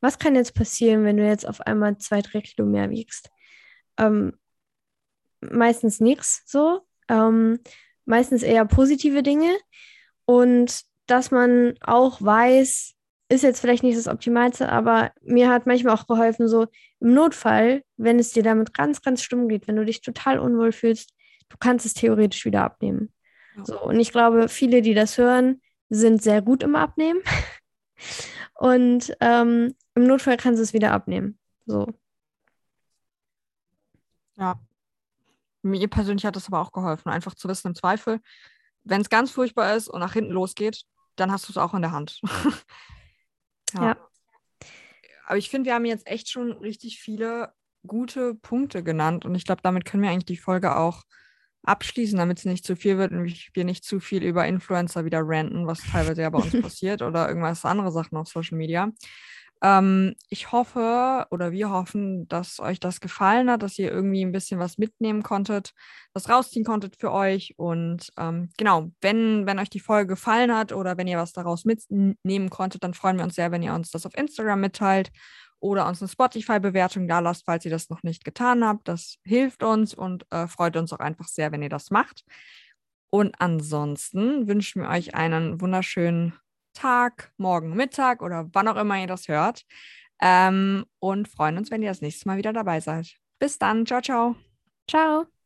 Was 0.00 0.18
kann 0.18 0.34
jetzt 0.34 0.54
passieren, 0.54 1.04
wenn 1.04 1.16
du 1.16 1.26
jetzt 1.26 1.48
auf 1.48 1.60
einmal 1.62 1.96
zwei, 1.98 2.20
drei 2.20 2.40
Kilo 2.40 2.66
mehr 2.66 2.90
wiegst? 2.90 3.30
Ähm, 3.98 4.34
meistens 5.40 6.00
nichts 6.00 6.42
so. 6.46 6.82
Ähm, 7.08 7.60
meistens 8.04 8.42
eher 8.42 8.64
positive 8.64 9.22
Dinge. 9.22 9.56
Und 10.24 10.82
dass 11.10 11.30
man 11.30 11.74
auch 11.80 12.20
weiß, 12.22 12.94
ist 13.30 13.42
jetzt 13.42 13.60
vielleicht 13.60 13.82
nicht 13.82 13.98
das 13.98 14.08
Optimalste, 14.08 14.70
aber 14.70 15.12
mir 15.22 15.50
hat 15.50 15.66
manchmal 15.66 15.94
auch 15.94 16.06
geholfen, 16.06 16.48
so 16.48 16.66
im 17.00 17.12
Notfall, 17.12 17.82
wenn 17.96 18.18
es 18.18 18.32
dir 18.32 18.42
damit 18.42 18.72
ganz, 18.72 19.02
ganz 19.02 19.22
stumm 19.22 19.48
geht, 19.48 19.68
wenn 19.68 19.76
du 19.76 19.84
dich 19.84 20.00
total 20.00 20.38
unwohl 20.38 20.72
fühlst, 20.72 21.12
du 21.48 21.56
kannst 21.58 21.84
es 21.84 21.94
theoretisch 21.94 22.44
wieder 22.44 22.64
abnehmen. 22.64 23.12
Ja. 23.56 23.64
So, 23.64 23.82
und 23.82 24.00
ich 24.00 24.12
glaube, 24.12 24.48
viele, 24.48 24.82
die 24.82 24.94
das 24.94 25.18
hören, 25.18 25.60
sind 25.90 26.22
sehr 26.22 26.42
gut 26.42 26.62
im 26.62 26.76
Abnehmen. 26.76 27.20
und 28.54 29.14
ähm, 29.20 29.74
im 29.94 30.04
Notfall 30.04 30.36
kannst 30.36 30.58
du 30.58 30.62
es 30.62 30.72
wieder 30.72 30.92
abnehmen. 30.92 31.38
So. 31.66 31.86
Ja. 34.36 34.58
Mir 35.62 35.88
persönlich 35.88 36.24
hat 36.24 36.36
das 36.36 36.46
aber 36.46 36.60
auch 36.60 36.72
geholfen, 36.72 37.10
einfach 37.10 37.34
zu 37.34 37.48
wissen, 37.48 37.68
im 37.68 37.74
Zweifel, 37.74 38.20
wenn 38.84 39.00
es 39.02 39.10
ganz 39.10 39.30
furchtbar 39.30 39.76
ist 39.76 39.88
und 39.88 40.00
nach 40.00 40.14
hinten 40.14 40.32
losgeht, 40.32 40.84
dann 41.20 41.32
hast 41.32 41.48
du 41.48 41.52
es 41.52 41.56
auch 41.56 41.74
in 41.74 41.82
der 41.82 41.92
Hand. 41.92 42.20
ja. 43.74 43.82
ja. 43.82 44.08
Aber 45.26 45.36
ich 45.36 45.50
finde, 45.50 45.66
wir 45.66 45.74
haben 45.74 45.84
jetzt 45.84 46.06
echt 46.06 46.30
schon 46.30 46.52
richtig 46.52 47.00
viele 47.00 47.52
gute 47.86 48.34
Punkte 48.34 48.82
genannt 48.82 49.24
und 49.24 49.34
ich 49.34 49.44
glaube, 49.44 49.62
damit 49.62 49.84
können 49.84 50.02
wir 50.02 50.10
eigentlich 50.10 50.24
die 50.24 50.36
Folge 50.36 50.76
auch 50.76 51.04
abschließen, 51.64 52.18
damit 52.18 52.38
es 52.38 52.44
nicht 52.44 52.64
zu 52.64 52.76
viel 52.76 52.98
wird 52.98 53.12
und 53.12 53.32
wir 53.52 53.64
nicht 53.64 53.84
zu 53.84 54.00
viel 54.00 54.22
über 54.22 54.46
Influencer 54.46 55.04
wieder 55.04 55.20
ranten, 55.22 55.66
was 55.66 55.80
teilweise 55.80 56.22
ja 56.22 56.30
bei 56.30 56.38
uns 56.38 56.52
passiert 56.62 57.02
oder 57.02 57.28
irgendwas 57.28 57.64
andere 57.64 57.92
Sachen 57.92 58.16
auf 58.16 58.28
Social 58.28 58.56
Media. 58.56 58.90
Ähm, 59.62 60.14
ich 60.28 60.52
hoffe 60.52 61.26
oder 61.30 61.50
wir 61.50 61.70
hoffen, 61.70 62.28
dass 62.28 62.60
euch 62.60 62.78
das 62.78 63.00
gefallen 63.00 63.50
hat, 63.50 63.62
dass 63.62 63.78
ihr 63.78 63.90
irgendwie 63.90 64.24
ein 64.24 64.32
bisschen 64.32 64.60
was 64.60 64.78
mitnehmen 64.78 65.22
konntet, 65.22 65.72
was 66.12 66.28
rausziehen 66.28 66.64
konntet 66.64 66.96
für 66.96 67.12
euch. 67.12 67.54
Und 67.56 68.10
ähm, 68.16 68.50
genau, 68.56 68.90
wenn, 69.00 69.46
wenn 69.46 69.58
euch 69.58 69.70
die 69.70 69.80
Folge 69.80 70.14
gefallen 70.14 70.54
hat 70.54 70.72
oder 70.72 70.96
wenn 70.96 71.08
ihr 71.08 71.18
was 71.18 71.32
daraus 71.32 71.64
mitnehmen 71.64 72.50
konntet, 72.50 72.84
dann 72.84 72.94
freuen 72.94 73.16
wir 73.16 73.24
uns 73.24 73.34
sehr, 73.34 73.50
wenn 73.50 73.62
ihr 73.62 73.74
uns 73.74 73.90
das 73.90 74.06
auf 74.06 74.16
Instagram 74.16 74.60
mitteilt 74.60 75.10
oder 75.60 75.88
uns 75.88 76.00
eine 76.00 76.08
Spotify-Bewertung 76.08 77.08
da 77.08 77.18
lasst, 77.18 77.44
falls 77.44 77.64
ihr 77.64 77.70
das 77.70 77.90
noch 77.90 78.04
nicht 78.04 78.24
getan 78.24 78.64
habt. 78.64 78.86
Das 78.86 79.16
hilft 79.24 79.64
uns 79.64 79.92
und 79.94 80.24
äh, 80.30 80.46
freut 80.46 80.76
uns 80.76 80.92
auch 80.92 81.00
einfach 81.00 81.26
sehr, 81.26 81.50
wenn 81.50 81.62
ihr 81.62 81.68
das 81.68 81.90
macht. 81.90 82.24
Und 83.10 83.40
ansonsten 83.40 84.46
wünschen 84.46 84.82
wir 84.82 84.90
euch 84.90 85.14
einen 85.14 85.60
wunderschönen 85.60 86.34
Tag, 86.74 87.32
morgen 87.36 87.74
Mittag 87.74 88.22
oder 88.22 88.48
wann 88.52 88.68
auch 88.68 88.76
immer 88.76 88.98
ihr 89.00 89.06
das 89.06 89.28
hört. 89.28 89.64
Ähm, 90.20 90.84
und 90.98 91.28
freuen 91.28 91.58
uns, 91.58 91.70
wenn 91.70 91.82
ihr 91.82 91.90
das 91.90 92.00
nächste 92.00 92.28
Mal 92.28 92.38
wieder 92.38 92.52
dabei 92.52 92.80
seid. 92.80 93.14
Bis 93.38 93.58
dann. 93.58 93.86
Ciao, 93.86 94.00
ciao. 94.00 94.36
Ciao. 94.88 95.37